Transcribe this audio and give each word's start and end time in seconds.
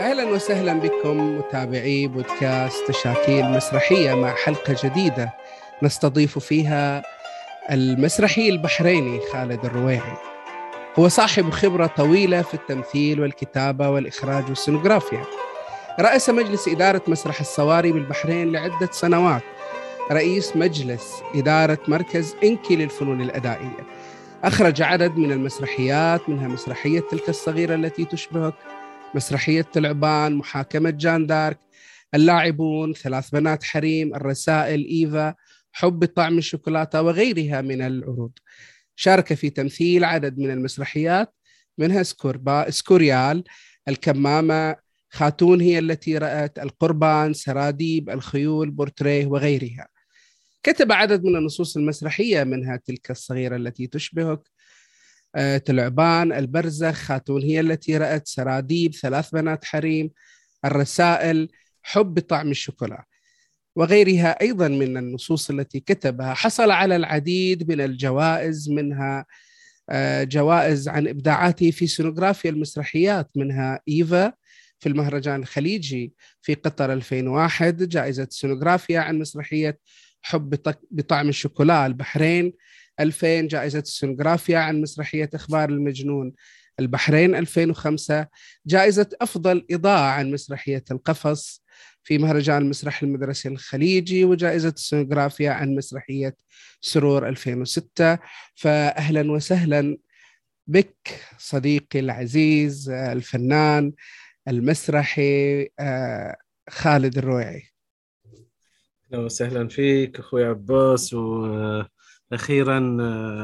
أهلا 0.00 0.24
وسهلا 0.24 0.72
بكم 0.72 1.38
متابعي 1.38 2.06
بودكاست 2.06 2.88
تشاكيل 2.88 3.44
مسرحية 3.44 4.14
مع 4.14 4.34
حلقة 4.34 4.76
جديدة 4.84 5.32
نستضيف 5.82 6.38
فيها 6.38 7.02
المسرحي 7.70 8.48
البحريني 8.48 9.20
خالد 9.32 9.64
الرويعي. 9.64 10.16
هو 10.98 11.08
صاحب 11.08 11.50
خبرة 11.50 11.86
طويلة 11.86 12.42
في 12.42 12.54
التمثيل 12.54 13.20
والكتابة 13.20 13.90
والإخراج 13.90 14.44
والسينوغرافيا. 14.48 15.24
رأس 16.00 16.30
مجلس 16.30 16.68
إدارة 16.68 17.02
مسرح 17.08 17.40
الصواري 17.40 17.92
بالبحرين 17.92 18.52
لعدة 18.52 18.88
سنوات. 18.90 19.42
رئيس 20.12 20.56
مجلس 20.56 21.22
إدارة 21.34 21.78
مركز 21.88 22.36
إنكي 22.44 22.76
للفنون 22.76 23.20
الأدائية. 23.20 23.86
أخرج 24.44 24.82
عدد 24.82 25.16
من 25.16 25.32
المسرحيات 25.32 26.28
منها 26.28 26.48
مسرحية 26.48 27.00
تلك 27.10 27.28
الصغيرة 27.28 27.74
التي 27.74 28.04
تشبهك. 28.04 28.54
مسرحية 29.14 29.62
تلعبان 29.62 30.34
محاكمة 30.34 30.90
جان 30.90 31.26
دارك 31.26 31.58
اللاعبون 32.14 32.94
ثلاث 32.94 33.30
بنات 33.30 33.64
حريم 33.64 34.14
الرسائل 34.14 34.84
إيفا 34.84 35.34
حب 35.72 36.04
طعم 36.04 36.38
الشوكولاتة 36.38 37.02
وغيرها 37.02 37.60
من 37.60 37.82
العروض. 37.82 38.32
شارك 38.96 39.34
في 39.34 39.50
تمثيل 39.50 40.04
عدد 40.04 40.38
من 40.38 40.50
المسرحيات 40.50 41.34
منها 41.78 42.02
سكوربا 42.02 42.70
سكوريال 42.70 43.44
الكمامة 43.88 44.76
خاتون 45.10 45.60
هي 45.60 45.78
التي 45.78 46.18
رأت 46.18 46.58
القربان 46.58 47.32
سراديب 47.32 48.10
الخيول 48.10 48.70
بورتريه 48.70 49.26
وغيرها. 49.26 49.88
كتب 50.62 50.92
عدد 50.92 51.24
من 51.24 51.36
النصوص 51.36 51.76
المسرحية 51.76 52.44
منها 52.44 52.76
تلك 52.76 53.10
الصغيرة 53.10 53.56
التي 53.56 53.86
تشبهك. 53.86 54.40
تلعبان 55.64 56.32
البرزخ 56.32 56.94
خاتون 56.94 57.42
هي 57.42 57.60
التي 57.60 57.96
رأت 57.96 58.28
سراديب 58.28 58.94
ثلاث 58.94 59.30
بنات 59.30 59.64
حريم 59.64 60.10
الرسائل 60.64 61.48
حب 61.82 62.20
طعم 62.20 62.50
الشوكولا. 62.50 63.04
وغيرها 63.76 64.40
أيضا 64.40 64.68
من 64.68 64.96
النصوص 64.96 65.50
التي 65.50 65.80
كتبها. 65.80 66.34
حصل 66.34 66.70
على 66.70 66.96
العديد 66.96 67.70
من 67.70 67.80
الجوائز 67.80 68.70
منها 68.70 69.26
آه، 69.90 70.24
جوائز 70.24 70.88
عن 70.88 71.08
إبداعاته 71.08 71.70
في 71.70 71.86
سينوغرافيا 71.86 72.50
المسرحيات 72.50 73.30
منها 73.36 73.80
إيفا 73.88 74.32
في 74.78 74.88
المهرجان 74.88 75.40
الخليجي 75.40 76.14
في 76.42 76.54
قطر 76.54 76.92
2001 76.92 77.88
جائزة 77.88 78.28
سينوغرافيا 78.30 79.00
عن 79.00 79.18
مسرحية 79.18 79.78
حب 80.22 80.58
بطعم 80.90 81.28
الشوكولا 81.28 81.86
البحرين. 81.86 82.52
2000 83.00 83.48
جائزة 83.48 83.78
السينوغرافيا 83.78 84.58
عن 84.58 84.80
مسرحية 84.80 85.30
إخبار 85.34 85.68
المجنون 85.68 86.32
البحرين 86.80 87.34
2005 87.34 88.26
جائزة 88.66 89.08
أفضل 89.20 89.66
إضاءة 89.70 90.10
عن 90.10 90.30
مسرحية 90.30 90.84
القفص 90.90 91.62
في 92.02 92.18
مهرجان 92.18 92.62
المسرح 92.62 93.02
المدرسي 93.02 93.48
الخليجي 93.48 94.24
وجائزة 94.24 94.68
السينوغرافيا 94.68 95.50
عن 95.50 95.74
مسرحية 95.74 96.36
سرور 96.80 97.28
2006 97.28 98.18
فأهلا 98.54 99.32
وسهلا 99.32 99.98
بك 100.66 101.20
صديقي 101.38 102.00
العزيز 102.00 102.90
الفنان 102.90 103.92
المسرحي 104.48 105.68
آه، 105.78 106.36
خالد 106.68 107.18
الرويعي. 107.18 107.62
أهلا 109.12 109.24
وسهلا 109.24 109.68
فيك 109.68 110.18
أخوي 110.18 110.44
عباس 110.44 111.14
وأخيرا 112.32 112.78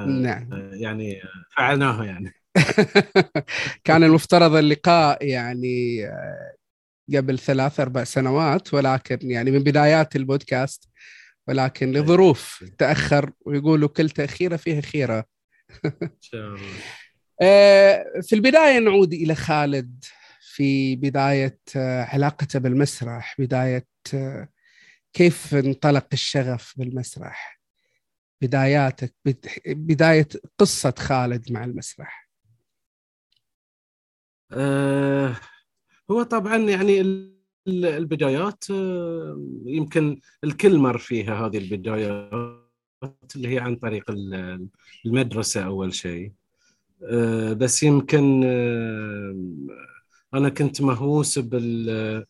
نعم. 0.07 0.49
يعني 0.73 1.23
فعلناه 1.57 2.05
يعني. 2.05 2.35
كان 3.85 4.05
المفترض 4.05 4.55
اللقاء 4.55 5.27
يعني 5.27 6.07
آه، 6.07 6.55
قبل 7.17 7.39
ثلاث 7.39 7.81
أربع 7.81 8.05
سنوات 8.05 8.75
ولكن 8.75 9.19
يعني 9.31 9.51
من 9.51 9.59
بدايات 9.59 10.17
البودكاست 10.17 10.89
ولكن 11.49 11.93
لظروف 11.93 12.65
تأخر 12.79 13.31
ويقولوا 13.47 13.89
كل 13.89 14.11
تأخيرة 14.11 14.57
فيها 14.57 14.81
خيرة. 14.81 15.25
آه، 17.43 18.05
في 18.23 18.35
البداية 18.35 18.79
نعود 18.79 19.13
إلى 19.13 19.35
خالد 19.35 20.05
في 20.41 20.97
بداية 20.97 21.59
آه، 21.77 22.03
علاقته 22.05 22.59
بالمسرح 22.59 23.35
بداية 23.39 23.87
آه، 24.15 24.49
كيف 25.13 25.55
انطلق 25.55 26.07
الشغف 26.13 26.75
بالمسرح. 26.77 27.54
بداياتك 28.45 29.15
بداية 29.67 30.29
قصة 30.59 30.95
خالد 30.99 31.53
مع 31.53 31.65
المسرح. 31.65 32.29
آه 34.53 35.37
هو 36.11 36.23
طبعا 36.23 36.57
يعني 36.57 37.01
البدايات 37.69 38.65
يمكن 39.67 40.21
الكل 40.45 40.79
مر 40.79 40.99
فيها 40.99 41.47
هذه 41.47 41.59
البدايات 41.59 43.37
اللي 43.37 43.49
هي 43.49 43.59
عن 43.59 43.77
طريق 43.77 44.11
المدرسة 45.07 45.65
أول 45.65 45.95
شيء. 45.95 46.33
بس 47.57 47.83
يمكن 47.83 48.45
أنا 50.35 50.49
كنت 50.49 50.83
مهووس 50.83 51.39
بال 51.39 52.27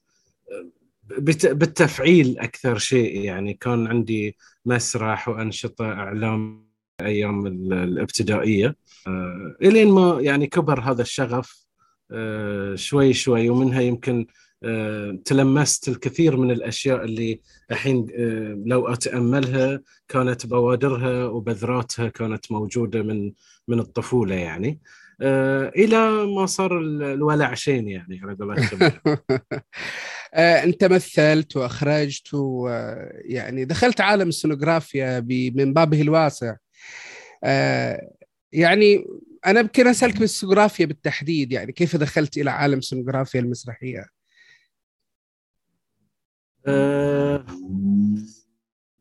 بالتفعيل 1.19 2.39
أكثر 2.39 2.79
شيء. 2.79 3.21
يعني 3.21 3.55
كان 3.55 3.87
عندي 3.87 4.37
مسرح 4.67 5.29
وأنشطة 5.29 5.93
إعلام 5.93 6.65
أيام 7.01 7.47
الابتدائية. 7.47 8.77
آه، 9.07 9.57
إلين 9.63 9.91
ما 9.91 10.19
يعني 10.21 10.47
كبر 10.47 10.81
هذا 10.81 11.03
الشغف 11.03 11.65
آه، 12.11 12.75
شوي 12.75 13.13
شوي 13.13 13.49
ومنها 13.49 13.81
يمكن 13.81 14.27
آه، 14.65 15.19
تلمست 15.25 15.89
الكثير 15.89 16.37
من 16.37 16.51
الأشياء 16.51 17.05
اللي 17.05 17.41
الحين 17.71 18.07
لو 18.67 18.89
أتأملها 18.89 19.81
كانت 20.09 20.47
بوادرها 20.47 21.27
وبذراتها 21.27 22.09
كانت 22.09 22.53
موجودة 22.53 23.03
من 23.03 23.33
من 23.69 23.81
الطفولة 23.81 24.35
يعني. 24.35 24.81
إلى 25.77 26.27
ما 26.27 26.47
صار 26.47 26.79
الولع 26.79 27.55
شين 27.55 27.89
يعني 27.89 28.21
على 28.23 28.35
قولتهم 28.35 28.93
آه، 30.35 30.65
أنت 30.65 30.85
مثلت 30.85 31.57
وأخرجت 31.57 32.35
ويعني 32.35 33.65
دخلت 33.65 34.01
عالم 34.01 34.29
السينوغرافيا 34.29 35.21
من 35.55 35.73
بابه 35.73 36.03
الواسع 36.03 36.57
آه، 37.45 38.11
يعني 38.53 39.05
أنا 39.47 39.61
يمكن 39.61 39.87
أسألك 39.87 40.19
بالسينوغرافيا 40.19 40.87
بالتحديد 40.87 41.53
يعني 41.53 41.73
كيف 41.73 41.97
دخلت 41.97 42.37
إلى 42.37 42.51
عالم 42.51 42.79
السينوغرافيا 42.79 43.41
المسرحية؟ 43.41 44.07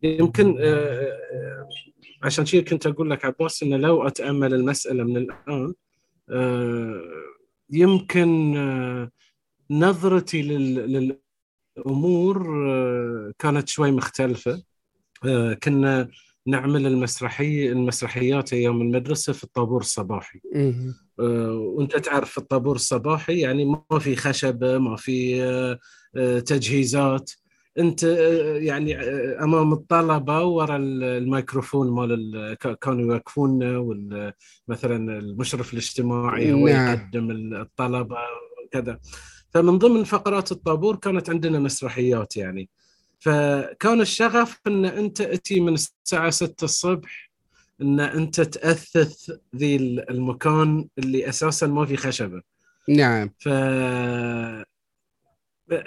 يمكن 0.04 0.58
عشان 2.24 2.46
شيء 2.46 2.64
كنت 2.64 2.88
أقول 2.88 3.10
لك 3.10 3.26
عباس 3.26 3.64
إنه 3.64 3.78
لو 3.78 4.08
أتأمل 4.08 4.54
المسألة 4.54 5.04
من 5.04 5.18
الآن 5.18 5.34
آه، 5.48 5.74
يمكن 7.70 8.58
آه، 8.58 9.12
نظرتي 9.72 10.42
للأمور 11.78 12.68
آه، 12.72 13.34
كانت 13.40 13.70
شوي 13.70 13.92
مختلفة. 13.92 14.64
كنا 15.64 16.10
نعمل 16.48 16.88
المسرحيه 16.88 17.72
المسرحيات 17.72 18.54
أيام 18.54 18.82
المدرسة 18.82 19.34
في 19.34 19.44
الطابور 19.44 19.82
الصباحي. 19.82 20.40
وأنت 21.18 21.98
تعرف 21.98 22.32
في 22.32 22.38
الطابور 22.38 22.76
الصباحي 22.76 23.40
يعني 23.40 23.66
ما 23.66 24.00
في 24.00 24.16
خشبة 24.16 24.78
ما 24.78 24.96
في 24.96 25.42
تجهيزات. 26.46 27.32
انت 27.80 28.04
يعني 28.62 28.96
امام 29.44 29.74
الطلبة 29.74 30.44
ورا 30.44 30.76
الميكروفون 30.78 31.92
مال 31.92 32.58
كانوا 32.82 33.14
يوقفون 33.14 33.60
مثلا 34.68 35.20
المشرف 35.20 35.74
الاجتماعي 35.74 36.54
هو 36.54 36.68
نعم. 36.68 36.94
يقدم 36.94 37.32
الطلبة 37.32 38.18
وكذا. 38.66 39.00
فمن 39.50 39.78
ضمن 39.78 40.04
فقرات 40.04 40.52
الطابور 40.52 40.96
كانت 40.96 41.30
عندنا 41.30 41.60
مسرحيات 41.60 42.38
يعني. 42.38 42.70
فكان 43.20 44.02
الشغف 44.02 44.60
إن 44.68 44.86
أنت 44.86 45.22
أتي 45.22 45.60
من 45.60 45.74
الساعة 45.74 46.30
6 46.30 46.66
الصبح 46.66 47.32
إن 47.82 48.00
أنت 48.00 48.42
تأثث 48.42 49.32
ذي 49.56 49.76
المكان 50.10 50.88
اللي 50.98 51.30
أساسا 51.30 51.68
ما 51.68 51.86
في 51.86 51.98
خشبة. 51.98 52.42
نعم. 52.90 53.30
ف 53.40 53.50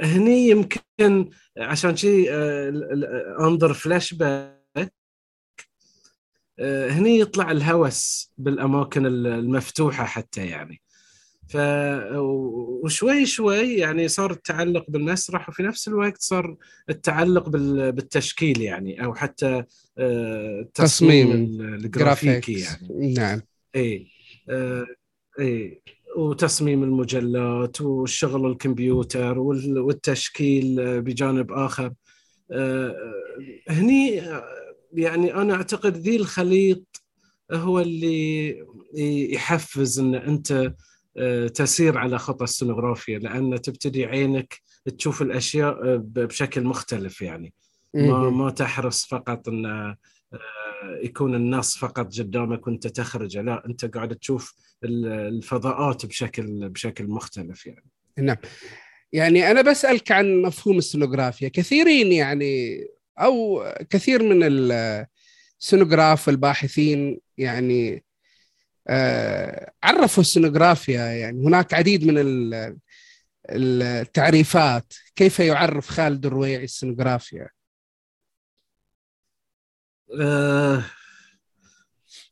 هني 0.00 0.49
يمكن 0.49 1.31
عشان 1.59 1.97
شيء 1.97 2.29
another 3.41 3.75
flashback 3.75 4.56
هني 6.61 7.21
يطلع 7.21 7.50
الهوس 7.50 8.33
بالاماكن 8.38 9.06
المفتوحة 9.06 10.05
حتى 10.05 10.47
يعني. 10.47 10.83
ف 11.49 11.56
وشوي 12.85 13.27
شوي 13.27 13.75
يعني 13.75 14.09
صار 14.09 14.31
التعلق 14.31 14.85
بالمسرح 14.88 15.49
وفي 15.49 15.62
نفس 15.62 15.89
الوقت 15.89 16.17
صار 16.23 16.56
التعلق 16.91 17.49
بالتشكيل 17.49 18.61
يعني 18.61 19.05
أو 19.05 19.15
حتى 19.15 19.65
التصميم 19.99 21.32
الجرافيكي 21.62 22.61
يعني. 22.61 23.15
نعم. 23.15 23.43
اي 23.77 24.06
اي 25.41 25.82
وتصميم 26.17 26.83
المجلات 26.83 27.81
والشغل 27.81 28.51
الكمبيوتر 28.51 29.39
والتشكيل 29.39 31.03
بجانب 31.03 31.53
آخر. 31.53 31.93
هني 33.69 34.23
يعني 34.93 35.35
أنا 35.35 35.55
أعتقد 35.55 35.97
ذي 35.97 36.17
الخليط 36.17 37.03
هو 37.53 37.81
اللي 37.81 38.57
يحفز 39.33 39.99
إن 39.99 40.15
أنت 40.15 40.75
تسير 41.55 41.99
على 41.99 42.19
خطى 42.19 42.45
السنوغرافيا 42.45 43.19
لأن 43.19 43.61
تبتدي 43.63 44.05
عينك 44.05 44.61
تشوف 44.99 45.23
الأشياء 45.23 45.97
بشكل 45.97 46.65
مختلف 46.65 47.23
يعني. 47.23 47.55
ما 47.95 48.31
ما 48.31 48.51
تحرص 48.51 49.05
فقط 49.05 49.49
إن 49.49 49.95
يكون 51.03 51.35
النص 51.35 51.77
فقط 51.77 52.19
قدامك 52.19 52.67
وأنت 52.67 52.87
تخرج 52.87 53.39
لا 53.39 53.67
أنت 53.67 53.85
قاعد 53.85 54.17
تشوف 54.17 54.55
الفضاءات 54.84 56.06
بشكل 56.06 56.69
بشكل 56.69 57.06
مختلف 57.06 57.67
يعني. 57.67 57.90
نعم. 58.19 58.37
يعني 59.12 59.50
أنا 59.50 59.62
بسألك 59.62 60.12
عن 60.12 60.43
مفهوم 60.43 60.78
السنوغرافيا 60.78 61.49
كثيرين 61.49 62.12
يعني 62.12 62.84
أو 63.19 63.64
كثير 63.90 64.23
من 64.23 64.40
السنوغراف 65.62 66.28
والباحثين 66.28 67.20
يعني 67.38 68.05
آه، 68.88 69.73
عرفوا 69.82 70.23
السنوغرافيا 70.23 71.00
يعني. 71.00 71.46
هناك 71.46 71.75
عديد 71.75 72.06
من 72.06 72.14
التعريفات. 73.50 74.93
كيف 75.17 75.40
يعرف 75.40 75.88
خالد 75.88 76.26
الرويعي 76.26 76.64
السنوغرافيا 76.64 77.49
آه 80.20 80.84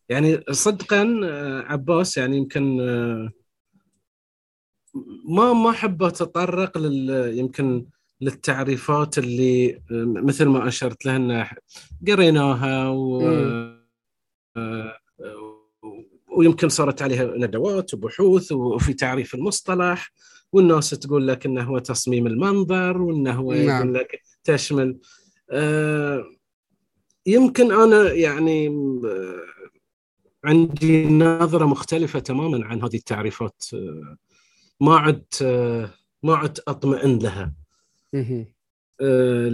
يعني 0.08 0.40
صدقا 0.50 1.20
آه، 1.24 1.62
عباس 1.62 2.16
يعني 2.16 2.36
يمكن 2.36 2.80
آه 2.80 3.30
ما 5.28 5.52
ما 5.52 5.70
أحب 5.70 6.02
أتطرق 6.02 6.78
لل 6.78 7.38
يمكن 7.38 7.86
للتعريفات 8.20 9.18
اللي 9.18 9.74
آه، 9.74 9.80
مثل 10.04 10.44
ما 10.44 10.68
أشرت 10.68 11.06
لها 11.06 11.56
قريناها 12.08 12.88
و 12.88 13.22
ويمكن 16.36 16.68
صارت 16.68 17.02
عليها 17.02 17.24
ندوات 17.36 17.94
وبحوث 17.94 18.52
وفي 18.52 18.92
تعريف 18.92 19.34
المصطلح 19.34 20.12
والناس 20.52 20.90
تقول 20.90 21.28
لك 21.28 21.46
إنه 21.46 21.62
هو 21.62 21.78
تصميم 21.78 22.26
المنظر 22.26 23.02
وإنه 23.02 23.32
هو 23.32 23.52
نعم. 23.52 23.68
يقول 23.68 23.94
لك 23.94 24.20
تشمل 24.44 24.98
يمكن 27.26 27.72
أنا 27.72 28.12
يعني 28.12 28.68
عندي 30.44 31.06
نظرة 31.06 31.66
مختلفة 31.66 32.18
تماما 32.18 32.66
عن 32.66 32.82
هذه 32.82 32.96
التعريفات. 32.96 33.64
آه 33.74 34.16
ما 34.80 34.96
عدت 34.96 35.42
آه 35.42 35.90
ما 36.22 36.36
عدت 36.36 36.68
أطمئن 36.68 37.18
لها. 37.18 37.54
آه 39.00 39.48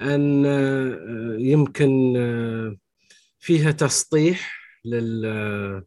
لأن 0.00 0.44
يمكن 1.38 2.14
فيها 3.38 3.70
تسطيح 3.70 4.60
لل 4.84 5.84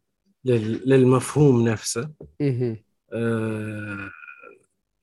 للمفهوم 0.86 1.68
نفسه. 1.68 2.10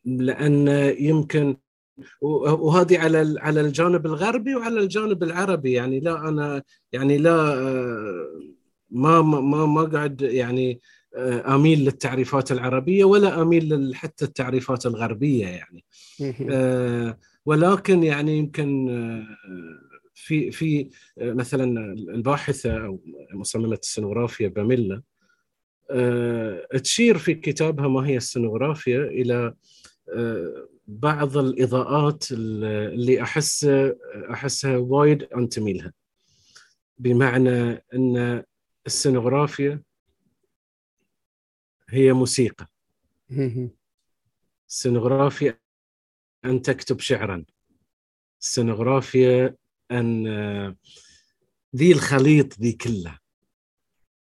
لأن 0.05 0.67
يمكن 0.99 1.57
وهذه 2.21 2.99
على 2.99 3.35
على 3.39 3.61
الجانب 3.61 4.05
الغربي 4.05 4.55
وعلى 4.55 4.79
الجانب 4.79 5.23
العربي. 5.23 5.71
يعني 5.71 5.99
لا 5.99 6.29
أنا 6.29 6.63
يعني 6.91 7.17
لا 7.17 7.53
آه، 7.53 8.41
ما 8.89 9.21
ما 9.21 9.65
ما 9.65 9.83
قاعد 9.83 10.21
يعني 10.21 10.79
آه، 11.15 11.55
أميل 11.55 11.79
للتعريفات 11.79 12.51
العربية 12.51 13.05
ولا 13.05 13.41
أميل 13.41 13.95
حتى 13.95 14.25
التعريفات 14.25 14.85
الغربية 14.85 15.47
يعني. 15.47 15.85
آه، 16.51 17.17
ولكن 17.45 18.03
يعني 18.03 18.37
يمكن 18.37 18.87
في 20.13 20.51
في 20.51 20.89
مثلا 21.17 21.93
الباحثة 21.93 22.85
أو 22.85 23.01
مصممة 23.33 23.79
السنوغرافيا 23.83 24.47
باميلا 24.47 25.01
تشير 26.83 27.17
في 27.17 27.33
كتابها 27.33 27.87
ما 27.87 28.07
هي 28.07 28.17
السنوغرافيا 28.17 29.01
إلى 29.01 29.53
بعض 30.87 31.37
الإضاءات 31.37 32.31
اللي 32.31 33.21
احس 33.21 33.63
أحسها 34.31 34.77
وايد 34.77 35.23
انتمي 35.23 35.73
لها 35.73 35.93
بمعنى 36.97 37.83
إن 37.93 38.43
السنوغرافيا 38.85 39.81
هي 41.89 42.13
موسيقى. 42.13 42.67
السنوغرافيا 44.69 45.59
أن 46.45 46.61
تكتب 46.61 46.99
شعرا. 46.99 47.45
السنوغرافيا 48.41 49.55
أن 49.91 50.27
ذي 51.75 51.91
الخليط 51.91 52.59
ذي 52.59 52.73
كلها 52.73 53.19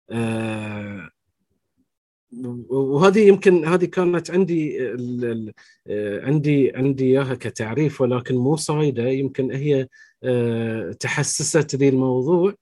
آه، 0.09 1.09
وهذه 2.69 3.27
يمكن 3.27 3.65
هذه 3.65 3.85
كانت 3.85 4.31
عندي 4.31 4.87
آه، 5.87 6.25
عندي 6.25 6.71
عندي 6.75 7.03
إياها 7.05 7.35
كتعريف 7.35 8.01
ولكن 8.01 8.35
مو 8.35 8.55
صايدة. 8.55 9.07
يمكن 9.07 9.51
هي 9.51 9.87
آه، 10.23 10.91
تحسست 10.91 11.75
ذي 11.75 11.89
الموضوع 11.89 12.53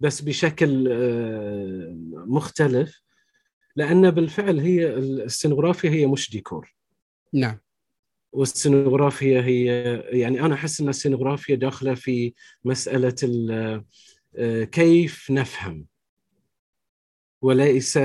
بس 0.00 0.20
بشكل 0.20 0.88
مختلف 2.12 3.02
لأن 3.76 4.10
بالفعل 4.10 4.60
هي 4.60 4.94
السينوغرافيا 4.96 5.90
هي 5.90 6.06
مش 6.06 6.30
ديكور. 6.30 6.74
نعم. 7.32 7.58
والسينوغرافيا 8.32 9.40
هي 9.40 9.64
يعني 10.04 10.40
أنا 10.40 10.54
أحس 10.54 10.80
إن 10.80 10.88
السينوغرافيا 10.88 11.54
داخلة 11.54 11.94
في 11.94 12.34
مسألة 12.64 13.14
آه، 14.36 14.64
كيف 14.64 15.30
نفهم 15.30 15.86
وليس 17.42 17.98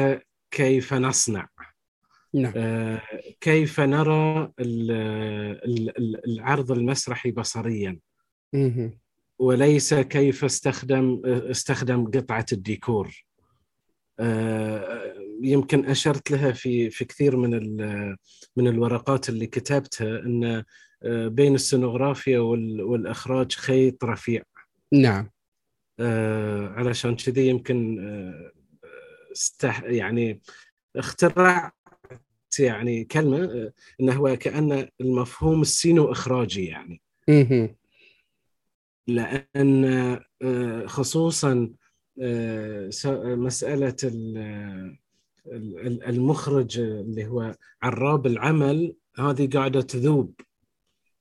كيف 0.53 0.93
نصنع؟ 0.93 1.47
نعم. 2.33 2.53
آه، 2.55 3.01
كيف 3.41 3.79
نرى 3.79 4.51
العرض 6.27 6.71
المسرحي 6.71 7.31
بصريا؟ 7.31 7.99
وليس 9.39 9.93
كيف 9.93 10.45
استخدم 10.45 11.21
استخدم 11.25 12.11
قطعة 12.11 12.45
الديكور. 12.51 13.25
آه، 14.19 15.13
يمكن 15.41 15.85
أشرت 15.85 16.31
لها 16.31 16.51
في 16.51 16.89
في 16.89 17.05
كثير 17.05 17.37
من 17.37 17.77
من 18.55 18.67
الورقات 18.67 19.29
اللي 19.29 19.47
كتبتها 19.47 20.19
أن 20.19 20.63
آه، 21.03 21.27
بين 21.27 21.55
السنوغرافيا 21.55 22.39
والإخراج 22.39 23.51
خيط 23.51 24.03
رفيع. 24.03 24.43
نعم. 24.91 25.29
علشان 26.77 27.15
كذي 27.15 27.47
يمكن 27.47 27.99
استح 29.33 29.83
يعني 29.83 30.41
اخترعت 30.95 31.73
يعني 32.59 33.03
كلمة 33.03 33.71
انه 34.01 34.13
هو 34.13 34.37
كأن 34.37 34.87
المفهوم 35.01 35.61
السينو 35.61 36.11
إخراجي 36.11 36.65
يعني. 36.65 37.01
لأن 39.07 40.19
خصوصا 40.85 41.69
مسألة 43.23 43.95
المخرج 46.07 46.79
اللي 46.79 47.27
هو 47.27 47.55
عراب 47.81 48.27
العمل 48.27 48.95
هذه 49.19 49.49
قاعدة 49.49 49.81
تذوب. 49.81 50.41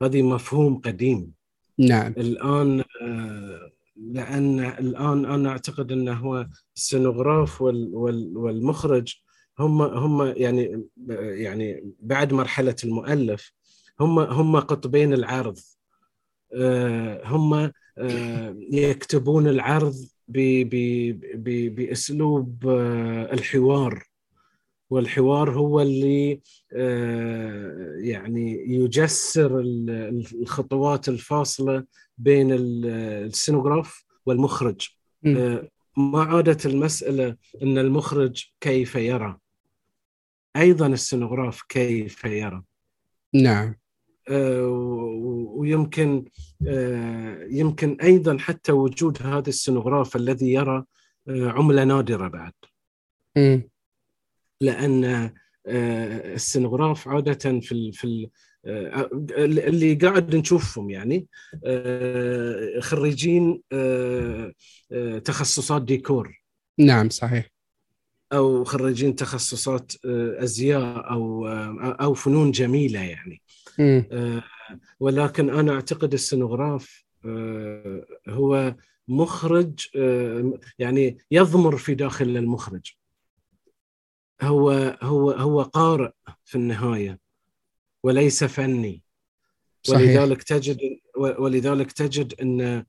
هذه 0.02 0.22
مفهوم 0.22 0.78
قديم. 0.78 1.32
نعم. 1.78 2.14
الآن 2.16 2.84
لأن 4.10 4.60
الآن 4.60 5.24
أنا 5.24 5.48
أعتقد 5.50 5.92
انه 5.92 6.12
هو 6.12 6.46
السينوغراف 6.76 7.62
والمخرج 7.62 9.14
هم 9.58 9.82
هم 9.82 10.32
يعني 10.36 10.84
يعني 11.18 11.92
بعد 12.00 12.32
مرحلة 12.32 12.76
المؤلف 12.84 13.52
هم 14.00 14.18
هم 14.18 14.56
قطبين 14.56 15.12
العرض. 15.12 15.58
هم 17.24 17.72
يكتبون 18.72 19.48
العرض 19.48 19.94
بأسلوب 21.48 22.68
الحوار. 23.32 24.04
والحوار 24.90 25.50
هو 25.50 25.80
اللي 25.80 26.40
يعني 28.10 28.74
يجسر 28.74 29.60
الخطوات 29.60 31.08
الفاصلة 31.08 31.84
بين 32.22 32.48
السينوغراف 32.52 34.04
والمخرج. 34.26 34.88
ما 35.96 36.22
عادت 36.22 36.66
المسألة 36.66 37.36
إن 37.62 37.78
المخرج 37.78 38.44
كيف 38.60 38.94
يرى. 38.94 39.38
أيضا 40.56 40.86
السينوغراف 40.86 41.62
كيف 41.68 42.24
يرى. 42.24 42.62
نعم. 43.34 43.74
آه، 44.28 44.66
ويمكن 45.56 46.24
آه، 46.68 47.46
يمكن 47.50 47.96
أيضا 48.02 48.38
حتى 48.38 48.72
وجود 48.72 49.22
هذا 49.22 49.48
السينوغراف 49.48 50.16
الذي 50.16 50.52
يرى 50.52 50.84
آه، 51.28 51.48
عملة 51.48 51.84
نادرة 51.84 52.28
بعد. 52.28 52.52
م. 53.36 53.60
لأن 54.60 55.32
السينوغراف 55.66 57.08
عادة 57.08 57.60
في 57.60 57.92
في 57.92 58.30
اللي 58.66 59.94
قاعد 59.94 60.36
نشوفهم 60.36 60.90
يعني 60.90 61.26
خريجين 62.80 63.62
تخصصات 65.24 65.82
ديكور. 65.82 66.42
نعم 66.78 67.08
صحيح. 67.08 67.50
أو 68.32 68.64
خريجين 68.64 69.16
تخصصات 69.16 69.92
أزياء 70.04 71.10
أو 71.10 71.48
أو 71.78 72.14
فنون 72.14 72.50
جميلة 72.50 73.00
يعني. 73.00 73.42
آه، 73.80 74.42
ولكن 75.00 75.50
أنا 75.50 75.72
أعتقد 75.72 76.12
السينوغراف 76.12 77.04
آه، 77.26 78.06
هو 78.28 78.74
مخرج 79.08 79.88
آه، 79.96 80.52
يعني 80.78 81.18
يضمر 81.30 81.76
في 81.76 81.94
داخل 81.94 82.36
المخرج. 82.36 82.92
هو 84.42 84.70
هو 85.02 85.30
هو 85.30 85.62
قارئ 85.62 86.10
في 86.44 86.54
النهاية. 86.54 87.18
وليس 88.02 88.44
فني 88.44 89.02
صحيح. 89.82 90.00
ولذلك 90.00 90.42
تجد 90.42 90.78
ولذلك 91.16 91.92
تجد 91.92 92.34
إن 92.40 92.84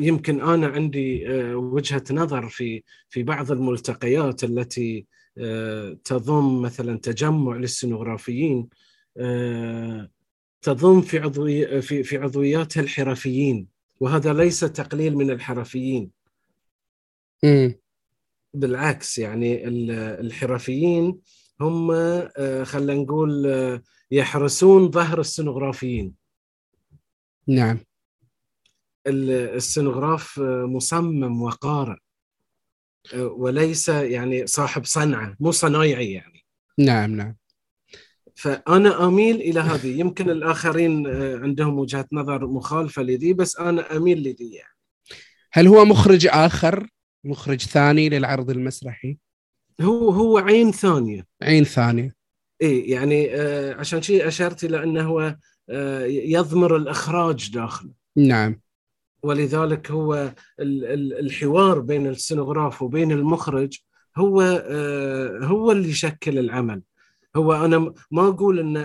يمكن 0.00 0.40
أنا 0.40 0.66
عندي 0.66 1.28
وجهة 1.54 2.04
نظر 2.10 2.48
في 2.48 2.82
في 3.08 3.22
بعض 3.22 3.52
الملتقيات 3.52 4.44
التي 4.44 5.06
تضم 6.04 6.62
مثلا 6.62 6.98
تجمع 6.98 7.56
للسينوغرافيين 7.56 8.68
تضم 10.62 11.00
في 11.00 11.18
عضوي 11.18 11.82
في 11.82 12.02
في 12.02 12.16
عضوياتها 12.16 12.80
الحرفيين 12.80 13.66
وهذا 14.00 14.32
ليس 14.32 14.60
تقليل 14.60 15.16
من 15.16 15.30
الحرفيين 15.30 16.10
م. 17.44 17.70
بالعكس 18.54 19.18
يعني 19.18 19.68
الحرفيين 20.20 21.18
هم 21.60 21.90
آه، 21.90 22.64
خلينا 22.64 23.02
نقول 23.02 23.46
آه، 23.46 23.82
يحرسون 24.10 24.90
ظهر 24.90 25.20
السنوغرافيين 25.20 26.14
نعم. 27.46 27.78
السنوغراف 29.06 30.40
آه، 30.40 30.64
مصمم 30.66 31.42
وقارئ 31.42 31.96
وليس 33.14 33.88
يعني 33.88 34.46
صاحب 34.46 34.84
صنعة 34.84 35.36
مو 35.40 35.50
صنايعي 35.50 36.12
يعني. 36.12 36.44
نعم 36.78 37.16
نعم. 37.16 37.36
فأنا 38.34 39.04
أميل 39.06 39.36
إلى 39.36 39.60
هذه. 39.60 40.00
يمكن 40.00 40.30
الآخرين 40.30 41.06
عندهم 41.42 41.78
وجهة 41.78 42.06
نظر 42.12 42.46
مخالفة 42.46 43.02
لذي 43.02 43.32
بس 43.32 43.56
أنا 43.56 43.96
أميل 43.96 44.18
لذي 44.18 44.54
يعني. 44.54 44.74
هل 45.52 45.66
هو 45.66 45.84
مخرج 45.84 46.26
آخر 46.26 46.88
مخرج 47.24 47.62
ثاني 47.62 48.08
للعرض 48.08 48.50
المسرحي؟ 48.50 49.18
هو 49.80 50.10
هو 50.10 50.38
عين 50.38 50.72
ثانية. 50.72 51.26
عين 51.42 51.64
ثانية. 51.64 52.14
اي 52.62 52.80
يعني 52.80 53.34
آه 53.34 53.74
عشان 53.74 54.02
شيء 54.02 54.28
أشرت 54.28 54.64
إلى 54.64 54.82
أنه 54.82 55.02
هو 55.02 55.36
آه 55.70 56.04
يضمر 56.06 56.76
الإخراج 56.76 57.50
داخله. 57.54 57.90
نعم. 58.16 58.60
ولذلك 59.22 59.90
هو 59.90 60.32
الحوار 60.60 61.78
بين 61.78 62.06
السينوغراف 62.06 62.82
وبين 62.82 63.12
المخرج 63.12 63.78
هو 64.16 64.42
آه 64.42 65.38
هو 65.42 65.72
اللي 65.72 65.88
يشكل 65.88 66.38
العمل. 66.38 66.82
هو 67.36 67.52
أنا 67.52 67.94
ما 68.10 68.28
أقول 68.28 68.58
إن 68.58 68.76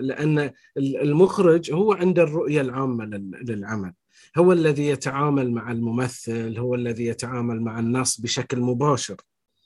لأن 0.00 0.50
المخرج 0.76 1.72
هو 1.72 1.92
عنده 1.92 2.22
الرؤية 2.22 2.60
العامة 2.60 3.04
للعمل. 3.42 3.92
هو 4.36 4.52
الذي 4.52 4.86
يتعامل 4.86 5.50
مع 5.50 5.72
الممثل 5.72 6.58
هو 6.58 6.74
الذي 6.74 7.06
يتعامل 7.06 7.60
مع 7.60 7.78
النص 7.78 8.20
بشكل 8.20 8.60
مباشر. 8.60 9.16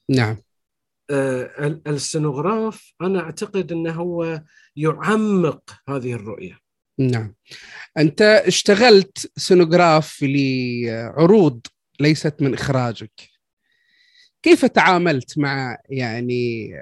نعم. 0.08 0.36
آه 1.10 1.80
السنوغراف 1.86 2.92
أنا 3.00 3.20
أعتقد 3.20 3.72
إنه 3.72 3.92
هو 3.92 4.42
يعمق 4.76 5.62
هذه 5.88 6.12
الرؤية. 6.12 6.58
نعم. 6.98 7.34
أنت 7.98 8.22
اشتغلت 8.22 9.32
سنوغراف 9.36 10.18
لعروض 10.22 11.60
ليست 12.00 12.34
من 12.40 12.54
إخراجك. 12.54 13.30
كيف 14.42 14.64
تعاملت 14.64 15.38
مع 15.38 15.78
يعني 15.90 16.72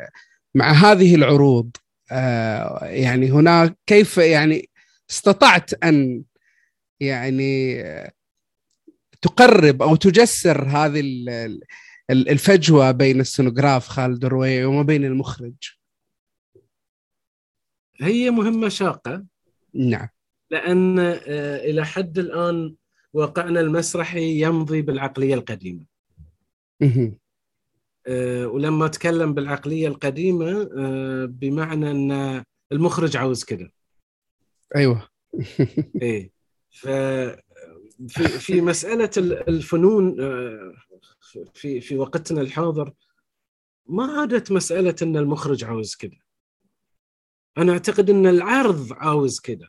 مع 0.54 0.72
هذه 0.72 1.14
العروض؟ 1.14 1.70
آه، 2.12 2.84
يعني 2.84 3.30
هناك 3.30 3.76
كيف 3.86 4.18
يعني 4.18 4.68
استطعت 5.10 5.84
أن 5.84 6.22
يعني 7.00 7.82
تقرب 9.22 9.82
أو 9.82 9.96
تجسر 9.96 10.64
هذه 10.64 11.00
الفجوة 12.10 12.90
بين 12.90 13.20
السنوغراف 13.20 13.88
خالد 13.88 14.24
الرويعي 14.24 14.64
وما 14.64 14.82
بين 14.82 15.04
المخرج. 15.04 15.54
هي 18.00 18.30
مهمة 18.30 18.68
شاقة. 18.68 19.24
نعم. 19.74 20.08
لأن 20.50 20.98
آه، 20.98 21.56
إلى 21.56 21.86
حد 21.86 22.18
الآن 22.18 22.74
واقعنا 23.12 23.60
المسرحي 23.60 24.42
يمضي 24.42 24.82
بالعقلية 24.82 25.34
القديمة. 25.34 25.84
آه، 28.06 28.46
ولما 28.46 28.86
أتكلم 28.86 29.34
بالعقلية 29.34 29.88
القديمة 29.88 30.70
آه، 30.78 31.24
بمعنى 31.24 31.90
أن 31.90 32.44
المخرج 32.72 33.16
عاوز 33.16 33.44
كذا 33.44 33.70
أيوه. 34.76 35.08
إيه. 36.02 36.30
ف 36.70 36.88
في 38.08 38.28
في 38.28 38.60
مسألة 38.60 39.10
الفنون 39.48 40.16
في 41.54 41.80
في 41.80 41.98
وقتنا 41.98 42.40
الحاضر 42.40 42.92
ما 43.86 44.20
عادت 44.20 44.52
مسألة 44.52 44.94
إن 45.02 45.16
المخرج 45.16 45.64
عاوز 45.64 45.94
كذا 45.94 46.18
أنا 47.58 47.72
أعتقد 47.72 48.10
إن 48.10 48.26
العرض 48.26 48.92
عاوز 48.92 49.40
كذا 49.40 49.68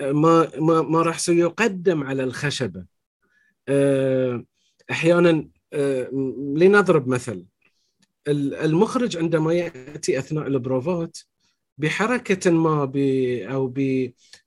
ما 0.00 0.50
ما 0.58 0.82
ما 0.82 1.02
راح 1.02 1.18
سيقدم 1.18 2.04
على 2.04 2.24
الخشبة. 2.24 2.86
أحيانا 4.90 5.48
آه، 5.72 6.08
لنضرب 6.56 7.08
مثل. 7.08 7.44
المخرج 8.28 9.16
عندما 9.16 9.54
يأتي 9.54 10.18
أثناء 10.18 10.46
البروفات 10.46 11.18
بحركة 11.78 12.50
ما 12.50 12.84
ب 12.84 12.96
أو 13.50 13.66
ب 13.66 13.78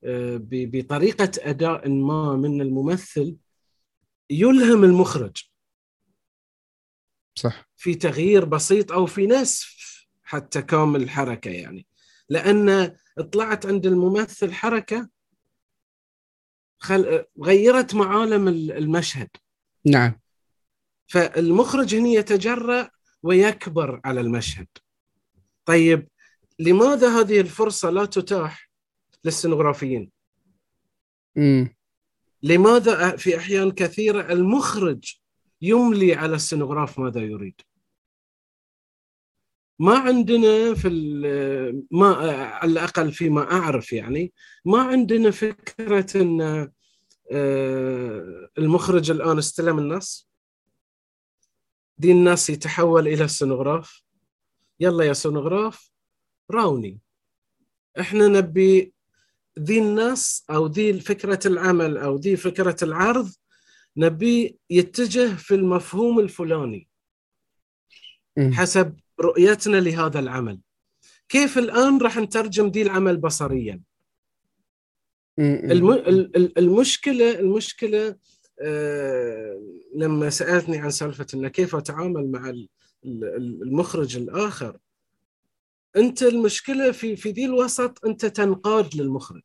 آه، 0.04 0.40
بطريقة 0.52 1.32
أداء 1.40 1.90
ما 1.90 2.36
من 2.36 2.62
الممثل 2.62 3.36
يلهم 4.30 4.84
المخرج. 4.84 5.38
صح. 7.36 7.70
في 7.76 7.96
تغيير 7.96 8.46
بسيط 8.46 8.92
أو 8.92 9.06
في 9.06 9.28
نسف 9.28 9.78
حتى 10.24 10.62
كامل 10.62 11.04
الحركة 11.04 11.52
يعني. 11.52 11.88
لأن 12.30 12.98
طلعت 13.32 13.66
عند 13.66 13.86
الممثل 13.86 14.54
حركة 14.54 15.10
خل... 16.80 17.26
غيرت 17.44 17.96
معالم 17.96 18.48
المشهد. 18.48 19.30
نعم. 19.86 20.20
فالمخرج 21.08 21.96
هنا 21.96 22.10
يتجرأ 22.10 22.90
ويكبر 23.24 24.02
على 24.06 24.22
المشهد. 24.22 24.68
طيب 25.66 26.08
لماذا 26.60 27.20
هذه 27.20 27.42
الفرصة 27.42 27.90
لا 27.90 28.06
تتاح 28.06 28.70
للسنغرافيين 29.24 30.12
مم. 31.36 31.77
لماذا 32.44 33.16
في 33.16 33.38
أحيان 33.38 33.72
كثيرة 33.72 34.34
المخرج 34.34 35.14
يملي 35.62 36.14
على 36.14 36.36
السنغراف 36.36 37.00
ماذا 37.00 37.22
يريد؟ 37.22 37.62
ما 39.80 39.98
عندنا 39.98 40.74
في 40.76 40.90
ما 41.92 42.08
على 42.46 42.72
الأقل 42.72 43.12
فيما 43.12 43.52
أعرف 43.52 43.94
يعني 43.94 44.34
ما 44.66 44.82
عندنا 44.82 45.32
فكرة 45.32 46.22
إن 46.22 46.72
آه، 47.32 48.50
المخرج 48.58 49.12
الآن 49.12 49.38
استلم 49.38 49.80
النص 49.80 50.30
دي 51.98 52.12
الناس 52.12 52.50
يتحول 52.50 53.08
إلى 53.08 53.24
السنغراف 53.24 54.02
يلا 54.80 55.04
يا 55.04 55.14
سنغراف 55.14 55.92
راوني. 56.52 57.00
إحنا 58.00 58.28
نبي 58.28 58.94
ذي 59.58 59.80
الناس 59.80 60.46
أو 60.50 60.68
ذي 60.68 61.00
فكرة 61.00 61.40
العمل 61.46 61.98
أو 61.98 62.16
ذي 62.16 62.36
فكرة 62.36 62.76
العرض 62.84 63.30
نبي 63.98 64.58
يتجه 64.70 65.36
في 65.36 65.56
المفهوم 65.56 66.20
الفلاني 66.20 66.88
حسب 68.54 68.96
رؤيتنا 69.20 69.78
لهذا 69.78 70.20
العمل. 70.20 70.60
كيف 71.30 71.58
الآن 71.58 71.98
راح 72.02 72.18
نترجم 72.18 72.68
دي 72.70 72.82
العمل 72.82 73.18
بصريا؟ 73.18 73.82
المشكلة 76.58 77.40
المشكلة 77.40 78.16
آه 78.62 79.62
لما 79.96 80.30
سألتني 80.30 80.78
عن 80.78 80.90
سالفة 80.90 81.28
إنه 81.34 81.48
كيف 81.48 81.76
أتعامل 81.76 82.32
مع 82.32 82.54
المخرج 83.06 84.18
الآخر 84.18 84.78
أنت 85.98 86.24
المشكلة 86.24 86.92
في 86.92 87.16
في 87.16 87.32
ذي 87.32 87.46
الوسط 87.46 88.06
أنت 88.06 88.26
تنقاد 88.26 88.96
للمخرج. 88.96 89.44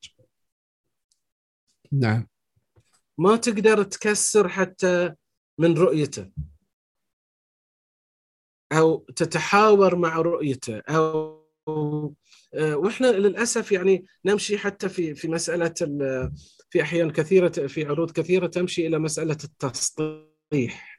نعم. 1.92 2.28
ما 3.18 3.36
تقدر 3.36 3.82
تكسر 3.82 4.48
حتى 4.48 5.14
من 5.58 5.78
رؤيته. 5.78 6.30
أو 8.72 8.98
تتحاور 8.98 9.96
مع 9.96 10.16
رؤيته. 10.16 10.78
أو 10.78 11.42
وإحنا 12.56 13.06
للأسف 13.06 13.72
يعني 13.72 14.06
نمشي 14.24 14.58
حتى 14.58 14.88
في 14.88 15.14
في 15.14 15.28
مسألة 15.28 15.74
في 16.70 16.82
أحيان 16.82 17.10
كثيرة 17.10 17.48
في 17.48 17.84
عروض 17.84 18.10
كثيرة 18.10 18.46
تمشي 18.46 18.86
إلى 18.86 18.98
مسألة 18.98 19.38
التسطيح 19.44 20.91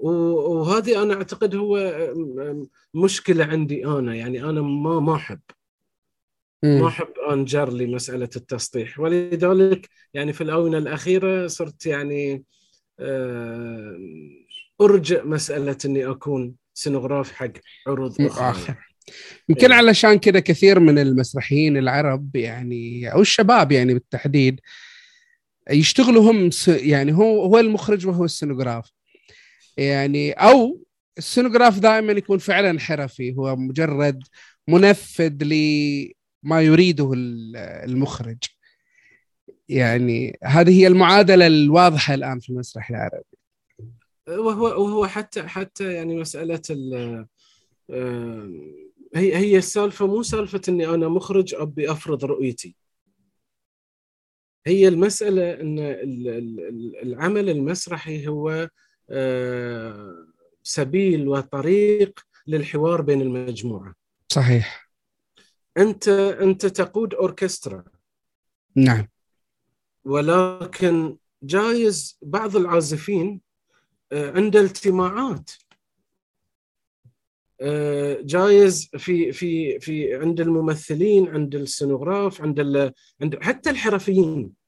وهذه 0.00 1.02
أنا 1.02 1.14
أعتقد 1.14 1.54
هو 1.54 1.98
مشكلة 2.94 3.44
عندي 3.44 3.86
أنا 3.86 4.14
يعني 4.14 4.44
أنا 4.44 4.60
ما 4.60 5.00
ما 5.00 5.14
أحب. 5.14 5.40
ما 6.62 6.88
أحب 6.88 7.12
أنجر 7.30 7.72
لمساله 7.72 8.28
التسطيح 8.36 9.00
ولذلك 9.00 9.88
يعني 10.14 10.32
في 10.32 10.40
الآونة 10.40 10.78
الأخيرة 10.78 11.46
صرت 11.46 11.86
يعني 11.86 12.44
آه، 13.00 13.98
أرجع 14.80 15.24
مسألة 15.24 15.76
إني 15.84 16.10
أكون 16.10 16.54
سينوغراف 16.74 17.32
حق 17.32 17.52
عروض 17.86 18.20
أخرى. 18.20 18.76
يمكن 19.48 19.72
علشان 19.72 20.18
كذا 20.18 20.40
كثير 20.40 20.80
من 20.80 20.98
المسرحيين 20.98 21.76
العرب 21.76 22.36
يعني 22.36 23.12
أو 23.12 23.20
الشباب 23.20 23.72
يعني 23.72 23.94
بالتحديد 23.94 24.60
يشتغلوا 25.70 26.30
هم 26.30 26.50
يعني 26.66 27.12
هو 27.12 27.44
هو 27.44 27.58
المخرج 27.58 28.06
وهو 28.06 28.24
السينوغراف. 28.24 28.99
يعني 29.76 30.32
أو 30.32 30.84
السينوغراف 31.18 31.78
دائما 31.78 32.12
يكون 32.12 32.38
فعلا 32.38 32.80
حرفي 32.80 33.34
هو 33.36 33.56
مجرد 33.56 34.22
منفذ 34.68 35.44
لما 35.44 36.60
يريده 36.60 37.10
المخرج. 37.84 38.38
يعني 39.68 40.38
هذه 40.44 40.80
هي 40.80 40.86
المعادلة 40.86 41.46
الواضحة 41.46 42.14
الآن 42.14 42.40
في 42.40 42.50
المسرح 42.50 42.90
العربي. 42.90 43.24
وهو 44.28 44.64
وهو 44.64 45.06
حتى 45.06 45.42
حتى 45.42 45.92
يعني 45.92 46.16
مسألة 46.16 46.62
هي 49.14 49.36
هي 49.36 49.58
السالفه 49.58 50.06
مو 50.06 50.22
سالفة 50.22 50.60
إني 50.68 50.86
أنا 50.86 51.08
مخرج 51.08 51.54
أبي 51.54 51.90
أفرض 51.90 52.24
رؤيتي. 52.24 52.76
هي 54.66 54.88
المسألة 54.88 55.60
إن 55.60 55.78
العمل 57.02 57.48
المسرحي 57.48 58.26
هو 58.26 58.50
آه، 58.50 58.70
سبيل 60.62 61.28
وطريق 61.28 62.20
للحوار 62.46 63.00
بين 63.00 63.20
المجموعة. 63.20 63.94
صحيح. 64.28 64.90
أنت 65.78 66.08
أنت 66.08 66.66
تقود 66.66 67.14
أوركسترا. 67.14 67.84
نعم. 68.76 69.08
ولكن 70.04 71.16
جايز 71.42 72.18
بعض 72.22 72.56
العازفين 72.56 73.40
آه، 74.12 74.30
عنده 74.30 74.60
التماعات. 74.60 75.50
آه، 77.60 78.18
جايز 78.22 78.90
في 78.98 79.32
في 79.32 79.80
في 79.80 80.14
عند 80.14 80.40
الممثلين 80.40 81.28
عند 81.28 81.54
السينوغراف 81.54 82.42
عند 82.42 82.92
عند 83.20 83.38
حتى 83.42 83.70
الحرفيين. 83.70 84.59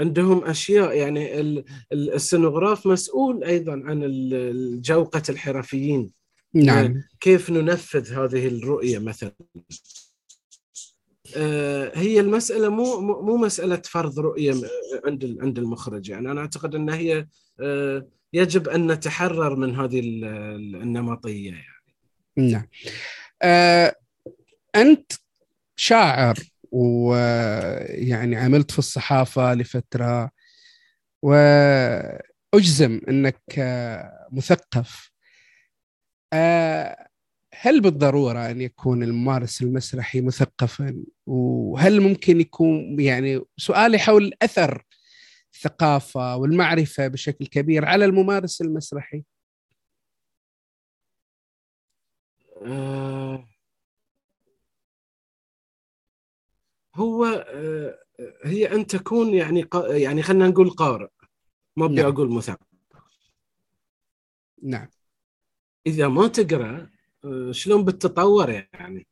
عندهم 0.00 0.44
أشياء 0.44 0.96
يعني 0.96 1.44
السينوغراف 1.92 2.86
مسؤول 2.86 3.44
أيضا 3.44 3.72
عن 3.72 4.00
جوقة 4.84 5.22
الحرفيين. 5.28 6.10
نعم. 6.54 7.02
كيف 7.20 7.50
ننفذ 7.50 8.12
هذه 8.12 8.46
الرؤية 8.48 8.98
مثلا؟ 8.98 9.32
آه، 11.36 11.92
هي 11.94 12.20
المسألة 12.20 12.68
مو 12.68 13.00
مو 13.00 13.36
مسألة 13.36 13.82
فرض 13.84 14.18
رؤية 14.18 14.54
عند 15.06 15.38
عند 15.40 15.58
المخرج. 15.58 16.08
يعني 16.08 16.30
أنا 16.30 16.40
أعتقد 16.40 16.74
أن 16.74 16.90
هي 16.90 17.26
آه، 17.60 18.06
يجب 18.32 18.68
أن 18.68 18.92
نتحرر 18.92 19.56
من 19.56 19.76
هذه 19.76 20.00
النمطية 20.82 21.50
يعني. 21.50 21.64
نعم. 22.36 22.66
آه، 23.42 23.94
أنت 24.76 25.12
شاعر. 25.76 26.38
ويعني 26.72 28.36
عملت 28.36 28.70
في 28.70 28.78
الصحافة 28.78 29.54
لفترة. 29.54 30.30
وأجزم 31.22 33.00
أنك 33.08 33.42
مثقف. 34.32 35.10
آه، 36.32 37.08
هل 37.54 37.80
بالضرورة 37.80 38.50
أن 38.50 38.60
يكون 38.60 39.02
الممارس 39.02 39.62
المسرحي 39.62 40.20
مثقفا؟ 40.20 41.04
وهل 41.26 42.00
ممكن 42.00 42.40
يكون 42.40 43.00
يعني 43.00 43.40
سؤالي 43.56 43.98
حول 43.98 44.32
أثر 44.42 44.84
الثقافة 45.54 46.36
والمعرفة 46.36 47.08
بشكل 47.08 47.46
كبير 47.46 47.84
على 47.84 48.04
الممارس 48.04 48.60
المسرحي؟ 48.60 49.24
آه، 52.66 53.48
هو 56.98 57.24
آه، 57.48 57.98
هي 58.44 58.74
أن 58.74 58.86
تكون 58.86 59.34
يعني 59.34 59.68
يعني 59.88 60.22
خلينا 60.22 60.48
نقول 60.48 60.70
قارئ 60.70 61.08
ما 61.76 61.84
أبي 61.86 61.94
نعم. 61.94 62.12
أقول 62.12 62.32
مثقف. 62.32 62.66
نعم. 64.62 64.88
إذا 65.86 66.08
ما 66.08 66.28
تقرأ 66.28 66.90
آه، 67.24 67.52
شلون 67.52 67.84
بتتطور 67.84 68.50
يعني؟ 68.50 69.06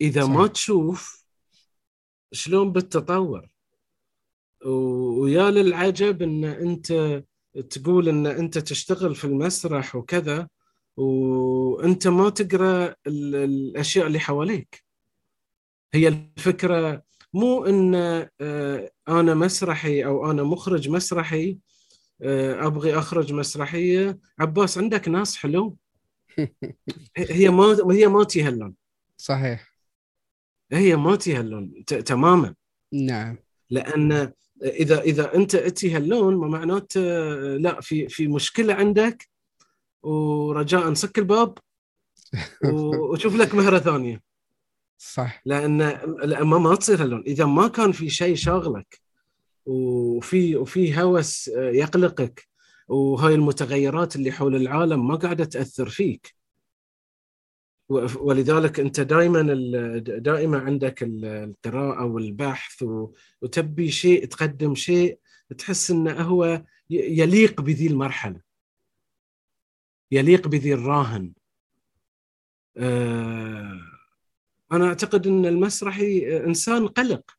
إذا 0.00 0.22
صحيح. 0.22 0.36
ما 0.36 0.46
تشوف 0.46 1.24
شلون 2.32 2.72
بتتطور؟ 2.72 3.48
ويا 4.66 5.50
للعجب 5.50 6.22
إن 6.22 6.44
أنت 6.44 7.22
تقول 7.70 8.08
إن 8.08 8.26
أنت 8.26 8.58
تشتغل 8.58 9.14
في 9.14 9.24
المسرح 9.24 9.96
وكذا 9.96 10.48
وانت 10.96 12.08
ما 12.08 12.30
تقرأ 12.30 12.94
الأشياء 13.06 14.06
اللي 14.06 14.18
حواليك. 14.18 14.83
هي 15.94 16.08
الفكرة 16.08 17.02
مو 17.34 17.64
إن 17.64 17.94
آه، 18.40 18.90
أنا 19.08 19.34
مسرحي 19.34 20.04
أو 20.04 20.30
أنا 20.30 20.42
مخرج 20.42 20.88
مسرحي 20.88 21.58
آه، 22.22 22.66
أبغي 22.66 22.98
أخرج 22.98 23.32
مسرحية. 23.32 24.18
عباس 24.38 24.78
عندك 24.78 25.08
ناس 25.08 25.36
حلو؟ 25.36 25.76
هي 27.16 27.48
ما 27.48 27.76
هي 27.90 28.06
ما 28.06 28.24
تيهلون 28.24 28.74
صحيح. 29.16 29.74
هي 30.72 30.96
ما 30.96 31.16
تيهلون 31.16 31.84
تماما. 31.84 32.54
نعم. 32.92 33.36
لأن 33.70 34.32
إذا 34.62 35.00
إذا 35.00 35.34
أنت 35.34 35.54
اتي 35.54 35.90
هاللون 35.90 36.36
ما 36.36 36.48
معناته 36.48 37.00
آه، 37.00 37.56
لا 37.56 37.80
في 37.80 38.08
في 38.08 38.28
مشكلة 38.28 38.74
عندك. 38.74 39.28
ورجاء 40.02 40.94
سك 40.94 41.18
الباب. 41.18 41.58
وشوف 43.10 43.36
لك 43.36 43.54
مهرة 43.54 43.78
ثانية. 43.78 44.33
صح. 45.12 45.42
لأن 45.44 45.78
ما 46.40 46.58
ما 46.58 46.74
تصير 46.74 47.02
هاللون 47.02 47.22
إذا 47.26 47.44
ما 47.44 47.68
كان 47.68 47.92
في 47.92 48.10
شيء 48.10 48.34
شاغلك 48.34 49.00
وفي 49.66 50.56
وفي 50.56 51.00
هوس 51.02 51.48
يقلقك 51.48 52.48
وهاي 52.88 53.34
المتغيرات 53.34 54.16
اللي 54.16 54.32
حول 54.32 54.56
العالم 54.56 55.08
ما 55.08 55.16
قاعدة 55.16 55.44
تأثر 55.44 55.88
فيك. 55.88 56.34
ولذلك 58.16 58.80
أنت 58.80 59.00
دائما 59.00 59.42
دائما 59.98 60.58
عندك 60.58 61.02
القراءة 61.02 62.04
والبحث 62.04 62.84
وتبي 63.42 63.90
شيء 63.90 64.24
تقدم 64.24 64.74
شيء 64.74 65.18
تحس 65.58 65.90
إنه 65.90 66.12
هو 66.12 66.64
يليق 66.90 67.60
بذي 67.60 67.86
المرحلة. 67.86 68.40
يليق 70.10 70.48
بذي 70.48 70.74
الراهن. 70.74 71.32
آه، 72.76 73.93
أنا 74.76 74.86
أعتقد 74.88 75.26
إن 75.26 75.46
المسرحي 75.46 76.36
إنسان 76.46 76.88
قلق. 76.88 77.30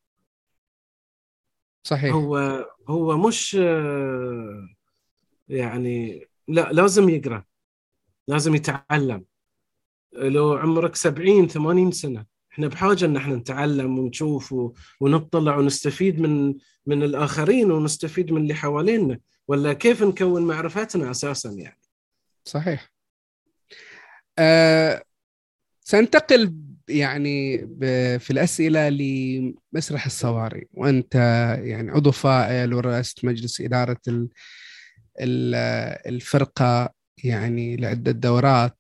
صحيح. 1.84 2.14
هو 2.14 2.66
هو 2.88 3.18
مش 3.18 3.58
آه، 3.60 4.68
يعني 5.50 6.28
لا 6.48 6.70
لازم 6.72 7.10
يقرأ 7.10 7.44
لازم 8.28 8.56
يتعلم. 8.56 9.26
لو 10.14 10.54
عمرك 10.54 10.96
70 10.96 11.48
80 11.48 11.92
سنة 11.92 12.26
إحنا 12.52 12.68
بحاجة 12.68 13.06
إن 13.06 13.18
إحنا 13.18 13.36
نتعلم 13.36 14.00
ونشوف 14.00 14.56
ونطلع 15.00 15.58
ونستفيد 15.58 16.20
من 16.20 16.56
من 16.86 17.04
الآخرين 17.04 17.72
ونستفيد 17.72 18.32
من 18.32 18.42
اللي 18.42 18.54
حوالينا 18.54 19.20
ولا 19.48 19.74
كيف 19.74 20.04
نكون 20.04 20.42
معرفتنا 20.42 21.12
أساسا 21.12 21.50
يعني؟ 21.50 21.80
صحيح. 22.46 22.92
أه 24.40 25.04
سننتقل 25.82 26.56
يعني 26.88 27.58
في 28.20 28.32
الأسئلة 28.32 28.90
لمسرح 28.90 30.06
الصواري 30.06 30.68
وأنت 30.74 31.16
يعني 31.64 31.92
عضو 31.92 32.12
فائل 32.12 32.74
ورأست 32.74 33.26
مجلس 33.26 33.62
إدارة 33.62 33.98
الفرقة 36.08 36.94
يعني 37.24 37.76
لعدة 37.78 38.12
دورات. 38.12 38.78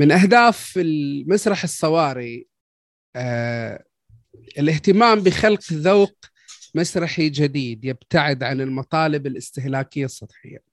من 0.00 0.12
أهداف 0.12 0.72
المسرح 0.76 1.62
الصواري 1.62 2.46
آه 3.16 3.84
الاهتمام 4.58 5.20
بخلق 5.20 5.72
ذوق 5.72 6.16
مسرحي 6.74 7.28
جديد 7.28 7.84
يبتعد 7.84 8.42
عن 8.42 8.60
المطالب 8.60 9.26
الاستهلاكية 9.26 10.04
السطحية. 10.04 10.67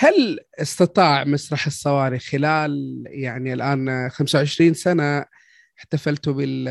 هل 0.00 0.38
استطاع 0.60 1.24
مسرح 1.24 1.66
الصواري 1.66 2.18
خلال 2.18 3.04
يعني 3.06 3.52
الآن 3.52 4.08
25 4.10 4.74
سنة 4.74 5.24
احتفلت 5.78 6.28
بال 6.28 6.68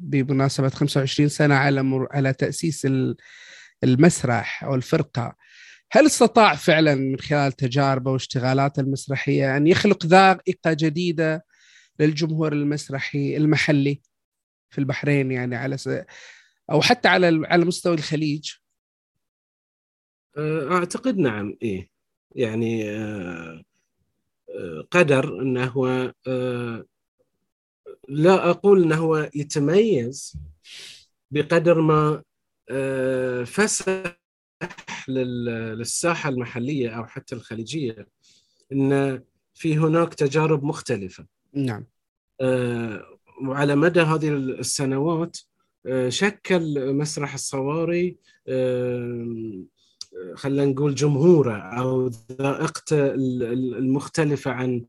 بمناسبة 0.00 0.68
25 0.68 1.28
سنة 1.28 1.54
على 1.54 1.82
مر... 1.82 2.08
على 2.10 2.32
تأسيس 2.32 2.88
المسرح 3.84 4.64
أو 4.64 4.74
الفرقة 4.74 5.36
هل 5.92 6.06
استطاع 6.06 6.54
فعلا 6.54 6.94
من 6.94 7.18
خلال 7.18 7.52
تجاربه 7.52 8.10
واشتغالاته 8.10 8.80
المسرحية 8.80 9.56
أن 9.56 9.66
يخلق 9.66 10.06
ذائقة 10.06 10.72
جديدة 10.72 11.44
للجمهور 12.00 12.52
المسرحي 12.52 13.36
المحلي 13.36 14.00
في 14.70 14.78
البحرين 14.78 15.32
يعني 15.32 15.56
على 15.56 15.76
س... 15.78 15.88
أو 16.70 16.82
حتى 16.82 17.08
على 17.08 17.46
على 17.46 17.64
مستوى 17.64 17.94
الخليج؟ 17.94 18.52
أعتقد 20.70 21.18
نعم 21.18 21.56
إيه. 21.62 21.95
يعني 22.34 22.90
آه، 22.90 23.62
آه، 24.50 24.86
قدر 24.90 25.42
انه 25.42 25.64
هو 25.64 26.12
آه، 26.26 26.84
لا 28.08 28.50
أقول 28.50 28.82
انه 28.82 28.96
هو 28.96 29.30
يتميز 29.34 30.36
بقدر 31.30 31.80
ما 31.80 32.22
فسح 33.44 34.16
للساحة 35.08 36.30
المحلية 36.30 36.88
أو 36.90 37.06
حتى 37.06 37.34
الخليجية 37.34 38.08
إن 38.72 39.22
في 39.54 39.78
هناك 39.78 40.14
تجارب 40.14 40.64
مختلفة. 40.64 41.26
نعم. 41.54 41.86
وعلى 43.42 43.76
مدى 43.76 44.00
هذه 44.00 44.28
السنوات 44.28 45.36
شكل 46.08 46.92
مسرح 46.92 47.34
الصواري 47.34 48.16
خلينا 50.34 50.64
نقول 50.64 50.94
جمهوره 50.94 51.56
أو 51.56 52.10
ذائقته 52.40 53.14
المختلفه 53.78 54.50
عن 54.50 54.84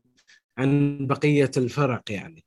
عن 0.58 0.98
بقيه 1.06 1.50
الفرق 1.56 2.02
يعني 2.10 2.44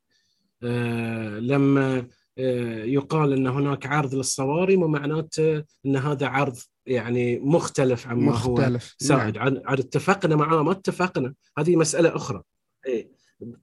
آه، 0.62 1.38
لما 1.38 2.06
آه، 2.38 2.84
يقال 2.84 3.32
إن 3.32 3.46
هناك 3.46 3.86
عرض 3.86 4.14
للصوارم 4.14 4.82
ومعناته 4.82 5.64
إن 5.86 5.96
هذا 5.96 6.26
عرض 6.26 6.56
يعني 6.86 7.38
مختلف 7.38 8.06
عما 8.06 8.32
مختلف. 8.32 8.84
هو 8.84 9.06
سائد 9.06 9.36
نعم. 9.38 9.46
عن 9.46 9.78
اتفقنا 9.78 10.36
معاه 10.36 10.62
ما 10.62 10.72
اتفقنا 10.72 11.34
هذه 11.58 11.76
مسألة 11.76 12.16
أخرى 12.16 12.42
إيه. 12.86 13.10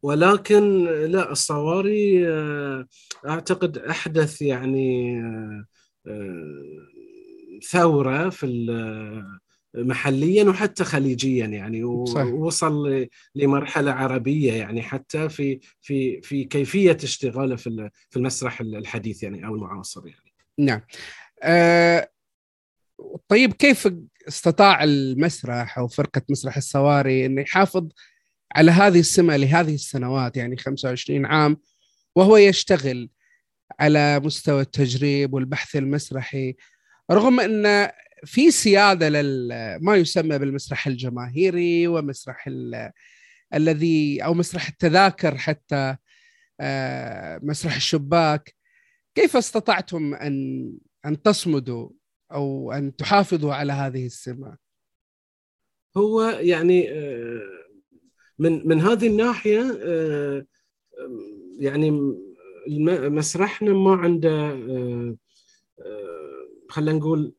ولكن 0.03 0.85
لا 0.85 1.31
الصواري 1.31 2.27
آه، 2.27 2.85
أعتقد 3.27 3.77
أحدث 3.77 4.41
يعني 4.41 5.21
ثورة 7.63 8.29
في 8.29 8.45
محليا 9.75 10.43
وحتى 10.43 10.83
خليجيا 10.83 11.45
يعني 11.45 11.83
ووصل 11.83 13.07
لمرحلة 13.35 13.91
عربية 13.91 14.53
يعني 14.53 14.81
حتى 14.81 15.29
في 15.29 15.59
في 15.81 16.21
في 16.21 16.43
كيفية 16.43 16.97
اشتغاله 17.03 17.55
في 17.55 17.89
في 18.09 18.17
المسرح 18.17 18.61
الحديث 18.61 19.23
يعني 19.23 19.45
أو 19.45 19.55
المعاصر 19.55 20.07
يعني. 20.07 20.33
نعم. 20.57 20.81
أه 21.43 22.09
طيب 23.27 23.53
كيف 23.53 23.87
استطاع 24.27 24.83
المسرح 24.83 25.77
أو 25.77 25.87
فرقة 25.87 26.21
مسرح 26.29 26.57
الصواري 26.57 27.25
انه 27.25 27.41
يحافظ 27.41 27.89
على 28.55 28.71
هذه 28.71 28.99
السمة 28.99 29.37
لهذه 29.37 29.73
السنوات 29.73 30.37
يعني 30.37 30.57
25 30.57 31.25
عام 31.25 31.57
وهو 32.15 32.37
يشتغل 32.37 33.09
على 33.79 34.19
مستوى 34.19 34.61
التجريب 34.61 35.33
والبحث 35.33 35.75
المسرحي 35.75 36.55
رغم 37.11 37.39
إن 37.39 37.91
في 38.25 38.51
سيادة 38.51 39.09
لل 39.09 39.49
ما 39.81 39.95
يسمى 39.95 40.37
بالمسرح 40.37 40.87
الجماهيري 40.87 41.87
ومسرح 41.87 42.47
ال... 42.47 42.91
الذي 43.53 44.23
أو 44.23 44.33
مسرح 44.33 44.67
التذاكر 44.67 45.37
حتى 45.37 45.95
آه، 46.59 47.39
مسرح 47.43 47.75
الشباك 47.75 48.55
كيف 49.15 49.37
استطعتم 49.37 50.13
ان 50.13 50.71
أن 51.05 51.21
تصمدوا 51.21 51.89
أو 52.31 52.71
أن 52.71 52.95
تحافظوا 52.95 53.53
على 53.53 53.73
هذه 53.73 54.05
السمة؟ 54.05 54.57
هو 55.97 56.21
يعني 56.21 56.91
آه، 56.91 57.41
من 58.39 58.67
من 58.67 58.81
هذه 58.81 59.07
الناحية 59.07 59.79
آه، 59.83 60.45
يعني 61.59 62.17
مسرحنا 63.09 63.73
ما 63.73 63.95
عنده 63.95 64.55
خلينا 66.69 66.99
نقول 66.99 67.33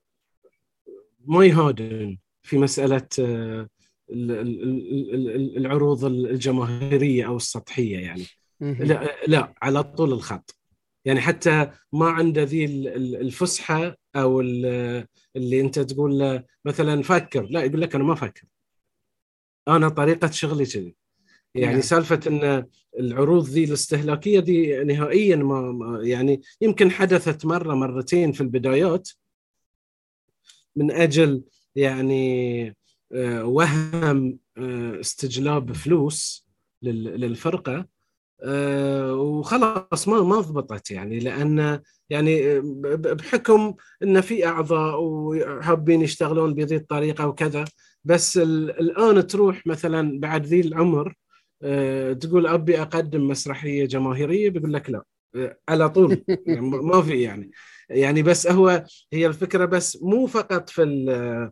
ما 1.26 1.44
يهادن 1.44 2.18
في 2.42 2.58
مسألة 2.58 3.06
آه، 3.20 3.68
العروض 5.56 6.04
الجماهيرية 6.04 7.26
أو 7.26 7.36
السطحية 7.36 7.98
يعني. 7.98 8.24
لا 8.60 9.16
لا 9.26 9.54
على 9.62 9.82
طول 9.82 10.12
الخط. 10.12 10.56
يعني 11.04 11.20
حتى 11.20 11.70
ما 11.92 12.08
عنده 12.08 12.42
ذي 12.42 12.64
الفسحة 12.96 13.96
أو 14.16 14.40
اللي 14.40 15.60
أنت 15.60 15.78
تقول 15.78 16.18
له 16.18 16.44
مثلا 16.64 17.02
فكر. 17.02 17.42
لا 17.50 17.62
يقول 17.62 17.80
لك 17.80 17.94
أنا 17.94 18.04
ما 18.04 18.12
أفكر 18.12 18.44
أنا 19.68 19.88
طريقة 19.88 20.30
شغلي 20.30 20.66
كذي. 20.66 20.96
يعني 21.54 21.72
نعم. 21.72 21.82
سالفة 21.82 22.20
إن 22.26 22.66
العروض 22.98 23.44
ذي 23.48 23.64
الاستهلاكية 23.64 24.40
دي 24.40 24.84
نهائيا 24.84 25.36
ما 25.36 26.00
يعني 26.02 26.40
يمكن 26.60 26.90
حدثت 26.90 27.46
مرة 27.46 27.74
مرتين 27.74 28.32
في 28.32 28.40
البدايات 28.40 29.08
من 30.76 30.90
أجل 30.90 31.42
يعني 31.76 32.76
آه، 33.12 33.44
وهم 33.44 34.38
آه، 34.58 35.00
استجلاب 35.00 35.72
فلوس 35.72 36.46
للفرقة 36.82 37.86
آه، 38.42 39.14
وخلاص 39.14 40.08
ما 40.08 40.22
ما 40.22 40.40
ضبطت 40.40 40.90
يعني 40.90 41.18
لأن 41.18 41.80
يعني 42.10 42.60
بحكم 42.96 43.74
إن 44.02 44.20
في 44.20 44.46
أعضاء 44.46 45.02
وحابين 45.02 46.02
يشتغلون 46.02 46.54
بهذه 46.54 46.76
الطريقة 46.76 47.26
وكذا 47.26 47.64
بس 48.04 48.38
الآن 48.38 49.26
تروح 49.26 49.66
مثلا 49.66 50.20
بعد 50.20 50.46
ذي 50.46 50.60
العمر 50.60 51.14
تقول 52.20 52.46
أبي 52.46 52.82
أقدم 52.82 53.28
مسرحية 53.28 53.84
جماهيرية؟ 53.84 54.50
بيقول 54.50 54.72
لك 54.72 54.90
لا. 54.90 55.04
على 55.68 55.88
طول. 55.88 56.24
يعني 56.46 56.60
ما 56.60 57.02
في 57.02 57.22
يعني. 57.22 57.50
يعني 57.90 58.22
بس 58.22 58.46
هو 58.46 58.84
هي 59.12 59.26
الفكرة 59.26 59.64
بس 59.64 59.98
مو 60.02 60.26
فقط 60.26 60.68
في 60.68 60.82
ال 60.82 61.50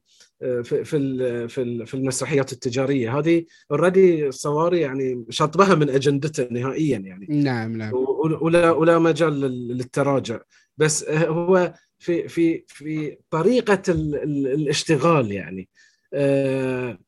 في 0.64 0.84
في 0.84 1.86
في 1.86 1.94
المسرحيات 1.94 2.52
التجارية. 2.52 3.18
هذه 3.18 3.44
اوريدي 3.70 4.28
الصواري 4.28 4.80
يعني 4.80 5.24
شاطبها 5.30 5.74
من 5.74 5.90
أجندته 5.90 6.48
نهائيا 6.50 6.98
يعني. 6.98 7.26
نعم 7.28 7.76
نعم. 7.76 7.92
ولا 8.40 8.70
ولا 8.70 8.98
مجال 8.98 9.40
للتراجع. 9.40 10.40
بس 10.76 11.08
هو 11.10 11.74
في 11.98 12.28
في 12.28 12.64
في 12.68 13.18
طريقة 13.30 13.82
الاشتغال 13.88 15.32
يعني. 15.32 15.68
آه، 16.14 16.98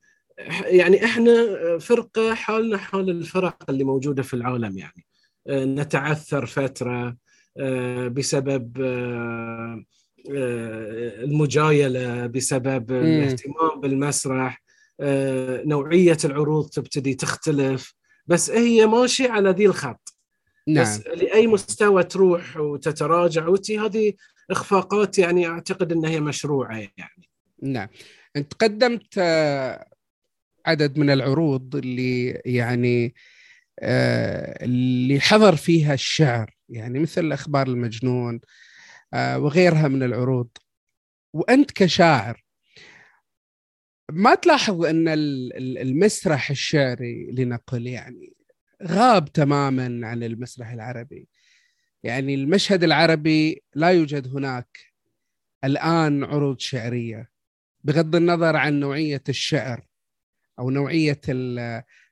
يعني 0.65 1.05
إحنا 1.05 1.35
فرقة 1.79 2.35
حالنا 2.35 2.79
حال 2.79 3.11
الفرق 3.11 3.71
اللي 3.71 3.85
موجودة 3.85 4.23
في 4.23 4.35
العالم 4.35 4.79
يعني. 4.79 5.07
آه، 5.47 5.65
نتعثر 5.65 6.47
فترة 6.47 7.17
آه، 7.59 8.09
بسبب 8.09 8.81
آه، 8.81 9.85
المجايلة 11.25 12.27
بسبب 12.27 12.93
الاهتمام 12.93 13.81
بالمسرح 13.81 14.63
نوعية 15.65 16.19
العروض 16.25 16.69
تبتدي 16.69 17.15
تختلف. 17.15 17.95
بس 18.27 18.51
هي 18.51 18.87
ماشية 18.87 19.31
على 19.31 19.51
ذي 19.51 19.67
الخط. 19.67 20.15
نعم. 20.69 20.85
بس 20.85 21.07
لأي 21.07 21.47
مستوى 21.47 22.05
تروح 22.05 22.57
وتتراجع 22.57 23.49
وتي 23.49 23.79
هذه 23.79 24.13
إخفاقات 24.51 25.19
يعني 25.19 25.47
أعتقد 25.47 25.93
إنها 25.93 26.11
هي 26.11 26.21
مشروعة 26.21 26.77
يعني. 26.77 27.29
نعم. 27.63 27.89
أنت 28.37 28.55
قدمت 28.55 29.19
عدد 30.67 30.99
من 30.99 31.11
العروض 31.11 31.77
اللي 31.77 32.29
يعني 32.47 33.15
آه، 33.81 34.65
اللي 34.65 35.21
حضر 35.21 35.57
فيها 35.57 35.95
الشعر 35.95 36.57
يعني 36.69 36.99
مثل 36.99 37.33
أخبار 37.33 37.67
المجنون 37.67 38.41
آه، 39.15 39.39
وغيرها 39.39 39.89
من 39.89 40.03
العروض. 40.03 40.49
وأنت 41.35 41.71
كشاعر 41.73 42.45
ما 44.13 44.35
تلاحظ 44.35 44.85
أن 44.85 45.09
المسرح 45.59 46.51
الشعري 46.51 47.31
لنقل 47.33 47.87
يعني 47.87 48.35
غاب 48.85 49.33
تماما 49.33 50.09
عن 50.09 50.23
المسرح 50.23 50.71
العربي. 50.71 51.29
يعني 52.03 52.35
المشهد 52.35 52.85
العربي 52.85 53.63
لا 53.75 53.89
يوجد 53.89 54.29
هناك 54.37 54.79
الآن 55.65 56.25
عروض 56.25 56.61
شعرية 56.61 57.31
بغض 57.85 58.17
النظر 58.17 58.57
عن 58.57 58.81
نوعية 58.81 59.23
الشعر. 59.29 59.90
أو 60.61 60.71
نوعية 60.71 61.21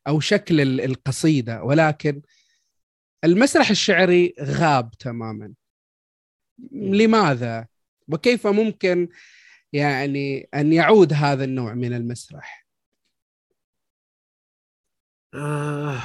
أو 0.08 0.20
شكل 0.20 0.80
القصيدة. 0.80 1.62
ولكن 1.62 2.22
المسرح 3.24 3.70
الشعري 3.70 4.34
غاب 4.40 4.90
تماما. 4.90 5.54
لماذا؟ 6.72 7.66
وكيف 8.08 8.46
ممكن 8.46 9.08
يعني 9.72 10.48
أن 10.54 10.72
يعود 10.72 11.12
هذا 11.12 11.44
النوع 11.44 11.74
من 11.74 11.92
المسرح؟ 11.92 12.66
آه 15.34 16.00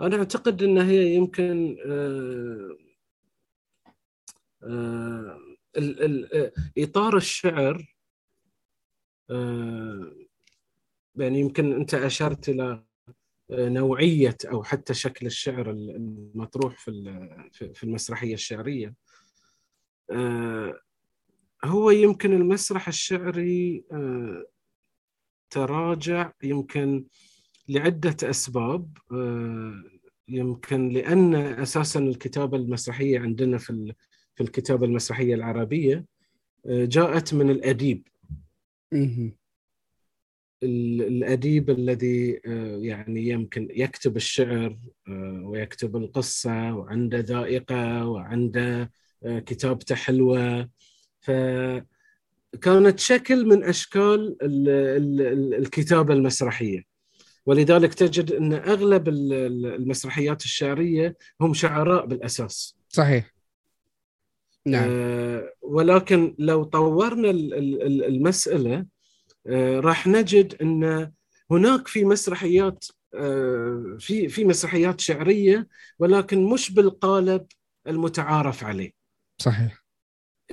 أنا 0.00 0.16
أعتقد 0.16 0.62
إن 0.62 0.78
هي 0.78 1.14
يمكن 1.14 1.76
آه 1.86 2.76
آه 4.62 5.38
ال 5.76 6.04
ال 6.04 6.52
إطار 6.78 7.16
الشعر 7.16 7.96
آه 9.30 10.23
يعني 11.16 11.40
يمكن 11.40 11.72
أنت 11.72 11.94
أشرت 11.94 12.48
إلى 12.48 12.82
نوعية 13.50 14.36
أو 14.44 14.62
حتى 14.62 14.94
شكل 14.94 15.26
الشعر 15.26 15.70
المطروح 15.70 16.78
في 16.78 17.72
في 17.74 17.84
المسرحية 17.84 18.34
الشعرية. 18.34 18.94
آه، 20.10 20.80
هو 21.64 21.90
يمكن 21.90 22.32
المسرح 22.32 22.88
الشعري 22.88 23.84
آه، 23.92 24.46
تراجع 25.50 26.32
يمكن 26.42 27.04
لعدة 27.68 28.30
أسباب. 28.30 28.98
آه، 29.12 29.82
يمكن 30.28 30.88
لأن 30.88 31.34
أساسا 31.34 32.00
الكتابة 32.00 32.56
المسرحية 32.56 33.20
عندنا 33.20 33.58
في 33.58 33.94
في 34.34 34.42
الكتابة 34.42 34.86
المسرحية 34.86 35.34
العربية 35.34 36.04
جاءت 36.66 37.34
من 37.34 37.50
الأديب. 37.50 38.08
الأديب 40.64 41.70
الذي 41.70 42.40
آه، 42.46 42.78
يعني 42.82 43.28
يمكن 43.28 43.68
يكتب 43.70 44.16
الشعر 44.16 44.76
آه، 45.08 45.42
ويكتب 45.44 45.96
القصة 45.96 46.74
وعنده 46.74 47.18
ذائقة 47.18 48.06
وعنده 48.06 48.90
آه، 49.24 49.38
كتابته 49.38 49.94
حلوة. 49.94 50.68
فكانت 51.20 53.00
شكل 53.00 53.46
من 53.46 53.64
أشكال 53.64 54.36
الكتابة 55.58 56.14
المسرحية. 56.14 56.82
ولذلك 57.46 57.94
تجد 57.94 58.32
أن 58.32 58.52
أغلب 58.52 59.08
المسرحيات 59.08 60.44
الشعرية 60.44 61.16
هم 61.40 61.54
شعراء 61.54 62.06
بالأساس. 62.06 62.76
صحيح. 62.88 63.34
نعم. 64.66 64.90
ولكن 65.62 66.34
لو 66.38 66.64
طورنا 66.64 67.30
المسألة 67.30 68.86
راح 69.80 70.06
نجد 70.06 70.54
إن 70.62 71.12
هناك 71.50 71.88
في 71.88 72.04
مسرحيات 72.04 72.84
آه، 73.14 73.96
في 73.98 74.28
في 74.28 74.44
مسرحيات 74.44 75.00
شعرية 75.00 75.68
ولكن 75.98 76.44
مش 76.44 76.70
بالقالب 76.70 77.46
المتعارف 77.86 78.64
عليه. 78.64 78.92
صحيح. 79.38 79.84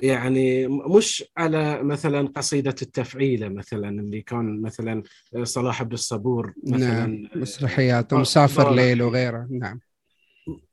يعني 0.02 0.68
مش 0.68 1.24
على 1.36 1.82
مثلا 1.82 2.28
قصيدة 2.28 2.74
التفعيلة 2.82 3.48
مثلا 3.48 3.88
اللي 3.88 4.22
كان 4.22 4.62
مثلا 4.62 5.02
صلاح 5.42 5.80
عبد 5.80 5.92
الصبور 5.92 6.54
مثلا 6.66 7.06
نعم. 7.06 7.28
مسرحيات 7.34 8.14
مسافر 8.14 8.74
ليل 8.74 9.02
وغيره 9.02 9.48
نعم. 9.50 9.80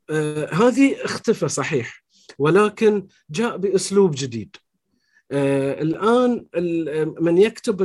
آه 0.10 0.54
هذه 0.54 1.06
اختفى 1.06 1.48
صحيح 1.48 2.04
ولكن 2.38 3.08
جاء 3.30 3.58
بأسلوب 3.58 4.16
جديد. 4.18 4.56
آه، 5.32 5.82
الآن 5.82 6.46
من 7.22 7.38
يكتب 7.38 7.82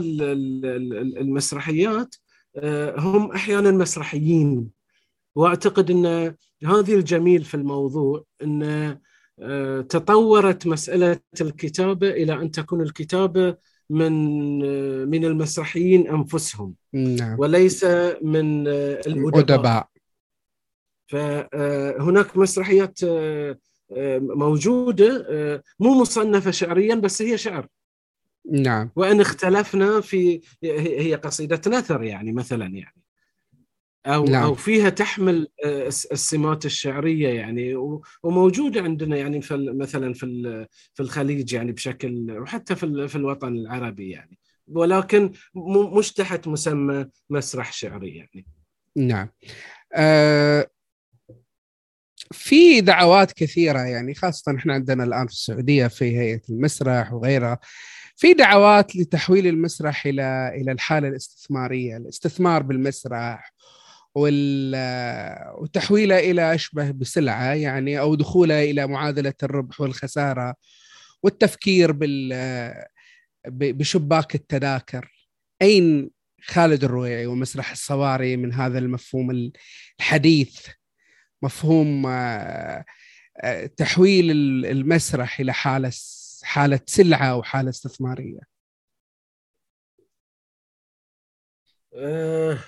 المسرحيات 1.16 2.14
آه، 2.56 3.00
هم 3.00 3.30
أحيانا 3.32 3.70
مسرحيين. 3.70 4.70
وأعتقد 5.34 5.90
إن 5.90 6.06
هذه 6.64 6.94
الجميل 6.94 7.44
في 7.44 7.54
الموضوع 7.54 8.24
إن 8.42 8.62
آه، 9.40 9.80
تطورت 9.80 10.66
مسألة 10.66 11.20
الكتابة 11.40 12.10
إلى 12.10 12.32
أن 12.32 12.50
تكون 12.50 12.80
الكتابة 12.80 13.56
من 13.90 14.12
من 15.10 15.24
المسرحيين 15.24 16.08
أنفسهم. 16.08 16.74
نعم. 16.92 17.40
وليس 17.40 17.84
من 18.22 18.68
الأدباء. 18.68 19.88
فهناك 21.06 22.36
مسرحيات 22.36 22.98
موجودة 24.20 25.26
آه، 25.30 25.62
مو 25.80 26.00
مصنفة 26.00 26.50
شعريا 26.50 26.94
بس 26.94 27.22
هي 27.22 27.38
شعر. 27.38 27.66
نعم. 28.50 28.90
وإن 28.96 29.20
اختلفنا 29.20 30.00
في 30.00 30.40
هي 30.62 31.14
قصيدة 31.14 31.60
نثر 31.66 32.02
يعني 32.02 32.32
مثلا 32.32 32.66
يعني. 32.66 33.02
أو 34.06 34.24
نعم. 34.24 34.42
أو 34.42 34.54
فيها 34.54 34.88
تحمل 34.90 35.48
آه، 35.64 35.86
السمات 35.86 36.64
الشعرية 36.64 37.28
يعني. 37.28 37.74
وموجوده 38.22 38.82
عندنا 38.82 39.16
يعني 39.16 39.40
في 39.40 39.56
مثلا 39.56 40.12
في 40.12 40.66
في 40.94 41.02
الخليج 41.02 41.52
يعني 41.52 41.72
بشكل 41.72 42.38
وحتى 42.38 42.76
في 42.76 43.08
في 43.08 43.16
الوطن 43.16 43.56
العربي 43.56 44.10
يعني. 44.10 44.38
ولكن 44.66 45.32
مش 45.98 46.12
تحت 46.12 46.48
مسمى 46.48 47.06
مسرح 47.30 47.72
شعري 47.72 48.16
يعني. 48.16 48.46
نعم. 48.96 49.28
أه 49.94 50.70
في 52.34 52.80
دعوات 52.80 53.32
كثيرة 53.32 53.78
يعني 53.78 54.14
خاصة 54.14 54.56
إحنا 54.56 54.74
عندنا 54.74 55.04
الآن 55.04 55.26
في 55.26 55.32
السعودية 55.32 55.86
في 55.86 56.18
هيئة 56.18 56.40
المسرح 56.50 57.12
وغيرها. 57.12 57.58
في 58.16 58.34
دعوات 58.34 58.96
لتحويل 58.96 59.46
المسرح 59.46 60.06
إلى 60.06 60.52
إلى 60.54 60.72
الحالة 60.72 61.08
الاستثمارية، 61.08 61.96
الاستثمار 61.96 62.62
بالمسرح 62.62 63.54
وال 64.14 64.74
وتحويله 65.58 66.18
إلى 66.18 66.54
أشبه 66.54 66.90
بسلعة 66.90 67.54
يعني 67.54 67.98
أو 67.98 68.14
دخوله 68.14 68.64
إلى 68.70 68.86
معادلة 68.86 69.34
الربح 69.42 69.80
والخسارة 69.80 70.54
والتفكير 71.22 71.92
بال 71.92 72.34
بشباك 73.48 74.34
التذاكر. 74.34 75.28
أين 75.62 76.10
خالد 76.46 76.84
الرويعي 76.84 77.26
ومسرح 77.26 77.70
الصواري 77.70 78.36
من 78.36 78.52
هذا 78.52 78.78
المفهوم 78.78 79.50
الحديث؟ 80.00 80.66
مفهوم 81.44 82.06
آه، 82.06 82.84
آه، 83.40 83.66
تحويل 83.66 84.30
المسرح 84.66 85.40
إلى 85.40 85.52
حالة 85.52 85.92
حالة 86.42 86.80
سلعة 86.86 87.26
أو 87.26 87.42
حالة 87.42 87.70
استثمارية. 87.70 88.40
آه، 91.96 92.58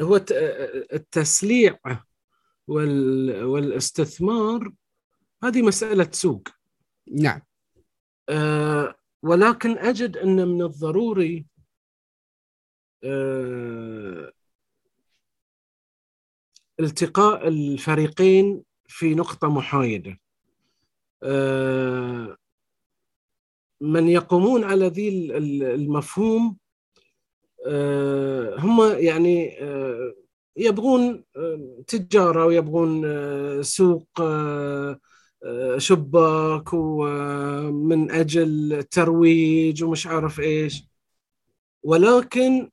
هو 0.00 0.16
التسليع 0.92 1.78
والاستثمار 2.66 4.72
هذه 5.44 5.62
مسألة 5.62 6.10
سوق. 6.12 6.48
نعم. 7.12 7.40
ولكن 9.22 9.78
أجد 9.78 10.16
أن 10.16 10.48
من 10.48 10.62
الضروري 10.62 11.46
التقاء 16.80 17.48
الفريقين 17.48 18.62
في 18.88 19.14
نقطة 19.14 19.48
محايدة. 19.48 20.20
آه، 21.22 22.36
من 23.80 24.08
يقومون 24.08 24.64
على 24.64 24.86
ذي 24.86 25.08
المفهوم 25.74 26.56
آه، 27.66 28.56
هم 28.58 28.96
يعني 28.98 29.62
آه، 29.62 30.14
يبغون 30.56 31.24
تجارة 31.86 32.46
ويبغون 32.46 33.02
سوق 33.62 34.08
شباك 35.78 36.72
ومن 36.72 38.10
أجل 38.10 38.82
ترويج 38.90 39.84
ومش 39.84 40.06
عارف 40.06 40.40
إيش. 40.40 40.88
ولكن 41.82 42.70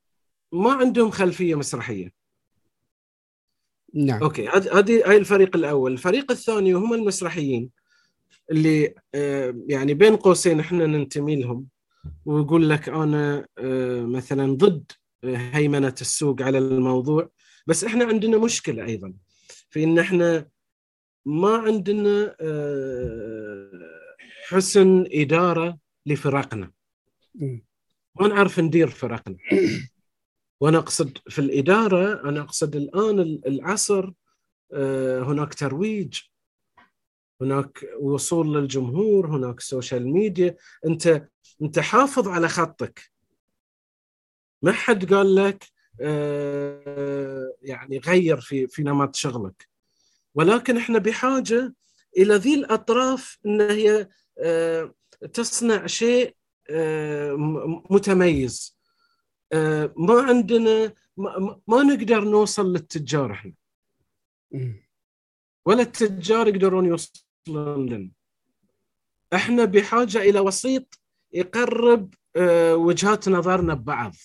ما 0.51 0.73
عندهم 0.73 1.11
خلفية 1.11 1.55
مسرحية. 1.55 2.20
نعم. 3.93 4.23
okay 4.23 4.47
هذه 4.47 5.10
هاي 5.10 5.17
الفريق 5.17 5.56
الأول، 5.56 5.91
الفريق 5.91 6.32
الثاني 6.32 6.73
هم 6.73 6.93
المسرحيين 6.93 7.69
اللي 8.51 8.93
آه، 9.15 9.56
يعني 9.67 9.93
بين 9.93 10.15
قوسين 10.15 10.60
إحنا 10.60 10.86
ننتمي 10.86 11.36
لهم. 11.36 11.67
ويقول 12.25 12.69
لك 12.69 12.89
أنا 12.89 13.47
آه، 13.58 14.01
مثلا 14.01 14.56
ضد 14.56 14.91
هيمنة 15.23 15.95
السوق 16.01 16.41
على 16.41 16.58
الموضوع. 16.58 17.30
بس 17.67 17.84
إحنا 17.84 18.06
عندنا 18.06 18.38
مشكلة 18.38 18.86
أيضا 18.86 19.13
في 19.69 19.84
إن 19.84 19.99
إحنا 19.99 20.47
ما 21.25 21.58
عندنا 21.58 22.36
آه، 22.41 23.71
حسن 24.47 25.06
إدارة 25.12 25.77
لفرقنا. 26.06 26.71
ما 28.19 28.27
نعرف 28.27 28.60
ندير 28.60 28.88
فرقنا. 28.88 29.38
وأنا 30.62 30.78
أقصد 30.78 31.17
في 31.30 31.39
الإدارة 31.39 32.30
أنا 32.30 32.41
أقصد 32.41 32.76
الآن 32.76 33.19
العصر 33.47 34.12
آه، 34.74 35.19
هناك 35.19 35.54
ترويج 35.54 36.19
هناك 37.41 37.86
وصول 38.00 38.54
للجمهور 38.54 39.28
هناك 39.28 39.60
social 39.60 40.13
media 40.13 40.55
أنت 40.86 41.28
أنت 41.62 41.80
حافظ 41.80 42.28
على 42.28 42.47
خطك. 42.50 43.12
ما 44.62 44.71
حد 44.71 45.13
قال 45.13 45.36
لك 45.36 45.65
آه، 46.02 47.54
يعني 47.62 47.97
غير 47.97 48.41
في 48.41 48.67
في 48.67 48.84
نمط 48.84 49.15
شغلك. 49.15 49.69
ولكن 50.36 50.78
إحنا 50.78 51.00
بحاجة 51.00 51.74
إلى 52.17 52.36
ذي 52.36 52.54
الأطراف 52.54 53.38
إن 53.45 53.62
هي 53.62 54.08
آه، 54.39 54.93
تصنع 55.34 55.86
شيء 55.88 56.36
متميز. 57.89 58.80
ما 59.97 60.21
عندنا 60.21 60.93
ما 61.67 61.83
نقدر 61.83 62.23
نوصل 62.23 62.73
للتجار 62.73 63.31
إحنا. 63.31 63.53
ولا 65.65 65.81
التجار 65.81 66.47
يقدرون 66.47 66.85
يوصلون 66.85 67.89
لنا. 67.89 68.11
إحنا 69.33 69.65
بحاجة 69.65 70.17
إلى 70.17 70.39
وسيط 70.39 70.99
يقرب 71.33 72.13
آه، 72.35 72.75
وجهات 72.75 73.29
نظرنا 73.29 73.73
ببعض. 73.73 74.15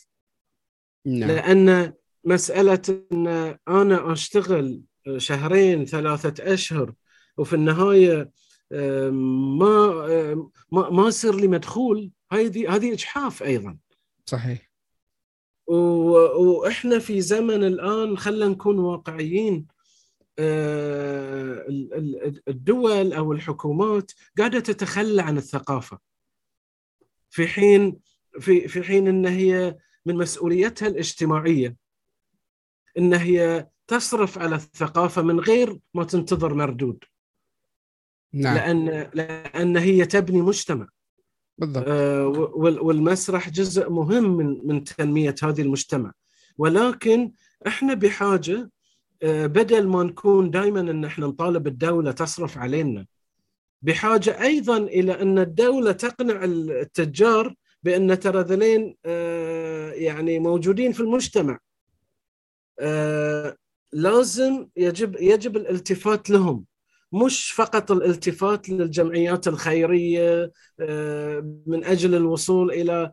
نعم. 1.07 1.31
لأن 1.31 1.93
مسألة 2.25 3.05
إن 3.13 3.57
أنا 3.69 4.13
أشتغل 4.13 4.83
شهرين 5.17 5.85
ثلاثة 5.85 6.55
أشهر 6.55 6.95
وفي 7.37 7.53
النهاية 7.53 8.31
آه، 8.73 9.11
ما 9.59 10.07
آه، 10.09 10.51
ما 10.73 10.91
ما 10.91 11.09
يصير 11.09 11.35
لي 11.35 11.49
مدخول 11.49 12.11
هذه 12.33 12.75
هذه 12.75 12.93
إجحاف 12.93 13.43
أيضا. 13.43 13.77
صحيح. 14.27 14.66
وإحنا 15.67 16.99
في 16.99 17.21
زمن 17.21 17.65
الآن 17.65 18.19
خلينا 18.19 18.49
نكون 18.49 18.79
واقعيين 18.79 19.67
آه، 20.39 21.67
الدول 22.49 23.13
أو 23.13 23.33
الحكومات 23.33 24.13
قاعدة 24.39 24.61
تتخلى 24.61 25.23
عن 25.23 25.37
الثقافة. 25.37 25.99
في 27.31 27.47
حين 27.47 27.99
في 28.41 28.69
في 28.69 28.83
حين 28.83 29.09
إن 29.09 29.27
هي 29.27 29.77
من 30.07 30.17
مسؤوليتها 30.17 30.89
الاجتماعية 30.89 31.77
إن 32.99 33.15
هي 33.15 33.69
تصرف 33.87 34.39
على 34.39 34.55
الثقافة 34.55 35.23
من 35.23 35.41
غير 35.41 35.79
ما 35.95 36.05
تنتظر 36.05 36.55
مردود. 36.55 37.05
نعم. 38.33 38.55
لأن 38.55 39.11
لأن 39.15 39.77
هي 39.77 40.07
تبني 40.07 40.43
مجتمع. 40.43 40.89
بالضبط. 41.59 41.85
آه 41.89 42.27
والمسرح 42.59 43.51
جزء 43.51 43.91
مهم 43.91 44.37
من 44.37 44.61
من 44.67 44.85
تنمية 44.85 45.35
هذه 45.43 45.63
المجتمع. 45.63 46.13
ولكن 46.59 47.33
إحنا 47.67 47.95
بحاجة 47.95 48.71
آه 49.23 49.47
بدل 49.47 49.87
ما 49.89 50.03
نكون 50.03 50.51
دائما 50.51 50.81
إن 50.81 51.05
إحنا 51.05 51.27
نطالب 51.27 51.67
الدولة 51.67 52.13
تصرف 52.13 52.59
علينا 52.59 53.07
بحاجة 53.83 54.43
أيضا 54.43 54.77
إلى 54.79 55.23
إن 55.23 55.39
الدولة 55.39 55.93
تقنع 55.93 56.45
التجار 56.45 57.55
بإن 57.83 58.19
ترى 58.21 58.41
ذلين 58.43 58.97
آه 59.05 59.93
يعني 59.93 60.39
موجودين 60.39 60.93
في 60.93 61.01
المجتمع. 61.01 61.59
لازم 63.93 64.69
يجب 64.77 65.17
يجب 65.21 65.57
الالتفات 65.57 66.31
لهم. 66.31 66.65
مش 67.13 67.51
فقط 67.53 67.91
الالتفات 67.91 68.69
للجمعيات 68.69 69.49
الخيرية 69.49 70.53
آه، 70.81 71.61
من 71.67 71.85
أجل 71.85 72.15
الوصول 72.15 72.71
إلى 72.71 73.13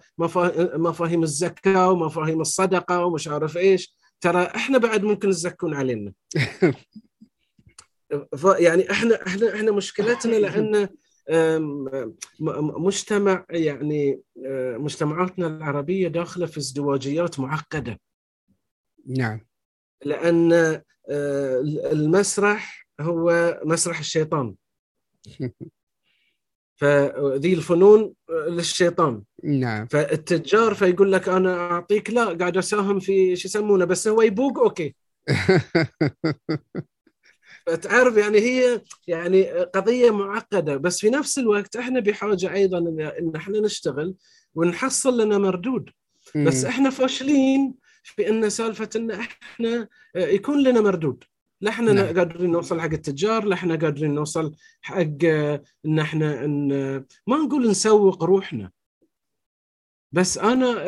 مفاهيم 0.78 1.24
الزكاة 1.24 1.92
ومفاهيم 1.92 2.42
الصدقة 2.42 3.06
ومش 3.06 3.28
عارف 3.28 3.58
إيش. 3.58 3.96
ترى 4.22 4.44
إحنا 4.44 4.78
بعد 4.78 5.04
ممكن 5.04 5.30
تزكون 5.30 5.74
علينا. 5.74 6.14
يعني 8.60 8.92
إحنا 8.92 9.28
إحنا 9.28 9.56
إحنا 9.56 9.72
مشكلتنا 9.72 10.36
لأن 10.36 10.90
مجتمع 12.78 13.46
يعني 13.50 14.22
آه، 14.46 14.78
مجتمعاتنا 14.78 15.48
العربية 15.48 16.08
داخلة 16.08 16.46
في 16.46 16.58
ازدواجيات 16.58 17.40
معقدة. 17.40 18.00
نعم. 19.08 19.40
لأن 20.06 20.54
آه، 21.10 21.62
المسرح 21.92 22.83
هو 23.02 23.60
مسرح 23.66 24.00
الشيطان. 24.00 24.56
فذي 26.76 27.54
الفنون 27.54 28.14
للشيطان. 28.30 29.24
نعم. 29.44 29.88
فالتجار 29.88 30.74
فيقول 30.74 31.12
لك 31.12 31.30
أنا 31.30 31.72
أعطيك 31.72 32.10
لا 32.10 32.26
قاعد 32.34 32.58
أساهم 32.58 33.00
في 33.00 33.36
شو 33.36 33.48
يسمونه 33.48 33.86
بس 33.86 34.08
هو 34.08 34.22
يبوق 34.22 34.60
أوكي. 34.60 34.96
فتعرف 37.68 38.18
يعني 38.18 38.40
هي 38.40 38.82
يعني 39.08 39.44
قضية 39.52 40.12
معقدة 40.12 40.78
بس 40.78 41.00
في 41.00 41.10
نفس 41.10 41.40
الوقت 41.40 41.76
إحنا 41.76 42.00
بحاجة 42.00 42.54
أيضا 42.54 42.78
إن 43.20 43.32
إحنا 43.36 43.60
نشتغل 43.60 44.16
ونحصل 44.56 45.22
لنا 45.22 45.38
مردود. 45.38 45.90
بس 46.36 46.66
إحنا 46.66 46.90
فاشلين 46.90 47.74
في 48.04 48.30
إن 48.30 48.50
سالفة 48.50 48.90
إن 48.96 49.12
إحنا 49.12 49.88
يكون 50.16 50.64
لنا 50.64 50.82
مردود. 50.82 51.24
لا 51.64 51.70
إحنا 51.70 51.94
نعم. 51.94 52.18
قادرين 52.18 52.52
نوصل 52.52 52.82
حق 52.82 52.92
التجار 52.92 53.46
لا 53.46 53.54
إحنا 53.56 53.76
قادرين 53.76 54.16
نوصل 54.16 54.56
حق 54.82 55.24
إن 55.86 56.00
إحنا 56.00 56.46
إن 56.46 56.68
ما 57.28 57.38
نقول 57.38 57.70
نسوق 57.70 58.24
روحنا. 58.24 58.72
بس 60.12 60.38
أنا 60.38 60.84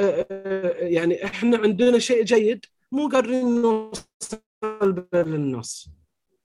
يعني 0.81 1.25
إحنا 1.25 1.57
عندنا 1.57 1.99
شيء 1.99 2.23
جيد 2.23 2.65
مو 2.91 3.07
قادرين 3.07 3.61
نوصل 3.61 5.07
للناس 5.13 5.89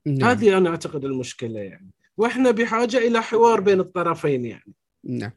نعم. 0.07 0.31
هذه 0.31 0.59
أنا 0.59 0.71
أعتقد 0.71 1.05
المشكلة 1.05 1.61
يعني. 1.61 1.91
وإحنا 2.17 2.51
بحاجة 2.51 2.99
إلى 2.99 3.23
حوار 3.23 3.61
بين 3.61 3.81
الطرفين 3.81 4.45
يعني. 4.45 4.75
نعم. 5.05 5.33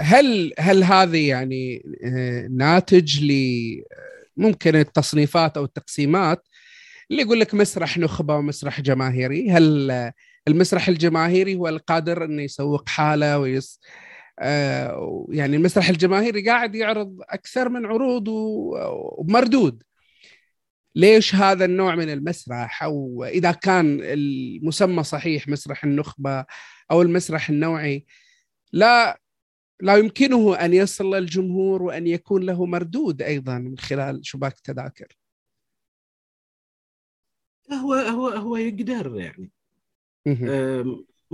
هل 0.00 0.52
هل 0.58 0.84
هذه 0.84 1.28
يعني 1.28 1.82
ناتج 2.50 3.24
ل 3.24 3.32
ممكن 4.36 4.76
التصنيفات 4.76 5.56
أو 5.56 5.64
التقسيمات 5.64 6.48
اللي 7.10 7.22
يقول 7.22 7.40
لك 7.40 7.54
مسرح 7.54 7.98
نخبة 7.98 8.36
ومسرح 8.36 8.80
جماهيري. 8.80 9.50
هل 9.50 9.90
المسرح 10.48 10.88
الجماهيري 10.88 11.56
هو 11.56 11.68
القادر 11.68 12.24
إنه 12.24 12.42
يسوق 12.42 12.88
حاله 12.88 13.38
ويس 13.38 13.80
آه 14.38 15.26
يعني 15.30 15.56
المسرح 15.56 15.88
الجماهيري 15.88 16.48
قاعد 16.48 16.74
يعرض 16.74 17.18
أكثر 17.20 17.68
من 17.68 17.86
عروض 17.86 18.28
ومردود. 18.28 19.82
ليش 20.94 21.34
هذا 21.34 21.64
النوع 21.64 21.94
من 21.94 22.10
المسرح؟ 22.10 22.82
أو 22.82 23.24
إذا 23.24 23.52
كان 23.52 23.98
المسمى 24.02 25.02
صحيح 25.04 25.48
مسرح 25.48 25.84
النخبة 25.84 26.44
أو 26.90 27.02
المسرح 27.02 27.50
النوعي 27.50 28.06
لا 28.72 29.20
لا 29.80 29.96
يمكنه 29.96 30.56
أن 30.56 30.74
يصل 30.74 31.14
للجمهور 31.14 31.82
وأن 31.82 32.06
يكون 32.06 32.42
له 32.42 32.66
مردود 32.66 33.22
أيضا 33.22 33.58
من 33.58 33.78
خلال 33.78 34.26
شباك 34.26 34.56
التذاكر 34.56 35.06
هو 37.72 37.94
هو 37.94 38.28
هو 38.28 38.56
يقدر 38.56 39.16
يعني. 39.16 39.52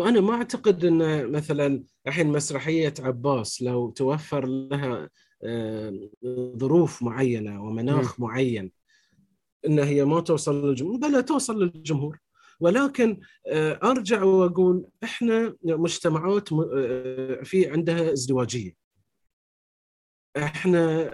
أنا 0.01 0.21
ما 0.21 0.35
أعتقد 0.35 0.85
إن 0.85 1.33
مثلا 1.33 1.85
الحين 2.07 2.27
مسرحية 2.27 2.95
عباس 3.01 3.63
لو 3.63 3.91
توفر 3.91 4.47
لها 4.47 5.11
ظروف 6.57 7.03
معينة 7.03 7.65
ومناخ 7.65 8.21
معين 8.21 8.73
إن 9.67 9.79
هي 9.79 10.05
ما 10.05 10.21
توصل 10.21 10.69
للجمهور 10.69 10.97
بلا 10.97 11.21
توصل 11.21 11.63
للجمهور. 11.63 12.19
ولكن 12.61 13.21
أرجع 13.83 14.23
وأقول 14.23 14.87
إحنا 15.05 15.57
مجتمعات 15.65 16.49
في 17.45 17.71
عندها 17.71 18.13
ازدواجية. 18.13 18.77
إحنا 20.37 21.11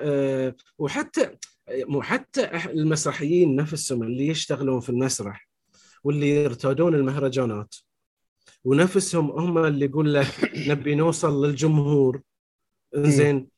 وحتى 0.78 1.36
حتى 2.00 2.44
المسرحيين 2.66 3.56
نفسهم 3.56 4.02
اللي 4.02 4.26
يشتغلون 4.26 4.80
في 4.80 4.88
المسرح 4.88 5.48
واللي 6.04 6.30
يرتادون 6.30 6.94
المهرجانات 6.94 7.74
ونفسهم 8.64 9.30
هم 9.30 9.58
اللي 9.58 9.86
يقول 9.86 10.14
لك 10.14 10.52
نبي 10.54 10.94
نوصل 10.94 11.46
للجمهور. 11.46 12.22
زين 12.94 13.48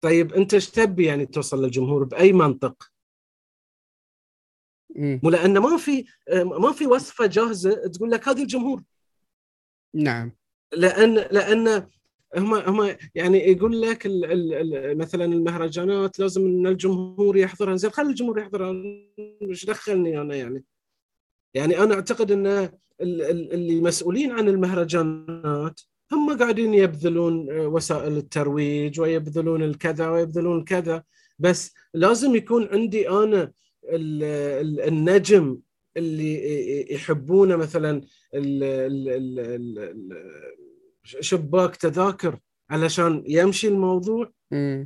طيب 0.00 0.32
أنت 0.32 0.54
إيش 0.54 0.70
تبي 0.70 1.04
يعني 1.04 1.26
توصل 1.26 1.64
للجمهور؟ 1.64 2.04
بأي 2.04 2.32
منطق؟ 2.32 2.90
مو 4.96 5.30
لأن 5.30 5.58
ما 5.58 5.76
في 5.76 6.04
ما 6.44 6.72
في 6.72 6.86
وصفة 6.86 7.26
جاهزة 7.26 7.88
تقول 7.88 8.10
لك 8.10 8.28
هذا 8.28 8.42
الجمهور. 8.42 8.82
نعم. 9.94 10.32
لأن 10.72 11.14
لأن 11.14 11.88
هم 12.36 12.54
هم 12.54 12.96
يعني 13.14 13.38
يقول 13.38 13.82
لك 13.82 14.06
ال 14.06 14.24
ال 14.24 14.98
مثلا 14.98 15.24
المهرجانات 15.24 16.18
لازم 16.18 16.46
إن 16.46 16.66
الجمهور 16.66 17.36
يحضرها. 17.36 17.76
زين 17.76 17.90
خلي 17.90 18.08
الجمهور 18.08 18.38
يحضرها. 18.38 18.74
إيش 19.42 19.64
دخلني 19.64 20.20
أنا 20.20 20.34
يعني. 20.36 20.64
يعني 21.54 21.78
أنا 21.78 21.94
أعتقد 21.94 22.32
إن 22.32 22.70
اللي 23.00 23.80
مسؤولين 23.80 24.30
عن 24.30 24.48
المهرجانات 24.48 25.80
هم 26.12 26.38
قاعدين 26.38 26.74
يبذلون 26.74 27.50
وسائل 27.50 28.16
الترويج 28.16 29.00
ويبذلون 29.00 29.62
الكذا 29.62 30.10
ويبذلون 30.10 30.58
الكذا 30.58 31.02
بس 31.38 31.74
لازم 31.94 32.36
يكون 32.36 32.68
عندي 32.72 33.08
أنا 33.08 33.52
النجم 34.88 35.58
اللي 35.96 36.92
يحبونه 36.94 37.56
مثلا 37.56 38.00
شباك 41.04 41.76
تذاكر 41.76 42.38
علشان 42.70 43.24
يمشي 43.26 43.68
الموضوع 43.68 44.30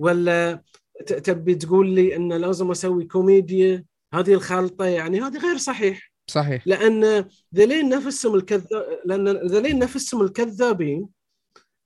ولا 0.01 0.63
تبي 1.07 1.55
تقول 1.55 1.91
لي 1.91 2.17
إن 2.17 2.33
لازم 2.33 2.71
أسوي 2.71 3.05
كوميديا؟ 3.05 3.85
هذه 4.15 4.35
الخلطه 4.35 4.85
يعني 4.85 5.21
هذه 5.21 5.39
غير 5.39 5.57
صحيح. 5.57 6.13
صحيح. 6.31 6.67
لأن 6.67 7.25
ذلين 7.55 7.89
نفسهم 7.89 8.35
الكذاب 8.35 8.99
لأن 9.05 9.29
ذلين 9.29 9.79
نفسهم 9.79 10.23
الكذابين 10.23 11.09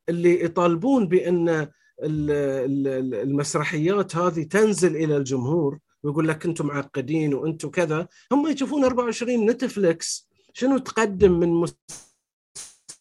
اللي 0.09 0.45
يطالبون 0.45 1.09
بإن 1.09 1.69
المسرحيات 2.03 4.17
هذه 4.17 4.43
تنزل 4.43 4.97
إلى 4.97 5.17
الجمهور 5.17 5.79
ويقول 6.03 6.29
لك 6.29 6.47
أنتم 6.47 6.67
معقدين 6.67 7.35
وأنتم 7.35 7.71
كذا 7.71 8.09
هم 8.33 8.47
يشوفون 8.47 8.85
24 8.85 9.51
نتفلكس 9.51 10.29
شنو 10.53 10.79
تقدم 10.79 11.33
من 11.33 11.67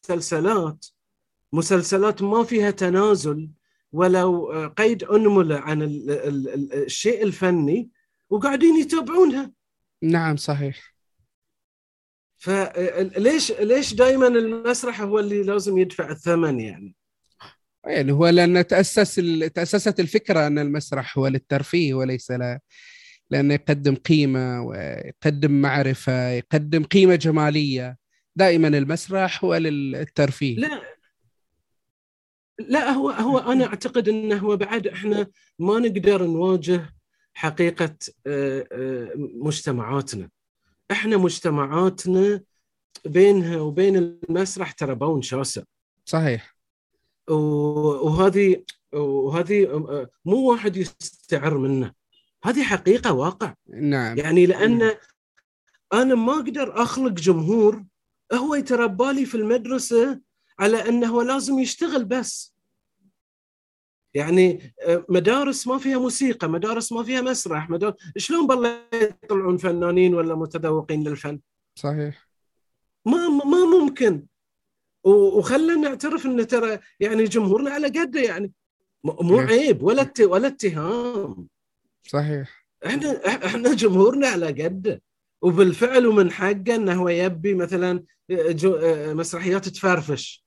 مسلسلات. 0.09 0.85
مسلسلات 1.53 2.21
ما 2.21 2.43
فيها 2.43 2.71
تنازل 2.71 3.49
ولو 3.91 4.51
قيد 4.77 5.03
أنملة 5.03 5.55
عن 5.55 5.81
الشيء 6.73 7.23
الفني 7.23 7.89
وقاعدين 8.29 8.75
يتابعونها. 8.79 9.51
نعم 10.01 10.35
صحيح. 10.35 10.95
فليش 12.37 13.51
ليش 13.51 13.93
دائما 13.93 14.27
المسرح 14.27 15.01
هو 15.01 15.19
اللي 15.19 15.43
لازم 15.43 15.77
يدفع 15.77 16.09
الثمن 16.09 16.59
يعني؟ 16.59 16.95
يعني 17.85 18.11
هو 18.11 18.27
لأن 18.27 18.67
تأسس 18.67 19.15
تأسست 19.53 19.99
الفكرة 19.99 20.47
أن 20.47 20.59
المسرح 20.59 21.17
هو 21.17 21.27
للترفيه 21.27 21.93
وليس 21.93 22.31
لا 22.31 22.59
لأنه 23.29 23.53
يقدم 23.53 23.95
قيمة 23.95 24.61
ويقدم 24.61 25.51
معرفة 25.51 26.29
يقدم 26.29 26.83
قيمة 26.83 27.15
جمالية. 27.15 27.97
دائما 28.35 28.67
المسرح 28.67 29.43
هو 29.45 29.55
للترفيه. 29.55 30.55
لا 30.55 30.81
لا 32.59 32.91
هو 32.91 33.09
هو 33.09 33.37
أنا 33.37 33.65
أعتقد 33.65 34.09
إنه 34.09 34.37
هو 34.37 34.57
بعد 34.57 34.87
إحنا 34.87 35.27
ما 35.59 35.79
نقدر 35.79 36.23
نواجه 36.23 36.93
حقيقة 37.33 37.95
آه، 38.27 38.67
آه، 38.71 39.11
مجتمعاتنا. 39.15 40.29
إحنا 40.91 41.17
مجتمعاتنا 41.17 42.41
بينها 43.05 43.57
وبين 43.57 43.95
المسرح 43.95 44.71
ترى 44.71 44.95
بون 44.95 45.21
شاسع. 45.21 45.61
صحيح. 46.05 46.57
وهذه 47.27 48.63
وهذه 48.93 49.65
آه، 49.65 50.09
مو 50.25 50.51
واحد 50.51 50.77
يستعر 50.77 51.57
منه. 51.57 51.93
هذه 52.43 52.63
حقيقة 52.63 53.13
واقع. 53.13 53.53
نعم. 53.67 54.17
يعني 54.17 54.45
لأن 54.45 54.91
أنا 55.93 56.15
ما 56.15 56.33
أقدر 56.33 56.81
أخلق 56.83 57.11
جمهور. 57.11 57.83
هو 58.33 58.55
يتربى 58.55 59.13
لي 59.13 59.25
في 59.25 59.35
المدرسة 59.35 60.19
على 60.59 60.89
أنه 60.89 61.07
هو 61.07 61.21
لازم 61.21 61.59
يشتغل 61.59 62.05
بس. 62.05 62.57
يعني 64.13 64.73
آه، 64.87 65.05
مدارس 65.09 65.67
ما 65.67 65.77
فيها 65.77 65.97
موسيقى 65.97 66.49
مدارس 66.49 66.91
ما 66.91 67.03
فيها 67.03 67.21
مسرح 67.21 67.69
مدارس 67.69 67.95
شلون 68.17 68.47
بالله 68.47 68.81
يطلعون 68.93 69.57
فنانين 69.57 70.15
ولا 70.15 70.35
متذوقين 70.35 71.07
للفن؟ 71.07 71.39
صحيح. 71.75 72.27
ما 73.05 73.27
ما 73.27 73.65
ممكن. 73.65 74.25
وخلنا 75.03 75.75
نعترف 75.75 76.25
إن 76.25 76.47
ترى 76.47 76.79
يعني 76.99 77.23
جمهورنا 77.23 77.71
على 77.71 77.87
قده 77.87 78.19
يعني. 78.19 78.51
مو 79.03 79.39
عيب 79.39 79.83
ولا 79.83 80.13
ولا 80.21 80.47
اتهام. 80.47 81.47
صحيح. 82.03 82.65
إحنا 82.85 83.27
إحنا 83.27 83.73
جمهورنا 83.73 84.27
على 84.27 84.47
قده 84.63 85.01
وبالفعل 85.41 86.07
ومن 86.07 86.31
حقه 86.31 86.75
انه 86.75 86.93
هو 86.93 87.09
يبي 87.09 87.53
مثلا 87.53 88.03
آه، 88.31 88.55
آه، 88.65 89.13
مسرحيات 89.13 89.69
تفرفش. 89.69 90.46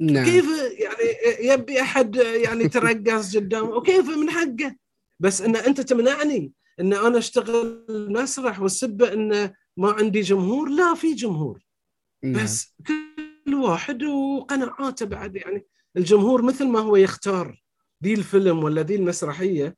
نعم. 0.00 0.24
كيف 0.24 0.44
يعني 0.72 1.46
يبي 1.46 1.80
أحد 1.80 2.16
يعني 2.16 2.68
ترقص 2.68 3.36
قدامه 3.36 3.68
وكيف 3.68 4.08
من 4.08 4.30
حقه؟ 4.30 4.76
بس 5.20 5.42
إن 5.42 5.56
أنت 5.56 5.80
تمنعني 5.80 6.52
إن 6.80 6.92
أنا 6.92 7.18
أشتغل 7.18 7.86
مسرح 7.88 8.60
والسبه 8.60 9.12
إن 9.12 9.52
ما 9.76 9.92
عندي 9.92 10.20
جمهور؟ 10.20 10.68
لا 10.68 10.94
في 10.94 11.14
جمهور. 11.14 11.60
نعم. 12.22 12.44
بس 12.44 12.74
كل 12.86 13.54
واحد 13.54 14.02
وقناعاته 14.02 15.06
بعد. 15.06 15.36
يعني 15.36 15.66
الجمهور 15.96 16.42
مثل 16.42 16.66
ما 16.66 16.80
هو 16.80 16.96
يختار 16.96 17.62
ذي 18.04 18.14
الفيلم 18.14 18.64
ولا 18.64 18.82
ذي 18.82 18.94
المسرحية 18.94 19.76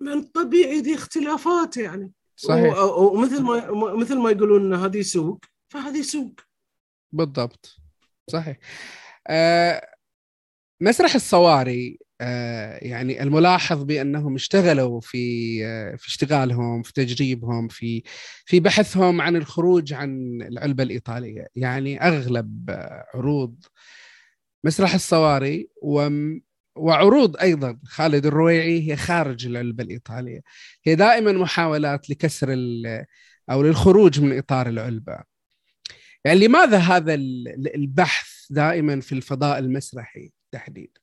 من 0.00 0.22
طبيعي 0.22 0.80
ذي 0.80 0.94
اختلافات 0.94 1.76
يعني. 1.76 2.12
صحيح. 2.36 2.78
ومثل 2.78 3.42
ما 3.42 3.70
مثل 3.94 4.18
ما 4.18 4.30
يقولون 4.30 4.74
هذه 4.74 5.02
سوق 5.02 5.44
فهذه 5.68 6.02
سوق. 6.02 6.32
بالضبط. 7.12 7.76
صحيح. 8.30 8.58
مسرح 10.80 11.14
الصواري 11.14 11.98
آه، 12.20 12.78
يعني 12.82 13.22
الملاحظ 13.22 13.82
بأنهم 13.82 14.34
اشتغلوا 14.34 15.00
في 15.00 15.18
آه، 15.66 15.96
في 15.96 16.08
اشتغالهم 16.08 16.82
في 16.82 16.92
تجريبهم 16.92 17.68
في 17.68 18.02
في 18.46 18.60
بحثهم 18.60 19.20
عن 19.20 19.36
الخروج 19.36 19.92
عن 19.92 20.42
العلبة 20.42 20.82
الإيطالية. 20.82 21.46
يعني 21.56 22.02
أغلب 22.02 22.70
عروض 23.14 23.64
مسرح 24.64 24.94
الصواري 24.94 25.68
وعروض 26.76 27.36
أيضا 27.36 27.78
خالد 27.84 28.26
الرويعي 28.26 28.90
هي 28.90 28.96
خارج 28.96 29.46
العلبة 29.46 29.84
الإيطالية. 29.84 30.40
هي 30.84 30.94
دائما 30.94 31.32
محاولات 31.32 32.10
لكسر 32.10 32.48
أو 33.50 33.62
للخروج 33.62 34.20
من 34.20 34.38
إطار 34.38 34.68
العلبة. 34.68 35.18
يعني 36.24 36.38
لماذا 36.46 36.78
هذا 36.78 37.14
البحث 37.74 38.29
دائما 38.50 39.00
في 39.00 39.12
الفضاء 39.12 39.58
المسرحي 39.58 40.32
تحديدا. 40.52 41.00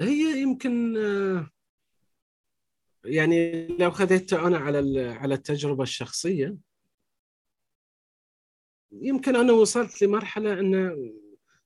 هي 0.00 0.42
يمكن 0.42 0.96
آه، 0.96 1.50
يعني 3.04 3.66
لو 3.66 3.90
خذيت 3.90 4.32
أنا 4.32 4.58
على 4.58 5.08
على 5.08 5.34
التجربة 5.34 5.82
الشخصية 5.82 6.56
يمكن 8.92 9.36
أنا 9.36 9.52
وصلت 9.52 10.02
لمرحلة 10.02 10.60
انه 10.60 10.96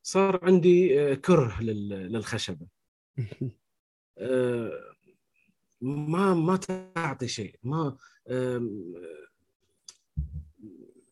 صار 0.03 0.41
عندي 0.43 1.01
آه، 1.01 1.15
كره 1.15 1.63
للخشبة. 1.63 2.67
آه، 4.19 4.95
ما 5.81 6.35
ما 6.35 6.57
تعطي 6.57 7.29
شيء 7.29 7.59
ما 7.63 7.97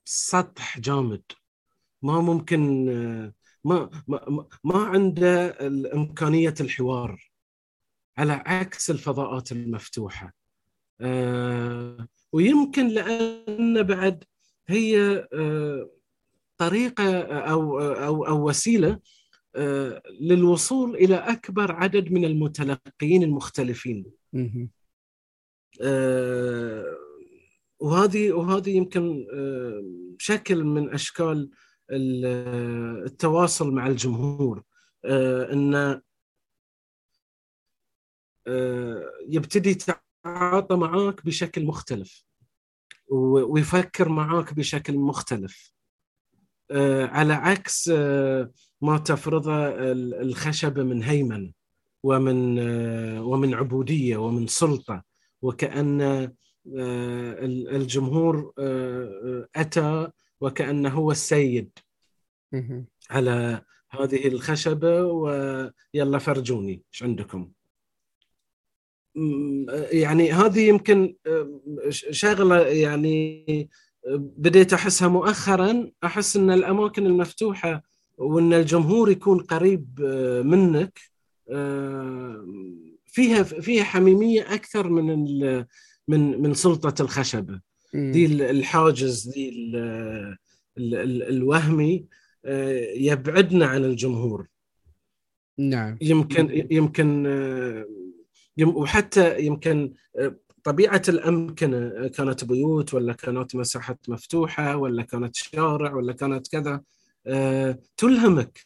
سطح 0.04 0.80
جامد. 0.80 1.22
ما 2.02 2.20
ممكن 2.20 2.86
ما 3.64 3.90
ما 4.08 4.46
ما 4.64 4.78
عنده 4.84 5.56
امكانيه 5.94 6.54
الحوار 6.60 7.32
على 8.18 8.32
عكس 8.32 8.90
الفضاءات 8.90 9.52
المفتوحة. 9.52 10.34
آه، 11.00 12.08
ويمكن 12.32 12.88
لأن 12.88 13.82
بعد 13.82 14.24
هي 14.68 14.98
آه، 15.34 15.90
طريقة 16.58 17.22
أو 17.22 17.80
أو 17.80 18.26
أو 18.26 18.48
وسيلة 18.48 19.00
آه، 19.56 20.02
للوصول 20.20 20.94
إلى 20.94 21.14
أكبر 21.14 21.72
عدد 21.72 22.12
من 22.12 22.24
المتلقيين 22.24 23.22
المختلفين. 23.22 24.04
وهذه 27.82 28.32
وهذه 28.32 28.70
يمكن 28.70 29.26
شكل 30.18 30.64
من 30.64 30.94
أشكال 30.94 31.50
التواصل 31.90 33.70
مع 33.70 33.86
الجمهور 33.86 34.62
إن 35.04 36.00
يبتدي 39.28 39.70
يتعاطى 39.70 40.76
معاك 40.76 41.26
بشكل 41.26 41.64
مختلف 41.64 42.24
ويفكر 43.10 44.08
معاك 44.08 44.54
بشكل 44.54 44.96
مختلف 44.96 45.72
على 47.02 47.32
عكس 47.32 47.88
ما 48.80 48.98
تفرضه 49.04 49.68
الخشبة 50.22 50.82
من 50.82 51.02
هيمنه 51.02 51.52
ومن 52.02 52.58
ومن 53.18 53.54
عبودية 53.54 54.16
ومن 54.16 54.46
سلطة 54.46 55.02
وكأن 55.42 56.32
الجمهور 56.66 58.52
أتى 59.56 60.10
وكأنه 60.40 60.90
هو 60.90 61.10
السيد. 61.10 61.78
على 63.10 63.62
هذه 63.90 64.28
الخشبة 64.28 65.04
ويلا 65.04 66.18
فرجوني 66.18 66.82
إيش 66.92 67.02
عندكم؟ 67.02 67.50
يعني 69.92 70.32
هذه 70.32 70.68
يمكن 70.68 71.14
شغلة 71.90 72.60
يعني 72.60 73.68
بديت 74.16 74.72
أحسها 74.72 75.08
مؤخرا. 75.08 75.90
أحس 76.04 76.36
إن 76.36 76.50
الأماكن 76.50 77.06
المفتوحة 77.06 77.82
وإن 78.18 78.52
الجمهور 78.52 79.10
يكون 79.10 79.40
قريب 79.40 80.00
منك 80.44 80.98
فيها 83.06 83.42
فيها 83.42 83.84
حميمية 83.84 84.54
أكثر 84.54 84.88
من 84.88 85.38
من 86.12 86.42
من 86.42 86.54
سلطة 86.54 87.02
الخشبه 87.02 87.60
دي 87.94 88.26
الحاجز 88.26 89.28
دي 89.28 89.48
ال 89.48 89.76
ال 90.78 90.94
ال 90.94 91.22
الوهمي 91.22 92.06
آه، 92.44 92.86
يبعدنا 92.96 93.66
عن 93.66 93.84
الجمهور. 93.84 94.46
نعم. 95.58 95.98
يمكن 96.00 96.66
يمكن 96.70 97.26
آه، 97.26 97.86
وحتى 98.64 99.40
يمكن 99.40 99.94
آه، 100.18 100.36
طبيعة 100.64 101.02
الأمكنة 101.08 102.08
كانت 102.08 102.44
بيوت 102.44 102.94
ولا 102.94 103.12
كانت 103.12 103.56
مساحات 103.56 103.98
مفتوحة 104.08 104.76
ولا 104.76 105.02
كانت 105.02 105.36
شارع 105.36 105.94
ولا 105.94 106.12
كانت 106.12 106.48
كذا 106.48 106.82
تلهمك. 107.96 108.64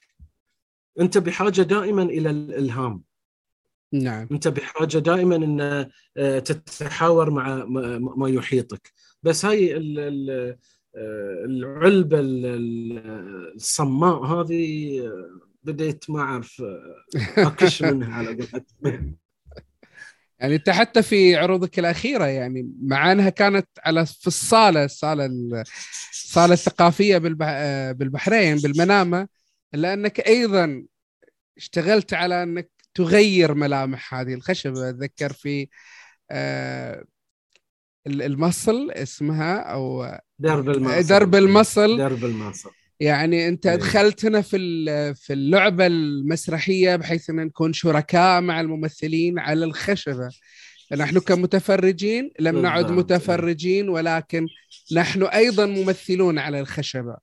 أنت 1.00 1.18
بحاجة 1.18 1.62
دائما 1.62 2.02
إلى 2.02 2.30
الإلهام. 2.30 3.02
نعم. 3.92 4.28
أنت 4.32 4.48
بحاجة 4.48 4.98
دائما 4.98 5.36
إن 5.36 5.86
تتحاور 6.42 7.30
مع 7.30 7.64
ما 8.16 8.28
يحيطك. 8.28 8.92
بس 9.22 9.44
هاي 9.44 9.76
العلبة 11.44 12.18
الصماء 13.54 14.24
هذه 14.24 15.02
بديت 15.62 16.10
ما 16.10 16.20
أعرف 16.20 16.62
اكش 17.38 17.82
منها 17.92 18.14
على 18.14 18.28
قولتهم. 18.28 19.16
يعني 20.40 20.54
أنت 20.54 20.70
حتى 20.70 21.02
في 21.02 21.36
عروضك 21.36 21.78
الأخيرة 21.78 22.24
يعني 22.24 22.70
مع 22.82 23.12
انها 23.12 23.30
كانت 23.30 23.68
على 23.84 24.06
في 24.06 24.26
الصالة 24.26 24.84
الصالة 24.84 25.26
الصالة 26.12 26.52
الثقافية 26.52 27.18
بالبحرين 27.92 28.56
بالمنامة. 28.56 29.28
الا 29.74 29.94
انك 29.94 30.20
أيضا 30.20 30.84
اشتغلت 31.56 32.14
على 32.14 32.42
أنك 32.42 32.70
تغير 32.96 33.54
ملامح 33.54 34.14
هذه 34.14 34.34
الخشبه 34.34 34.90
أتذكر 34.90 35.32
في 35.32 35.68
آه، 36.30 37.04
المصل 38.06 38.90
اسمها 38.90 39.58
أو 39.58 40.18
درب 40.38 40.68
المصل. 40.70 41.06
درب 41.06 41.34
المصل. 41.34 41.98
درب 41.98 42.24
المصل. 42.24 42.70
يعني 43.00 43.48
أنت 43.48 43.66
إيه. 43.66 43.76
دخلت 43.76 44.24
هنا 44.24 44.40
في 44.40 44.58
في 45.14 45.32
اللعبة 45.32 45.86
المسرحية 45.86 46.96
بحيث 46.96 47.30
أن 47.30 47.36
نكون 47.36 47.72
شركاء 47.72 48.40
مع 48.40 48.60
الممثلين 48.60 49.38
على 49.38 49.64
الخشبة. 49.64 50.28
نحن 50.96 51.18
كمتفرجين 51.18 52.30
لم 52.40 52.62
نعد 52.62 52.90
متفرجين 52.90 53.88
ولكن 53.88 54.46
نحن 54.92 55.22
أيضا 55.22 55.66
ممثلون 55.66 56.38
على 56.38 56.60
الخشبة. 56.60 57.16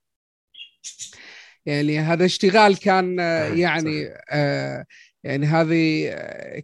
يعني 1.66 2.00
هذا 2.00 2.26
اشتغال 2.26 2.80
كان 2.80 3.20
يعني 3.58 4.08
آه 4.32 4.86
يعني 5.24 5.46
هذه 5.46 6.10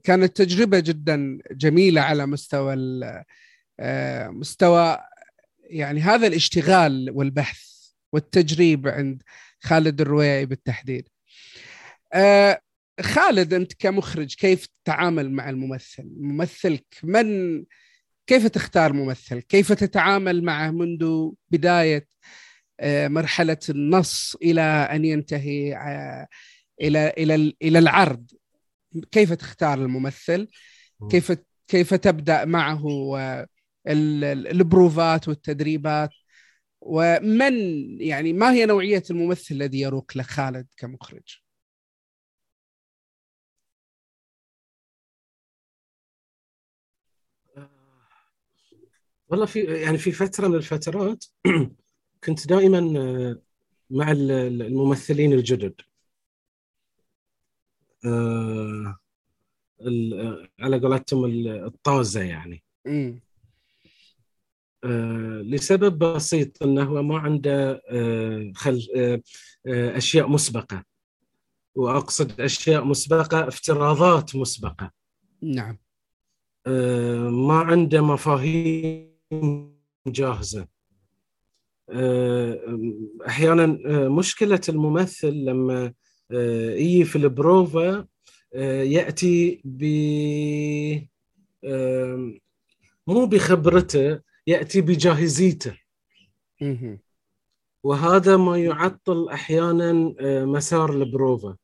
كانت 0.04 0.38
تجربة 0.38 0.80
جدا 0.80 1.40
جميلة 1.52 2.02
على 2.02 2.26
مستوى 2.26 2.76
آه، 3.80 4.28
مستوى 4.28 4.98
يعني 5.64 6.02
هذا 6.02 6.28
الاشتغال 6.28 7.12
والبحث 7.12 7.70
والتجريب 8.14 8.88
عند 8.88 9.24
خالد 9.60 10.02
الرويعي 10.02 10.46
بالتحديد. 10.46 11.10
آه، 12.14 12.62
خالد 13.02 13.54
أنت 13.54 13.74
كمخرج 13.74 14.36
كيف 14.36 14.68
تتعامل 14.84 15.32
مع 15.32 15.50
الممثل؟ 15.50 16.10
ممثلك 16.18 16.86
من 17.04 17.64
كيف 18.28 18.48
تختار 18.48 18.94
ممثل؟ 18.94 19.40
كيف 19.40 19.74
تتعامل 19.74 20.44
معه 20.44 20.72
منذ 20.72 21.32
بداية 21.50 22.08
آه، 22.80 23.08
مرحلة 23.08 23.58
النص 23.70 24.36
إلى 24.44 24.62
أن 24.62 25.06
ينتهي 25.06 25.78
إلى 26.82 27.14
إلى 27.18 27.54
إلى 27.62 27.80
العرض؟ 27.80 28.32
كيف 29.12 29.34
تختار 29.34 29.78
الممثل؟ 29.78 30.48
كيف 31.12 31.32
كيف 31.68 31.94
تبدأ 31.94 32.46
معه 32.46 32.84
البروفات 33.88 35.28
والتدريبات؟ 35.28 36.10
ومن 36.82 37.54
يعني 38.02 38.34
ما 38.34 38.52
هي 38.52 38.66
نوعية 38.66 39.04
الممثل 39.10 39.56
الذي 39.56 39.82
يروق 39.82 40.12
لك 40.18 40.26
خالد 40.26 40.68
كمخرج؟ 40.78 41.40
والله 49.30 49.46
في 49.46 49.64
يعني 49.64 49.98
في 49.98 50.12
فترة 50.12 50.48
من 50.48 50.56
الفترات 50.56 51.26
كنت 52.24 52.48
دائما 52.48 53.00
آه، 53.00 53.42
مع 53.90 54.12
الممثلين 54.12 55.34
الجدد. 55.34 55.74
آه، 55.82 55.89
على 60.60 60.80
قولتهم 60.80 61.26
الطازة 61.48 62.22
يعني. 62.22 62.64
آه، 64.84 65.42
لسبب 65.42 65.98
بسيط 65.98 66.64
إنه 66.64 66.84
هو 66.84 67.04
ما 67.04 67.18
عنده 67.18 67.82
آه، 67.90 68.52
خل 68.56 68.88
آه، 68.96 69.22
أشياء 69.98 70.30
مسبقة. 70.30 70.84
وأقصد 71.76 72.42
أشياء 72.42 72.86
مسبقة 72.86 73.48
افتراضات 73.48 74.36
مسبقة. 74.36 74.92
نعم. 75.42 75.78
ما 77.48 77.54
عنده 77.54 78.02
مفاهيم 78.02 79.10
جاهزة. 80.08 80.68
أحيانا 83.28 83.66
مشكلة 84.10 84.62
الممثل 84.70 85.34
لما 85.34 85.94
يجي 86.32 87.06
في 87.06 87.16
البروفا 87.16 88.06
يأتي 88.84 89.62
ب 89.66 89.84
مو 93.08 93.26
بخبرته 93.26 94.20
يأتي 94.48 94.82
بجاهزيته. 94.82 95.74
وهذا 97.84 98.38
ما 98.38 98.58
يعطل 98.58 99.30
أحيانا 99.30 100.14
آه، 100.20 100.46
مسار 100.46 100.94
البروفا. 100.94 101.56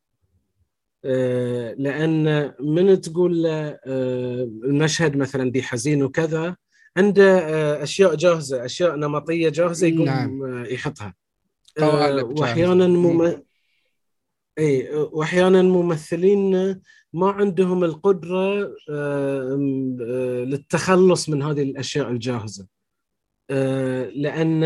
آه، 1.06 1.74
لأن 1.78 2.54
من 2.60 3.02
تقول 3.02 3.44
له 3.44 3.80
آه، 3.86 4.44
المشهد 4.64 5.18
مثلا 5.18 5.52
دي 5.52 5.64
حزين 5.64 6.04
وكذا 6.04 6.56
عنده 6.98 7.24
أشياء 7.84 8.16
جاهزة 8.16 8.66
أشياء 8.66 8.96
نمطية 8.96 9.50
جاهزة 9.50 9.88
يقوم 9.88 10.06
نعم. 10.06 10.66
يحطها. 10.66 11.14
واحيانا 11.82 12.88
مم... 12.88 13.45
إي 14.60 14.90
وأحيانا 14.94 15.62
ممثلين 15.62 16.76
ما 17.14 17.32
عندهم 17.32 17.84
القدرة 17.84 18.76
للتخلص 20.46 21.30
من 21.30 21.42
هذه 21.42 21.62
الأشياء 21.62 22.12
الجاهزة. 22.12 22.68
آه، 23.50 24.10
لأن 24.10 24.64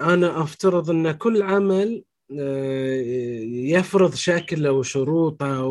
أنا 0.00 0.42
أفترض 0.42 0.90
أن 0.90 1.12
كل 1.12 1.42
عمل 1.42 2.04
آه، 2.38 3.00
يفرض 3.52 4.14
شكله 4.14 4.72
وشروطه 4.72 5.64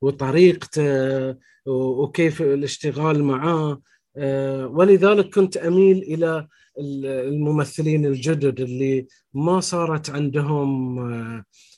وطريقته 0.00 1.36
وكيف 1.66 2.42
الاشتغال 2.42 3.24
معاه. 3.24 3.82
آه، 4.16 4.66
ولذلك 4.66 5.34
كنت 5.34 5.56
أميل 5.56 5.98
إلى 5.98 6.48
الممثلين 6.78 8.06
الجدد 8.06 8.60
اللي 8.60 9.06
ما 9.34 9.60
صارت 9.60 10.10
عندهم 10.10 10.98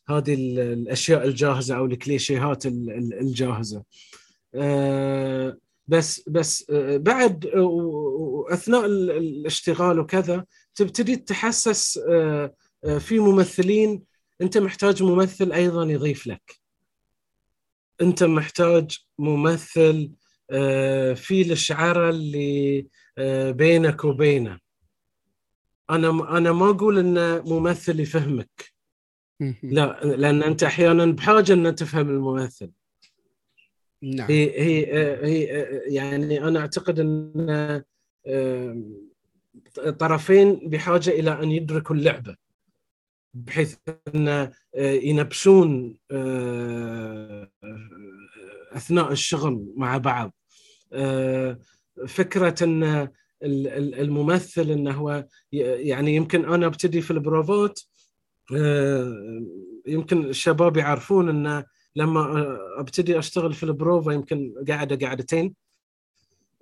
هذه 0.08 0.34
الأشياء 0.34 1.24
الجاهزة 1.24 1.76
أو 1.76 1.86
الكليشيهات 1.86 2.66
الجاهزة. 2.66 3.82
بس 5.88 6.28
بس 6.28 6.70
آه، 6.70 6.96
بعد 6.96 7.46
آه، 7.46 7.60
وأثناء 7.60 8.86
الاشتغال 8.86 9.98
وكذا 9.98 10.44
تبتدي 10.74 11.16
تتحسس 11.16 12.00
آه، 12.08 12.54
في 12.98 13.18
ممثلين 13.18 14.02
أنت 14.40 14.58
محتاج 14.58 15.02
ممثل 15.02 15.52
أيضا 15.52 15.84
يضيف 15.84 16.26
لك. 16.26 16.60
أنت 18.00 18.24
محتاج 18.24 18.98
ممثل 19.18 20.10
في 21.14 21.52
الشعره 21.52 22.10
اللي 22.10 22.86
بينك 23.52 24.04
وبينه. 24.04 24.58
أنا 25.90 26.38
أنا 26.38 26.52
ما 26.52 26.70
أقول 26.70 26.98
إنه 26.98 27.42
ممثل 27.42 28.00
يفهمك. 28.00 28.73
لا 29.62 30.00
لأن 30.04 30.42
أنت 30.42 30.62
أحيانا 30.62 31.06
بحاجة 31.06 31.52
أن 31.52 31.74
تفهم 31.74 32.08
الممثل. 32.08 32.70
نعم. 34.02 34.26
هي 34.30 34.60
هي 34.60 34.86
هي 35.24 35.44
يعني 35.94 36.44
أنا 36.44 36.60
أعتقد 36.60 37.00
أن 37.00 37.82
طرفين 39.98 40.68
بحاجة 40.68 41.10
إلى 41.10 41.42
أن 41.42 41.50
يدركوا 41.50 41.96
اللعبة 41.96 42.36
بحيث 43.34 43.76
أن 44.14 44.50
ينبشون 44.78 45.98
أثناء 48.72 49.12
الشغل 49.12 49.72
مع 49.76 49.98
بعض. 49.98 50.34
فكرة 52.06 52.64
أن 52.64 53.08
الممثل 53.42 54.70
أنه 54.70 54.90
هو 54.92 55.26
يعني 55.52 56.16
يمكن 56.16 56.44
أنا 56.44 56.66
أبتدي 56.66 57.00
في 57.00 57.10
البروفات 57.10 57.80
آه، 57.80 57.93
يمكن 59.86 60.24
الشباب 60.24 60.76
يعرفون 60.76 61.28
إن 61.28 61.64
لما 61.96 62.56
أبتدي 62.80 63.18
أشتغل 63.18 63.54
في 63.54 63.62
البروفا 63.62 64.12
يمكن 64.12 64.54
قاعدة 64.68 65.06
قاعدتين 65.06 65.54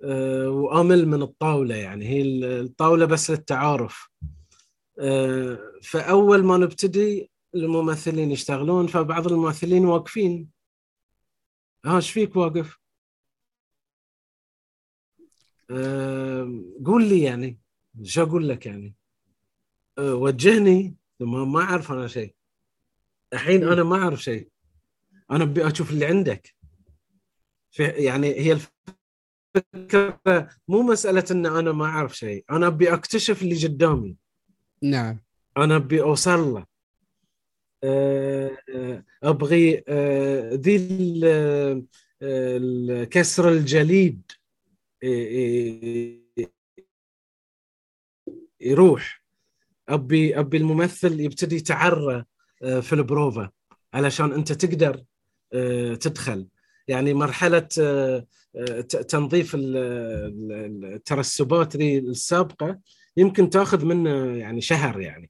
آه، 0.03 0.49
وأمل 0.49 1.07
من 1.07 1.21
الطاولة 1.21 1.75
يعني 1.75 2.07
هي 2.07 2.21
الطاولة 2.61 3.05
بس 3.05 3.31
للتعارف. 3.31 4.09
آه، 4.99 5.59
فأول 5.83 6.43
ما 6.43 6.57
نبتدي 6.57 7.31
الممثلين 7.55 8.31
يشتغلون 8.31 8.87
فبعض 8.87 9.27
الممثلين 9.27 9.85
واقفين. 9.85 10.49
ها 11.85 11.95
إيش 11.95 12.11
فيك 12.11 12.35
واقف؟ 12.35 12.79
قول 16.85 17.09
لي 17.09 17.21
يعني 17.21 17.59
شو 18.03 18.23
أقول 18.23 18.49
لك 18.49 18.65
يعني؟ 18.65 18.95
وجهني. 19.99 20.95
ما 21.25 21.45
ما 21.45 21.61
أعرف 21.61 21.91
أنا 21.91 22.07
شيء. 22.07 22.35
الحين 23.33 23.63
أنا 23.63 23.83
ما 23.83 23.95
أعرف 23.95 24.23
شيء. 24.23 24.49
أنا 25.31 25.43
أبي 25.43 25.67
أشوف 25.67 25.91
اللي 25.91 26.05
عندك. 26.05 26.55
في 27.71 27.83
يعني 27.83 28.27
هي 28.27 28.57
الفكرة 29.55 30.49
مو 30.67 30.81
مسألة 30.81 31.23
إن 31.31 31.45
أنا 31.45 31.71
ما 31.71 31.85
أعرف 31.85 32.17
شيء. 32.17 32.45
أنا 32.51 32.67
أبي 32.67 32.93
أكتشف 32.93 33.41
اللي 33.41 33.67
قدامي. 33.67 34.17
نعم. 34.83 35.19
أنا 35.57 35.75
أبي 35.75 36.01
أوصل 36.01 36.39
له. 36.53 36.65
آه، 37.83 38.57
آه، 38.75 39.03
ابغي 39.23 39.83
آه، 39.87 40.53
ذي 40.53 41.87
كسر 43.05 43.49
الجليد. 43.49 44.31
يروح. 48.61 49.22
أبي 49.89 50.39
أبي 50.39 50.57
الممثل 50.57 51.19
يبتدي 51.19 51.55
يتعرى 51.55 52.23
في 52.61 52.93
البروفا 52.93 53.49
علشان 53.93 54.31
أنت 54.31 54.51
تقدر 54.51 55.03
تدخل. 55.95 56.47
يعني 56.87 57.13
مرحلة 57.13 57.67
تنظيف 58.89 59.55
الترسبات 60.95 61.75
ذي 61.75 61.97
السابقة 61.97 62.79
يمكن 63.17 63.49
تاخذ 63.49 63.85
منه 63.85 64.37
يعني 64.37 64.61
شهر 64.61 65.01
يعني. 65.01 65.29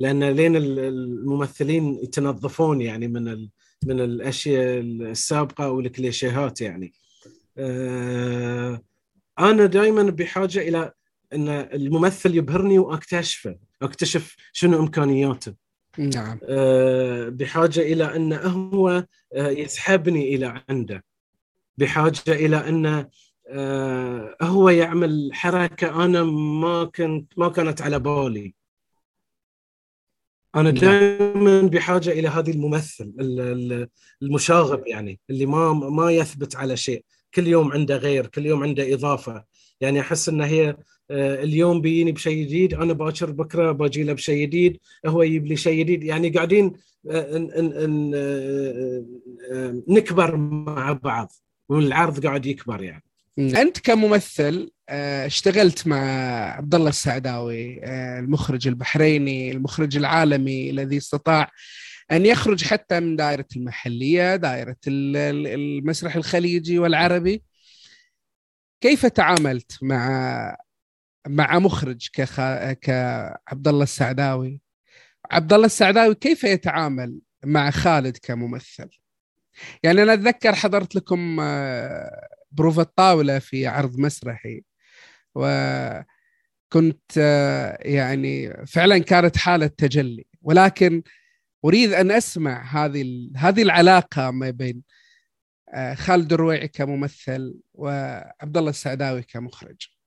لأن 0.00 0.24
لين 0.24 0.56
الممثلين 0.56 1.98
يتنظفون 2.02 2.80
يعني 2.80 3.08
من 3.08 3.48
من 3.86 4.00
الأشياء 4.00 4.80
السابقة 4.80 5.70
والكليشيهات 5.70 6.60
يعني. 6.60 6.92
آه، 7.58 8.82
أنا 9.38 9.66
دائما 9.66 10.02
بحاجة 10.02 10.58
إلى 10.58 10.92
إن 11.32 11.48
الممثل 11.48 12.34
يبهرني 12.34 12.78
وأكتشفه. 12.78 13.56
أكتشف 13.82 14.36
شنو 14.52 14.80
إمكانياته. 14.80 15.54
نعم. 15.98 16.38
آه، 16.44 17.28
بحاجة 17.28 17.80
إلى 17.80 18.16
أن 18.16 18.32
هو 18.32 19.06
آه، 19.34 19.48
يسحبني 19.48 20.34
إلى 20.34 20.62
عنده. 20.68 21.04
بحاجة 21.78 22.22
إلى 22.28 22.56
أن 22.56 23.08
هو 24.42 24.68
يعمل 24.68 25.30
حركة 25.32 26.04
أنا 26.04 26.22
ما 26.60 26.84
كنت 26.84 27.32
ما 27.36 27.48
كانت 27.48 27.82
على 27.82 27.98
بالي. 27.98 28.54
أنا 30.54 30.70
نعم. 30.70 30.80
دائما 30.80 31.62
بحاجة 31.62 32.10
إلى 32.10 32.28
هذه 32.28 32.50
الممثل 32.50 33.12
المشاغب 34.22 34.86
يعني 34.86 35.20
اللي 35.30 35.46
ما 35.46 35.72
ما 35.72 36.10
يثبت 36.10 36.56
على 36.56 36.76
شيء. 36.76 37.04
كل 37.34 37.46
يوم 37.46 37.72
عنده 37.72 37.96
غير 37.96 38.26
كل 38.26 38.46
يوم 38.46 38.62
عنده 38.62 38.94
إضافة. 38.94 39.44
يعني 39.80 40.00
أحس 40.00 40.28
إن 40.28 40.40
هي 40.40 40.68
آه، 40.68 40.76
اليوم 41.10 41.80
بيجيني 41.80 42.12
بشيء 42.12 42.44
جديد 42.44 42.74
أنا 42.74 42.92
باكر 42.92 43.30
بكرة 43.30 43.72
باجي 43.72 44.02
له 44.02 44.12
بشيء 44.12 44.42
جديد 44.42 44.78
هو 45.06 45.22
يجيب 45.22 45.46
لي 45.46 45.56
شيء 45.56 45.78
جديد. 45.78 46.04
يعني 46.04 46.28
قاعدين 46.28 46.72
آه، 47.10 47.48
آه، 49.52 49.82
نكبر 49.88 50.36
مع 50.36 50.92
بعض 50.92 51.32
والعرض 51.68 52.26
قاعد 52.26 52.46
يكبر 52.46 52.82
يعني. 52.82 53.04
أنت 53.38 53.78
كممثل 53.78 54.70
آه، 54.88 55.26
اشتغلت 55.26 55.86
مع 55.86 55.98
عبد 56.56 56.74
الله 56.74 56.88
السعداوي 56.88 57.84
آه، 57.84 58.18
المخرج 58.18 58.68
البحريني 58.68 59.52
المخرج 59.52 59.96
العالمي 59.96 60.70
الذي 60.70 60.96
استطاع 60.96 61.50
أن 62.12 62.26
يخرج 62.26 62.64
حتى 62.64 63.00
من 63.00 63.16
دائرة 63.16 63.46
المحلية 63.56 64.36
دائرة 64.36 64.76
المسرح 64.86 66.16
الخليجي 66.16 66.78
والعربي. 66.78 67.42
كيف 68.80 69.06
تعاملت 69.06 69.78
مع 69.82 70.56
مع 71.28 71.58
مخرج 71.58 72.08
كعبد 72.80 73.68
الله 73.68 73.82
السعداوي. 73.82 74.60
عبد 75.30 75.52
الله 75.52 75.66
السعداوي 75.66 76.14
كيف 76.14 76.44
يتعامل 76.44 77.20
مع 77.44 77.70
خالد 77.70 78.16
كممثل؟ 78.16 78.88
يعني 79.82 80.02
أنا 80.02 80.12
أتذكر 80.12 80.54
حضرت 80.54 80.94
لكم 80.96 81.40
آه، 81.40 82.28
بروف 82.52 82.80
الطاولة 82.80 83.38
في 83.38 83.66
عرض 83.66 83.98
مسرحي 83.98 84.62
وكنت 85.34 87.16
يعني 87.80 88.66
فعلا 88.66 88.98
كانت 88.98 89.36
حالة 89.36 89.66
تجلي. 89.66 90.26
ولكن 90.42 91.02
أريد 91.64 91.92
أن 91.92 92.10
أسمع 92.10 92.84
هذه 92.84 93.30
هذه 93.36 93.62
العلاقة 93.62 94.30
ما 94.30 94.50
بين 94.50 94.82
آه، 95.74 95.94
خالد 95.94 96.32
الرويعي 96.32 96.68
كممثل 96.68 97.54
وعبد 97.74 98.56
الله 98.56 98.70
السعداوي 98.70 99.22
كمخرج. 99.22 99.97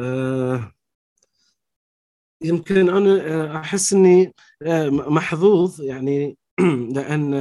أه 0.00 0.72
يمكن 2.42 2.88
أنا 2.90 3.10
آه، 3.26 3.56
أحس 3.56 3.92
إني 3.92 4.32
آه، 4.62 4.88
محظوظ 4.90 5.80
يعني 5.82 6.36
لأن 6.94 7.34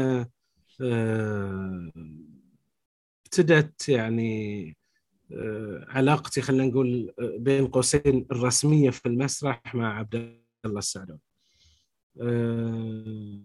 ابتدت 3.25 3.89
يعني 3.89 4.65
آه، 5.33 5.85
علاقتي 5.89 6.41
خلينا 6.41 6.65
نقول 6.65 7.13
آه، 7.19 7.37
بين 7.39 7.67
قوسين 7.67 8.27
الرسمية 8.31 8.89
في 8.89 9.05
المسرح 9.05 9.75
مع 9.75 9.99
عبد 9.99 10.15
الله 10.65 10.79
السعداوي. 10.79 11.19
آه، 12.21 13.39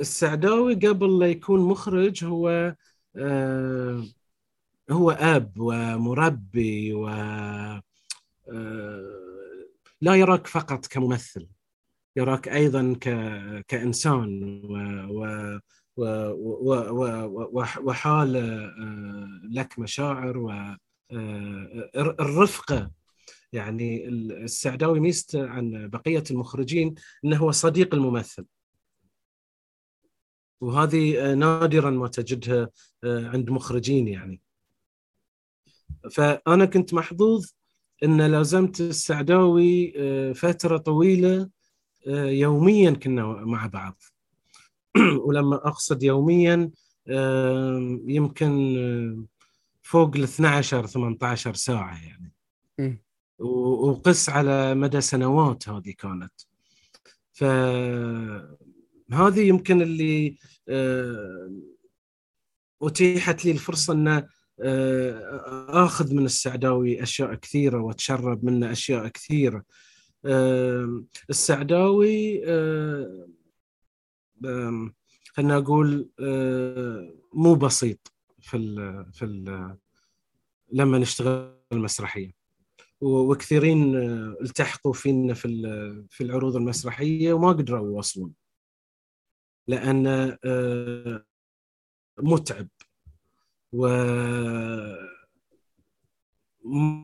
السعداوي 0.00 0.74
قبل 0.74 1.18
لا 1.18 1.26
يكون 1.26 1.60
مخرج 1.60 2.24
هو 2.24 2.74
هو 4.90 5.10
أب 5.10 5.52
ومربي 5.58 6.92
و 6.94 7.08
لا 10.00 10.14
يراك 10.14 10.46
فقط 10.46 10.86
كممثل 10.86 11.46
يراك 12.16 12.48
أيضا 12.48 12.94
كإنسان 13.68 14.60
و 15.10 15.58
وحال 17.84 18.36
آه، 18.36 19.40
لك 19.50 19.78
مشاعر 19.78 20.38
والرفقه 21.10 22.78
آه، 22.78 22.90
يعني 23.52 24.08
السعداوي 24.08 25.00
ميزت 25.00 25.36
عن 25.36 25.88
بقية 25.88 26.24
المخرجين 26.30 26.94
إنه 27.24 27.36
هو 27.36 27.50
صديق 27.50 27.94
الممثل. 27.94 28.46
وهذه 30.60 31.30
آه، 31.30 31.34
نادرا 31.34 31.90
ما 31.90 32.08
تجدها 32.08 32.68
عند 33.04 33.50
مخرجين 33.50 34.08
يعني. 34.08 34.40
فأنا 36.10 36.64
كنت 36.64 36.94
محظوظ 36.94 37.46
إن 38.04 38.20
لازمت 38.20 38.80
السعداوي 38.80 39.92
فترة 40.34 40.76
طويلة 40.76 41.48
يوميا 42.06 42.90
كنا 42.90 43.26
مع 43.26 43.66
بعض. 43.66 44.02
ولما 45.26 45.56
أقصد 45.56 46.02
يوميا 46.02 46.70
يمكن 48.06 48.74
فوق 49.82 50.16
ال 50.16 50.22
12 50.22 50.86
18 50.86 51.54
ساعة 51.54 51.98
يعني. 52.04 52.32
وقس 53.38 54.28
على 54.28 54.74
مدى 54.74 55.00
سنوات 55.00 55.68
هذه 55.68 55.94
كانت. 55.98 56.32
فهذه 57.32 58.48
يمكن 59.40 59.82
اللي 59.82 60.38
أتيحت 62.82 63.44
لي 63.44 63.50
الفرصة 63.50 63.92
إن 63.92 64.28
آخذ 65.68 66.14
من 66.14 66.24
السعداوي 66.24 67.02
أشياء 67.02 67.34
كثيرة 67.34 67.80
وأتشرب 67.80 68.44
منه 68.44 68.72
أشياء 68.72 69.08
كثيرة. 69.08 69.64
السعداوي 71.30 72.40
خلينا 75.36 75.56
أقول 75.56 76.10
آه، 76.20 77.14
مو 77.32 77.54
بسيط 77.54 78.12
في 78.40 78.56
ال 78.56 79.06
في 79.12 79.24
ال 79.24 79.76
لما 80.72 80.98
نشتغل 80.98 81.54
مسرحيه 81.72 82.32
وكثيرين 83.00 83.96
آه، 83.96 84.36
التحقوا 84.42 84.92
فينا 84.92 85.34
في 85.34 85.48
في 86.10 86.24
العروض 86.24 86.56
المسرحية 86.56 87.32
وما 87.32 87.48
قدروا 87.48 87.86
يواصلون 87.86 88.34
لأن 89.68 90.06
آه، 90.44 91.24
متعب. 92.18 92.68
و 93.74 93.86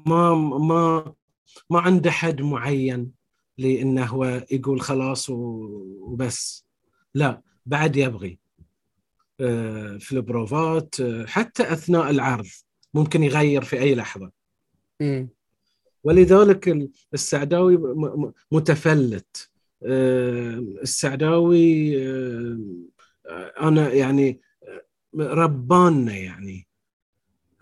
ما 0.06 0.34
ما 0.34 1.14
ما 1.70 1.80
عنده 1.80 2.10
حد 2.10 2.42
معين 2.42 3.12
لأنه 3.58 4.04
هو 4.04 4.46
يقول 4.50 4.80
خلاص 4.80 5.30
وبس. 5.30 6.64
لا 7.14 7.42
بعد 7.66 7.96
يبغي. 7.96 8.38
آه، 9.40 9.96
في 9.96 10.12
البروفات 10.12 11.00
آه، 11.00 11.26
حتى 11.26 11.72
أثناء 11.72 12.10
العرض 12.10 12.46
ممكن 12.94 13.22
يغير 13.22 13.62
في 13.62 13.80
أي 13.80 13.94
لحظة. 13.94 14.30
ولذلك 16.04 16.90
السعداوي 17.14 17.78
متفلت. 18.52 19.50
آه، 19.82 20.54
السعداوي 20.82 21.96
أنا 23.60 23.92
يعني 23.92 24.40
ربانا 25.18 26.16
يعني. 26.16 26.66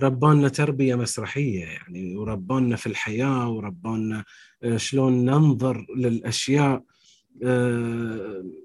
ربانا 0.00 0.48
تربية 0.48 0.94
مسرحية 0.94 1.64
يعني 1.64 2.16
وربانا 2.16 2.76
في 2.76 2.86
الحياة 2.86 3.50
وربانا 3.50 4.24
شلون 4.76 5.24
ننظر 5.24 5.86
للأشياء 5.96 6.84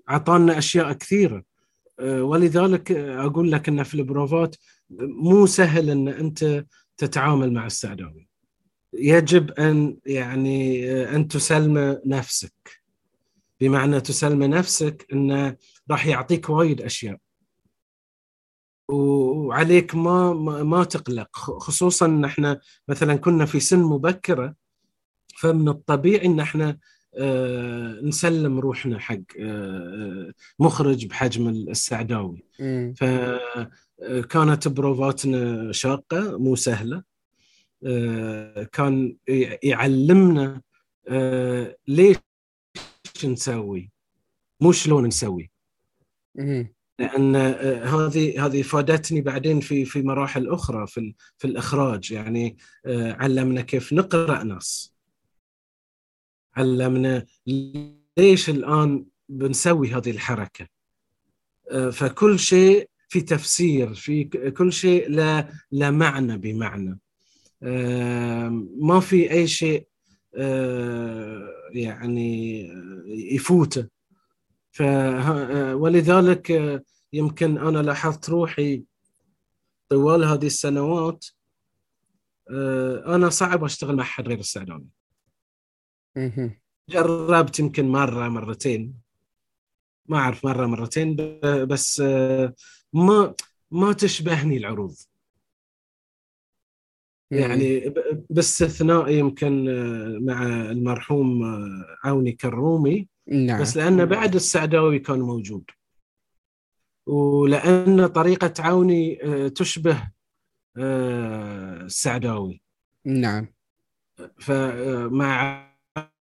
أعطانا 0.10 0.58
أشياء 0.58 0.94
كثيرة. 0.94 1.44
ولذلك 2.02 2.92
أقول 2.92 3.52
لك 3.52 3.70
إن 3.70 3.84
في 3.84 3.96
البروفات 3.96 4.56
مو 5.00 5.46
سهل 5.46 5.90
إن 5.90 6.08
أنت 6.08 6.66
تتعامل 6.98 7.54
مع 7.54 7.66
السعداوي. 7.66 8.28
يجب 8.94 9.52
أن 9.52 9.98
يعني 10.06 10.92
أن 11.16 11.28
تسلم 11.28 12.02
نفسك. 12.06 12.84
بمعنى 13.62 14.02
تسلم 14.02 14.44
نفسك 14.44 15.08
إنه 15.14 15.56
راح 15.92 16.06
يعطيك 16.06 16.50
وايد 16.50 16.82
أشياء. 16.82 17.18
وعليك 18.94 19.96
ما 19.96 20.34
ما 20.64 20.84
تقلق 20.84 21.38
خصوصا 21.38 22.06
إن 22.06 22.26
إحنا 22.26 22.60
مثلا 22.88 23.16
كنا 23.16 23.46
في 23.46 23.60
سن 23.60 23.80
مبكرة 23.80 24.56
فمن 25.38 25.68
الطبيعي 25.70 26.26
إن 26.26 26.40
إحنا 26.40 26.78
آه، 27.18 28.00
نسلم 28.02 28.60
روحنا 28.60 29.00
حق 29.00 29.18
آه، 29.40 30.32
مخرج 30.60 31.06
بحجم 31.06 31.50
السعداوي. 31.50 32.44
فكانت 32.96 34.68
بروفاتنا 34.68 35.72
شاقة 35.72 36.38
مو 36.38 36.56
سهلة 36.56 37.04
آه، 37.86 38.64
كان 38.64 39.16
يعلمنا 39.64 40.62
ليش 41.88 42.18
نسوي 43.26 43.92
مو 44.62 44.72
شلون 44.72 45.06
نسوي. 45.08 45.52
لأن 47.04 47.36
هذه 47.86 48.46
هذه 48.46 48.62
فادتني 48.62 49.22
بعدين 49.22 49.60
في 49.60 49.86
في 49.86 50.02
مراحل 50.02 50.50
أخرى 50.50 50.88
في 50.88 51.14
في 51.38 51.48
الإخراج. 51.48 52.12
يعني 52.12 52.58
علمنا 52.86 53.62
كيف 53.62 53.94
نقرأ 53.94 54.44
نص 54.44 54.94
علمنا 56.56 57.26
ليش 58.18 58.50
الآن 58.50 59.06
بنسوي 59.30 59.94
هذه 59.94 60.12
الحركة. 60.12 60.68
آه، 61.72 61.90
فكل 61.90 62.40
شيء 62.40 62.90
في 63.10 63.22
تفسير 63.22 63.94
في 63.94 64.24
كل 64.58 64.74
شيء 64.74 65.10
لا 65.10 65.50
لا 65.72 65.92
معنى 65.92 66.38
بمعنى. 66.38 67.00
آه، 67.64 68.66
ما 68.80 69.00
في 69.00 69.32
أي 69.32 69.48
شيء 69.48 69.88
آه، 70.36 71.50
يعني 71.72 72.62
يفوته. 73.06 73.88
ف 74.72 74.82
ولذلك 75.74 76.52
يمكن 77.14 77.58
أنا 77.58 77.80
لاحظت 77.80 78.30
روحي 78.30 78.84
طوال 79.90 80.24
هذه 80.24 80.46
السنوات 80.46 81.26
أنا 83.08 83.30
صعب 83.30 83.64
أشتغل 83.64 83.96
مع 83.96 84.04
حد 84.04 84.28
غير 84.28 84.40
السعداني 84.40 84.88
جربت 86.90 87.60
يمكن 87.60 87.88
مرة 87.88 88.28
مرتين. 88.28 88.94
ما 90.06 90.18
أعرف 90.18 90.46
مرة 90.46 90.66
مرتين 90.66 91.16
بس 91.44 92.02
آه، 92.06 92.54
ما 92.94 93.36
ما 93.72 93.94
تشبهني 93.94 94.58
العروض. 94.58 94.96
يعني 97.32 97.94
باستثناء 98.30 99.10
يمكن 99.10 99.70
آه، 99.70 100.18
مع 100.22 100.46
المرحوم 100.72 101.44
آه، 101.44 101.98
عوني 102.04 102.32
كرومي 102.32 103.08
نعم. 103.28 103.62
بس 103.62 103.78
لأن 103.78 104.06
بعد 104.06 104.36
السعداوي 104.36 105.00
كان 105.00 105.20
موجود. 105.20 105.64
ولأن 107.06 108.08
طريقة 108.08 108.54
عوني 108.60 109.16
تشبه 109.50 110.12
السعداوي. 110.78 112.62
نعم. 113.06 113.48
فمع 114.40 115.70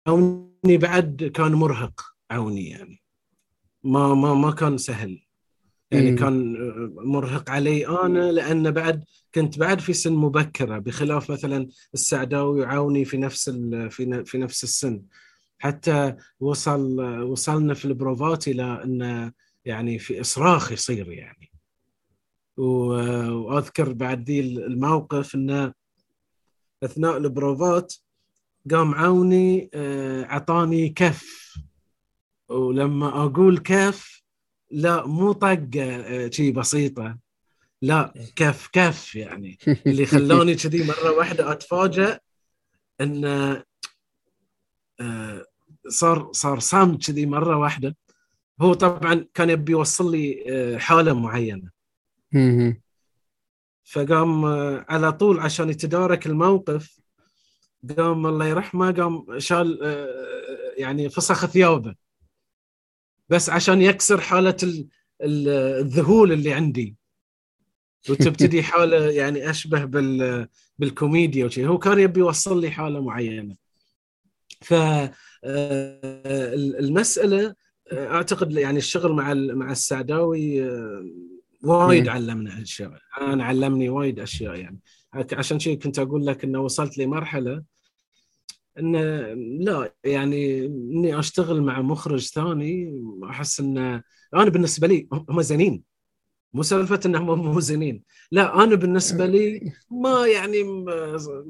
عوني 0.07 0.77
بعد 0.77 1.31
كان 1.35 1.51
مرهق 1.51 2.01
عوني 2.31 2.69
يعني. 2.69 3.01
ما 3.83 4.13
ما 4.13 4.33
ما 4.33 4.51
كان 4.51 4.77
سهل. 4.77 5.19
يعني 5.91 6.11
مم. 6.11 6.17
كان 6.17 6.55
مرهق 6.95 7.49
علي 7.49 7.87
أنا 7.87 8.31
لأن 8.31 8.71
بعد 8.71 9.03
كنت 9.35 9.59
بعد 9.59 9.79
في 9.79 9.93
سن 9.93 10.13
مبكرة 10.13 10.77
بخلاف 10.77 11.31
مثلا 11.31 11.67
السعداوي 11.93 12.61
وعوني 12.61 13.05
في 13.05 13.17
نفس 13.17 13.49
في 13.89 14.23
في 14.25 14.37
نفس 14.37 14.63
السن. 14.63 15.01
حتى 15.59 16.15
وصل 16.39 17.01
وصلنا 17.21 17.73
في 17.73 17.85
البروفات 17.85 18.47
إلى 18.47 18.83
أن 18.83 19.31
يعني 19.65 19.99
في 19.99 20.21
إصراخ 20.21 20.71
يصير 20.71 21.11
يعني. 21.11 21.51
وأذكر 22.57 23.93
بعد 23.93 24.29
ذي 24.29 24.39
الموقف 24.39 25.35
انه 25.35 25.73
أثناء 26.83 27.17
البروفات 27.17 27.93
قام 28.71 28.95
عوني 28.95 29.69
آه، 29.73 30.23
أعطاني 30.23 30.89
كف. 30.89 31.53
ولما 32.49 33.07
أقول 33.07 33.57
كف 33.57 34.23
لا 34.71 35.05
مو 35.05 35.31
طقة 35.31 35.69
آه، 35.77 36.29
شي 36.29 36.51
بسيطة. 36.51 37.17
لا 37.81 38.13
كف 38.35 38.67
كف 38.67 39.15
يعني. 39.15 39.57
اللي 39.87 40.05
خلوني 40.05 40.55
كذي 40.55 40.87
مرة 40.87 41.11
واحدة 41.11 41.51
اتفاجئ 41.51 42.17
إن 43.01 43.25
آه، 44.99 45.45
صار 45.87 46.29
صار 46.31 46.59
صامت 46.59 47.07
كذي 47.07 47.25
مرة 47.25 47.57
واحدة. 47.57 47.95
هو 48.61 48.73
طبعا 48.73 49.25
كان 49.33 49.49
يبي 49.49 49.71
يوصل 49.71 50.11
لي 50.15 50.77
حالة 50.79 51.13
معينة. 51.13 51.69
فقام 53.83 54.45
على 54.89 55.11
طول 55.11 55.39
عشان 55.39 55.69
يتدارك 55.69 56.27
الموقف 56.27 56.99
قام 57.97 58.27
الله 58.27 58.47
يرحمه 58.47 58.91
قام 58.91 59.39
شال 59.39 59.83
آه، 59.83 60.73
يعني 60.77 61.09
فسخ 61.09 61.45
ثيابه. 61.45 61.95
بس 63.29 63.49
عشان 63.49 63.81
يكسر 63.81 64.21
حالة 64.21 64.57
الذهول 65.21 66.31
اللي 66.31 66.53
عندي. 66.53 66.95
وتبتدي 68.09 68.63
حالة 68.71 69.11
يعني 69.11 69.49
أشبه 69.49 69.85
بال 69.85 70.47
بالكوميديا 70.79 71.45
وشي. 71.45 71.67
هو 71.67 71.77
كان 71.77 71.99
يبي 71.99 72.19
يوصل 72.19 72.61
لي 72.61 72.71
حالة 72.71 73.01
معينة. 73.01 73.55
ف 74.61 74.73
آه، 74.73 75.11
المسألة 76.55 77.45
آه، 77.47 77.55
أعتقد 77.91 78.51
يعني 78.51 78.77
الشغل 78.77 79.13
مع 79.13 79.33
مع 79.33 79.71
السعداوي 79.71 80.61
وايد 81.63 82.07
علمنا 82.07 82.61
اشياء 82.61 82.91
أنا 83.21 83.43
علمني 83.43 83.89
وايد 83.89 84.19
أشياء 84.19 84.55
يعني. 84.55 84.79
عشان 85.33 85.59
شيء 85.59 85.79
كنت 85.79 85.99
أقول 85.99 86.25
لك 86.25 86.43
إنه 86.43 86.59
وصلت 86.59 86.97
لمرحله 86.97 87.63
انه 88.79 88.99
لا 89.63 89.93
يعني 90.03 90.65
إني 90.65 91.19
أشتغل 91.19 91.61
مع 91.61 91.81
مخرج 91.81 92.27
ثاني 92.27 93.03
أحس 93.29 93.59
انه 93.59 94.03
أنا 94.33 94.49
بالنسبة 94.49 94.87
لي 94.87 95.07
هم 95.29 95.41
زينين. 95.41 95.83
مو 96.53 96.63
سالفة 96.63 96.99
انهم 97.05 97.39
مو 97.39 97.59
زينين. 97.59 98.03
لا 98.31 98.63
أنا 98.63 98.75
بالنسبة 98.75 99.25
لي 99.25 99.71
ما 100.03 100.27
يعني 100.27 100.63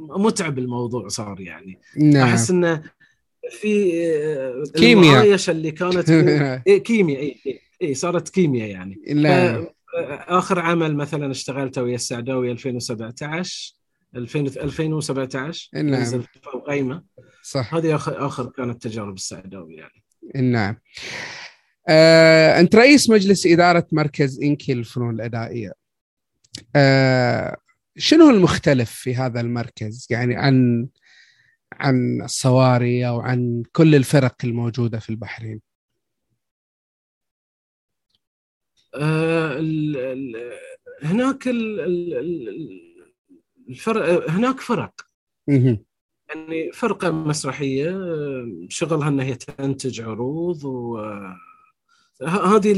متعب 0.09 0.59
الموضوع 0.59 1.07
صار 1.07 1.39
يعني. 1.41 1.79
نعم. 1.97 2.27
أحس 2.27 2.51
انه 2.51 2.84
في 3.52 3.91
كيمياء. 4.76 5.39
اللي 5.50 5.72
كانت 5.72 6.10
إيه 6.68 6.78
كيمياء 6.78 7.22
اي 7.22 7.39
إيه 7.46 7.60
إيه 7.82 7.94
صارت 7.94 8.30
كيمياء 8.30 8.70
يعني. 8.70 9.02
لا. 9.08 9.74
آخر 10.28 10.60
عمل 10.60 10.96
مثلا 10.96 11.32
اشتغلته 11.32 11.84
ويا 11.84 11.96
السعداوي 11.96 12.52
2017 12.52 13.74
2017 14.16 15.70
نعم. 15.74 16.24
قيمه 16.68 17.04
صح. 17.44 17.76
هذه 17.76 17.96
اخر 17.96 18.26
آخر 18.26 18.50
كانت 18.58 18.84
تجارب 18.84 19.14
السعداوي 19.14 19.76
يعني. 19.76 20.04
نعم. 20.52 20.78
آه، 21.89 22.60
أنت 22.60 22.76
رئيس 22.76 23.10
مجلس 23.10 23.46
إدارة 23.46 23.88
مركز 23.91 24.41
إنكي 24.41 24.74
للفنون 24.74 25.16
الأدائية. 25.16 25.74
آه، 26.76 27.58
شنو 27.98 28.30
المختلف 28.30 28.91
في 28.91 29.16
هذا 29.16 29.41
المركز؟ 29.41 30.08
يعني 30.10 30.36
عن 30.36 30.88
عن 31.80 32.21
الصواري 32.21 33.07
أو 33.07 33.19
عن 33.19 33.63
كل 33.71 33.95
الفرق 33.95 34.36
الموجودة 34.43 34.99
في 34.99 35.09
البحرين. 35.09 35.61
آه 38.95 39.59
ال 39.59 39.97
ال 39.97 40.36
هناك 41.03 41.47
ال 41.47 41.80
ال 41.82 42.93
الفرق 43.69 44.30
هناك 44.30 44.59
فرق. 44.59 44.93
يعني 46.30 46.71
فرقة 46.71 47.11
مسرحية 47.11 47.95
شغلها 48.69 49.07
إنها 49.09 49.26
هي 49.26 49.36
تنتج 49.36 50.01
عروض 50.01 50.63
وهذه 52.21 52.74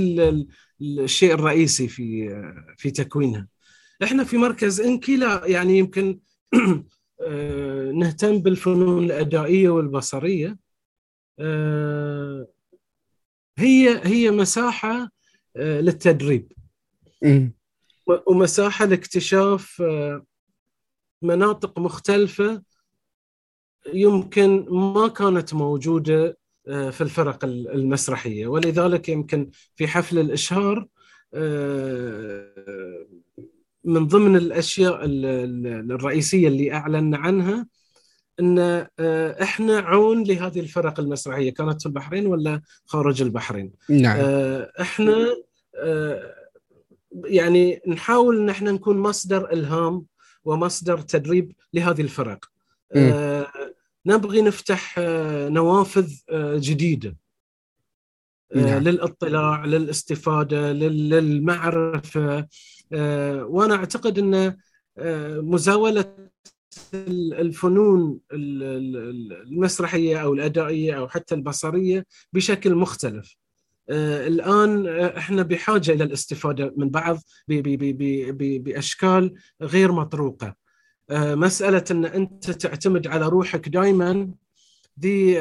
الشيء 0.81 1.33
الرئيسي 1.33 1.87
في 1.87 2.29
في 2.77 2.91
تكوينها. 2.91 3.47
إحنا 4.03 4.23
في 4.23 4.37
مركز 4.37 4.81
إنكي 4.81 5.15
لا 5.17 5.41
يعني 5.45 5.77
يمكن 5.77 6.19
آه، 6.53 6.85
نهتم 7.93 8.39
بالفنون 8.39 9.03
الأدائية 9.03 9.69
والبصرية. 9.69 10.57
آه، 11.39 12.47
هي 13.57 14.01
هي 14.03 14.31
مساحة 14.31 15.09
آه، 15.55 15.81
للتدريب. 15.81 16.51
ومساحة 18.27 18.85
لاكتشاف 18.85 19.83
مناطق 21.21 21.79
مختلفة 21.79 22.63
يمكن 23.93 24.65
ما 24.69 25.07
كانت 25.07 25.53
موجودة 25.53 26.37
في 26.65 27.01
الفرق 27.01 27.45
المسرحية. 27.45 28.47
ولذلك 28.47 29.09
يمكن 29.09 29.49
في 29.75 29.87
حفل 29.87 30.19
الإشهار 30.19 30.87
من 33.85 34.07
ضمن 34.07 34.35
الأشياء 34.35 34.99
الرئيسية 35.03 36.47
اللي 36.47 36.73
اعلنا 36.73 37.17
عنها 37.17 37.67
إن 38.39 38.59
آه، 38.99 39.43
إحنا 39.43 39.79
عون 39.79 40.23
لهذه 40.23 40.59
الفرق 40.59 40.99
المسرحية 40.99 41.53
كانت 41.53 41.81
في 41.81 41.85
البحرين 41.85 42.25
ولا 42.25 42.61
خارج 42.85 43.21
البحرين؟ 43.21 43.71
نعم. 43.89 44.17
آه، 44.19 44.71
إحنا 44.81 45.35
آه، 45.75 46.35
يعني 47.25 47.81
نحاول 47.87 48.37
ان 48.37 48.49
إحنا 48.49 48.71
نكون 48.71 48.97
مصدر 48.97 49.51
إلهام 49.51 50.05
ومصدر 50.45 51.01
تدريب 51.01 51.51
لهذه 51.73 52.01
الفرق. 52.01 52.45
م. 52.95 53.43
نبغي 54.05 54.41
نفتح 54.41 54.99
نوافذ 55.49 56.11
جديدة. 56.55 57.15
نعم. 58.55 58.83
للاطلاع 58.83 59.65
للاستفادة 59.65 60.71
للمعرفة. 60.71 62.47
وأنا 63.43 63.75
أعتقد 63.75 64.19
أن 64.19 64.57
آه، 64.97 65.39
مزاولة 65.39 66.15
الفنون 67.33 68.19
المسرحية 68.31 70.17
أو 70.17 70.33
الأدائية 70.33 70.97
أو 70.97 71.07
حتى 71.07 71.35
البصرية 71.35 72.05
بشكل 72.33 72.75
مختلف. 72.75 73.37
آه، 73.89 74.27
الآن 74.27 74.87
إحنا 75.17 75.41
بحاجة 75.43 75.91
إلى 75.91 76.03
الاستفادة 76.03 76.73
من 76.77 76.89
بعض 76.89 77.19
بأشكال 77.47 79.33
غير 79.61 79.91
مطروقة. 79.91 80.55
مسألة 81.11 81.83
أن 81.91 82.05
أنت 82.05 82.51
تعتمد 82.51 83.07
على 83.07 83.27
روحك 83.27 83.69
دائما 83.69 84.31
دي 84.97 85.39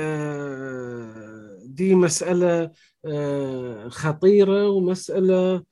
دي 1.65 1.95
مسألة 1.95 2.71
خطيرة 3.89 4.69
ومسألة 4.69 5.55
آه، 5.55 5.65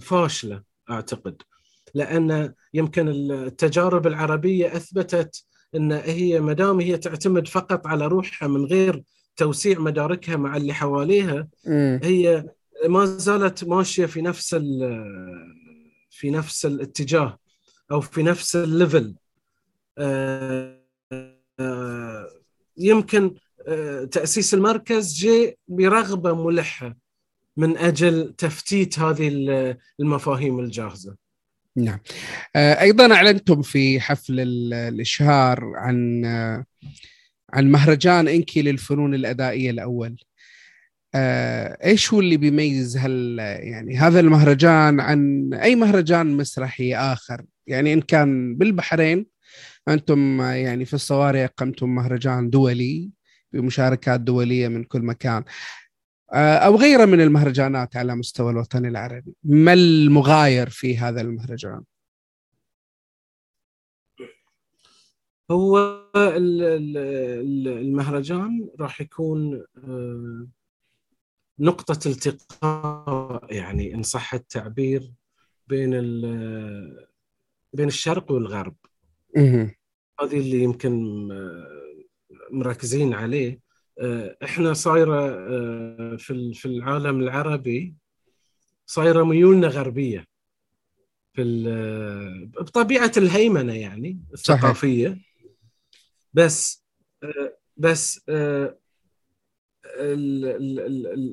فاشلة 0.00 0.62
أعتقد. 0.90 1.42
لأن 1.94 2.54
يمكن 2.74 3.08
التجارب 3.08 4.06
العربية 4.06 4.76
أثبتت 4.76 5.44
إن 5.74 5.92
هي 5.92 6.40
ما 6.40 6.52
دام 6.52 6.80
هي 6.80 6.96
تعتمد 6.96 7.48
فقط 7.48 7.86
على 7.86 8.06
روحها 8.06 8.48
من 8.48 8.64
غير 8.64 9.02
توسيع 9.36 9.78
مداركها 9.78 10.36
مع 10.36 10.56
اللي 10.56 10.72
حواليها 10.72 11.48
هي 12.02 12.44
ما 12.88 13.04
زالت 13.04 13.64
ماشية 13.64 14.06
في 14.06 14.22
نفس 14.22 14.54
في 16.10 16.30
نفس 16.30 16.66
الاتجاه 16.66 17.38
أو 17.92 18.00
في 18.00 18.22
نفس 18.22 18.56
الليفل 18.56 19.14
آه، 19.98 20.80
آه، 21.60 22.28
يمكن 22.76 23.34
تأسيس 24.10 24.54
المركز 24.54 25.14
جاء 25.14 25.54
برغبة 25.68 26.44
ملحة. 26.44 26.96
من 27.56 27.76
أجل 27.76 28.34
تفتيت 28.38 28.98
هذه 28.98 29.28
المفاهيم 30.00 30.58
الجاهزة. 30.58 31.16
نعم. 31.76 31.98
آه، 32.56 32.80
أيضا 32.80 33.14
أعلنتم 33.14 33.62
في 33.62 34.00
حفل 34.00 34.40
الإشهار 34.74 35.72
عن 35.76 36.24
آه، 36.24 36.64
عن 37.52 37.70
مهرجان 37.70 38.28
إنكي 38.28 38.62
للفنون 38.62 39.14
الأدائية 39.14 39.70
الأول. 39.70 40.16
آه، 41.14 41.78
إيش 41.84 42.12
هو 42.12 42.20
اللي 42.20 42.36
بيميز 42.36 42.96
هل 42.96 43.36
يعني 43.38 43.96
هذا 43.98 44.20
المهرجان 44.20 45.00
عن 45.00 45.50
أي 45.54 45.76
مهرجان 45.76 46.26
مسرحي 46.36 46.94
آخر؟ 46.94 47.44
يعني 47.66 47.92
إن 47.92 48.00
كان 48.00 48.56
بالبحرين 48.56 49.26
أنتم 49.88 50.40
يعني 50.40 50.84
في 50.84 50.94
الصواري 50.94 51.44
اقمتم 51.44 51.94
مهرجان 51.94 52.50
دولي 52.50 53.10
بمشاركات 53.52 54.20
دولية 54.20 54.68
من 54.68 54.84
كل 54.84 55.02
مكان. 55.02 55.44
آه، 56.32 56.56
أو 56.56 56.76
غيره 56.76 57.04
من 57.04 57.20
المهرجانات 57.20 57.96
على 57.96 58.14
مستوى 58.14 58.50
الوطن 58.52 58.86
العربي. 58.86 59.34
ما 59.44 59.72
المغاير 59.72 60.68
في 60.68 60.98
هذا 60.98 61.20
المهرجان؟ 61.20 61.82
هو 65.50 66.00
المهرجان 67.66 68.68
راح 68.80 69.00
يكون 69.00 69.64
آه، 69.84 70.46
نقطة 71.58 72.08
التقاء 72.08 73.54
يعني 73.54 73.94
إن 73.94 74.02
صح 74.02 74.34
التعبير 74.34 75.12
بين 75.66 75.90
بين 77.72 77.88
الشرق 77.88 78.32
والغرب. 78.32 78.74
هذه 80.20 80.38
اللي 80.38 80.62
يمكن 80.62 81.28
آه، 81.32 81.66
مركزين 82.50 83.14
عليه. 83.14 83.69
إحنا 84.44 84.72
صايرة 84.72 85.30
آه، 85.30 86.16
في 86.16 86.54
في 86.54 86.66
العالم 86.66 87.20
العربي 87.20 87.94
صايرة 88.86 89.22
ميولنا 89.24 89.68
غربية 89.68 90.26
في 91.32 91.64
آه، 91.68 92.60
بطبيعة 92.62 93.12
الهيمنة 93.16 93.74
يعني 93.74 94.20
الثقافية. 94.32 95.08
صحيح. 95.08 95.18
بس 96.34 96.84
بس 97.76 98.20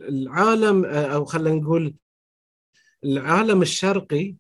العالم 0.10 0.86
أو 0.86 1.26
خلينا 1.26 1.56
نقول 1.56 1.96
العالم 3.04 3.62
الشرقي 3.62 4.36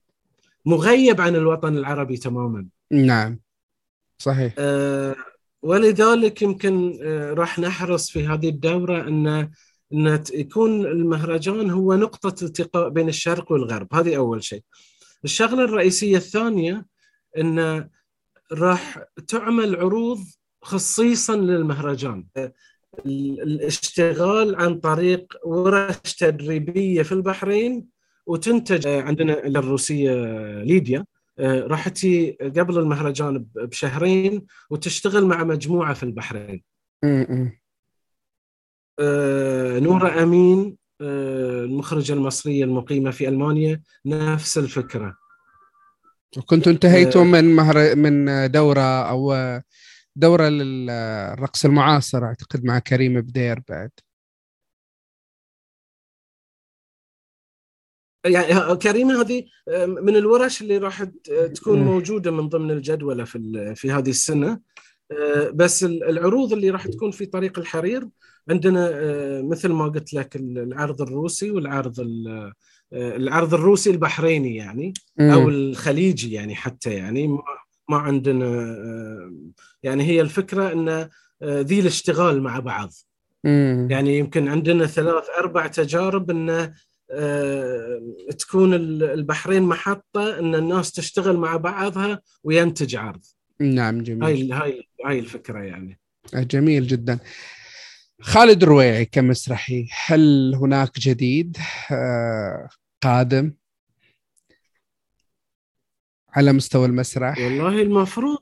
مغيب 0.66 1.22
عن 1.22 1.36
الوطن 1.36 1.78
العربي 1.78 2.18
تماما. 2.18 2.68
نعم 2.92 3.40
صحيح. 4.18 4.56
ولذلك 5.62 6.42
يمكن 6.42 7.00
آه، 7.04 7.34
راح 7.34 7.60
نحرص 7.60 8.10
في 8.10 8.28
هذه 8.28 8.50
الدورة 8.50 9.08
أن 9.08 9.50
أن 9.94 10.24
يكون 10.34 10.86
المهرجان 10.86 11.70
هو 11.70 11.96
نقطة 11.96 12.46
التقاء 12.46 12.90
بين 12.90 13.10
الشرق 13.10 13.52
والغرب. 13.52 13.88
هذه 13.94 14.18
أول 14.18 14.44
شيء. 14.44 14.64
الشغلة 15.24 15.64
الرئيسية 15.64 16.18
الثانية 16.18 16.86
أن 17.38 17.90
راح 18.52 19.04
تعمل 19.28 19.76
عروض 19.76 20.20
خصيصا 20.62 21.36
للمهرجان. 21.36 22.26
الاشتغال 23.06 24.56
عن 24.56 24.80
طريق 24.80 25.34
ورش 25.46 26.16
تدريبية 26.20 27.02
في 27.02 27.12
البحرين 27.12 27.86
وتنتج 28.26 28.88
عندنا 28.88 29.48
الروسية 29.48 30.12
ليديا. 30.64 31.06
آه، 31.40 31.60
راح 31.68 31.88
تجي 31.88 32.32
قبل 32.32 32.78
المهرجان 32.78 33.46
بشهرين 33.56 34.46
وتشتغل 34.70 35.26
مع 35.26 35.44
مجموعة 35.44 35.94
في 35.94 36.04
البحرين. 36.04 36.64
آه، 39.00 39.80
نورة 39.80 40.24
أمين 40.24 40.78
آه، 41.02 41.64
المخرجة 41.64 42.14
المصرية 42.14 42.64
المقيمة 42.64 43.12
في 43.12 43.28
ألمانيا 43.28 43.82
نفس 44.06 44.58
الفكرة. 44.58 45.18
وكنتوا 46.38 46.72
انتهيتم 46.72 47.28
من 47.28 47.56
مهر 47.56 47.96
من 47.96 48.52
دورة 48.52 49.10
أو 49.10 49.36
دورة 50.16 50.50
للرقص 50.50 51.66
المعاصر 51.66 52.26
أعتقد 52.26 52.66
مع 52.66 52.80
كريم 52.80 53.22
بدير 53.22 53.60
بعد. 53.70 53.90
يعني 58.28 58.76
كريمة 58.76 59.22
هذه 59.22 59.44
من 59.88 60.16
الورش 60.16 60.62
اللي 60.62 60.78
راح 60.78 61.04
تكون 61.56 61.80
موجودة 61.80 62.32
من 62.32 62.50
ضمن 62.50 62.72
الجدولة 62.72 63.24
في 63.24 63.74
في 63.76 63.92
هذه 63.92 64.10
السنة. 64.10 64.60
آه، 65.12 65.50
بس 65.50 65.84
العروض 65.84 66.54
اللي 66.54 66.70
راح 66.70 66.88
تكون 66.88 67.12
في 67.12 67.26
طريق 67.26 67.60
الحرير 67.60 68.08
عندنا 68.50 68.90
آه، 68.94 69.42
مثل 69.42 69.70
ما 69.70 69.86
قلت 69.86 70.14
لك 70.14 70.36
العرض 70.36 71.02
الروسي 71.02 71.52
والعرض 71.52 72.00
آه، 72.00 72.54
العرض 72.94 73.54
الروسي 73.54 73.90
البحريني 73.90 74.56
يعني 74.56 74.94
أو 75.20 75.50
الخليجي 75.50 76.34
يعني 76.34 76.56
حتى 76.56 76.94
يعني. 76.94 77.28
ما 77.90 77.98
عندنا 77.98 78.78
يعني 79.84 80.04
هي 80.04 80.22
الفكرة 80.22 80.74
إن 80.74 81.10
ذي 81.44 81.80
الاشتغال 81.80 82.42
مع 82.42 82.60
بعض. 82.60 82.94
يعني 83.90 84.18
يمكن 84.18 84.48
عندنا 84.48 84.86
ثلاث 84.86 85.30
أربع 85.38 85.68
تجارب 85.68 86.32
انه 86.32 86.64
آه، 86.64 86.74
تكون 88.40 88.74
البحرين 88.74 89.64
محطة 89.64 90.40
إن 90.40 90.56
الناس 90.56 90.92
تشتغل 90.92 91.38
مع 91.38 91.58
بعضها 91.58 92.22
وينتج 92.44 92.96
عرض. 92.96 93.26
نعم 93.60 94.04
جميل. 94.04 94.24
هاي 94.24 94.52
هاي 94.52 94.88
هاي 95.06 95.20
الفكرة 95.20 95.60
يعني. 95.60 96.00
جميل 96.34 96.88
جدا. 96.88 97.20
خالد 98.22 98.64
الرويعي 98.64 99.06
كمسرحي 99.06 99.88
هل 100.06 100.56
هناك 100.56 101.00
جديد 101.00 101.58
آه، 101.92 102.70
قادم 103.02 103.54
على 106.30 106.54
مستوى 106.54 106.86
المسرح؟ 106.86 107.38
والله 107.38 107.82
المفروض 107.82 108.40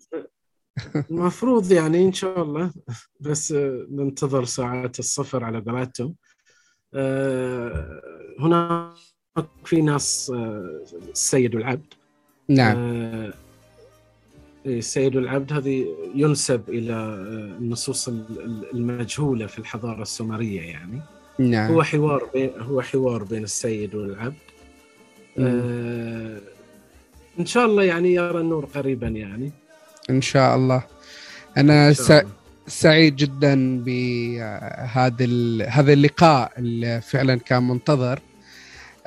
المفروض 1.12 1.72
يعني 1.72 2.06
إن 2.06 2.14
شاء 2.14 2.42
الله. 2.42 2.74
بس 3.20 3.52
ننتظر 3.90 4.46
ساعات 4.46 5.00
الصفر 5.00 5.44
على 5.44 5.60
قولتهم 5.60 6.16
آه، 6.94 8.02
هناك 8.40 8.92
في 9.66 9.82
ناس 9.82 10.32
آه، 10.36 10.82
السيد 11.12 11.56
والعبد 11.56 11.94
نعم. 12.50 12.78
إيه، 14.66 14.80
السيد 14.80 15.16
والعبد 15.16 15.54
هذه 15.54 15.86
ينسب 16.16 16.62
إلى 16.70 16.94
النصوص 17.60 18.10
المجهولة 18.74 19.46
في 19.46 19.60
الحضارة 19.60 20.02
السومرية 20.02 20.62
يعني. 20.62 21.02
نعم. 21.40 21.72
هو 21.72 21.84
حوار 21.84 22.30
بين 22.34 22.52
هو 22.60 22.82
حوار 22.82 23.24
بين 23.24 23.44
السيد 23.44 23.96
والعبد. 23.96 24.34
آه 25.40 26.40
إن 27.40 27.46
شاء 27.46 27.66
الله 27.66 27.84
يعني 27.84 28.14
يرى 28.14 28.40
النور 28.40 28.66
قريبا 28.66 29.08
يعني. 29.08 29.52
إن 30.10 30.22
شاء 30.22 30.56
الله. 30.56 30.84
أنا 31.58 31.94
س... 31.94 32.12
سعيد 32.68 33.16
جدا 33.16 33.84
بهذا 33.84 35.26
هذا 35.68 35.94
اللقاء 35.94 36.52
اللي 36.58 37.02
فعلا 37.02 37.36
كان 37.36 37.68
منتظر. 37.68 38.20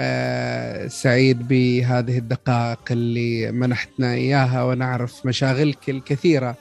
آه 0.00 0.86
سعيد 0.86 1.48
بهذه 1.48 2.18
الدقائق 2.18 2.78
اللي 2.90 3.52
منحتنا 3.52 4.14
إياها 4.14 4.64
ونعرف 4.64 5.26
مشاغلك 5.26 5.88
الكثيرة. 5.90 6.54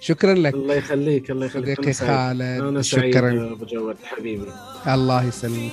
شكرا 0.00 0.34
لك. 0.34 0.54
الله 0.54 0.74
يخليك 0.74 1.30
الله 1.30 1.46
يخليك. 1.46 1.80
صديقي 1.80 1.92
خالد 1.92 2.40
أنا 2.42 2.82
سعيد 2.82 3.14
شكرا. 3.14 3.52
أبو 3.52 3.64
جواد 3.64 3.96
حبيبي. 4.04 4.46
الله 4.86 5.24
يسلمك. 5.24 5.72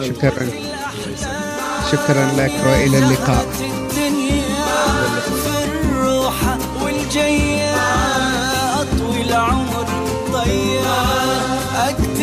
شكرا. 0.00 0.46
شكرا 1.92 2.32
لك 2.36 2.52
وإلى 2.66 2.98
اللقاء. 2.98 3.46
في 5.44 5.64
الروحة 5.64 6.58
والجية 6.84 7.74
أطوي 8.80 9.22
العمر 9.22 9.70
ضيع 9.70 9.79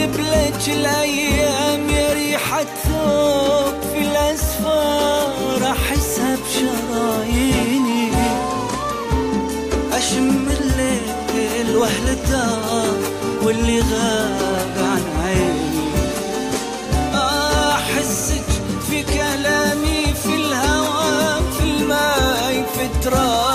قبلك 0.08 0.64
الأيام 0.68 1.90
يا 1.90 2.14
ريحة 2.14 2.64
ثوب 2.64 3.74
في 3.94 4.00
الأسفار 4.00 5.72
أحسها 5.72 6.36
بشراييني. 6.36 8.12
اشم 9.94 10.48
الليل 10.60 11.78
واهل 11.78 12.10
الدار 12.10 12.98
واللي 13.44 13.80
غاب 13.80 14.76
عن 14.78 15.04
عيني. 15.24 15.88
أحسك 17.72 18.50
في 18.90 19.04
كلامي 19.04 20.14
في 20.24 20.36
الهوى 20.36 21.42
في 21.58 21.64
الماي 21.64 22.64
في 22.76 22.84
التراب. 22.86 23.47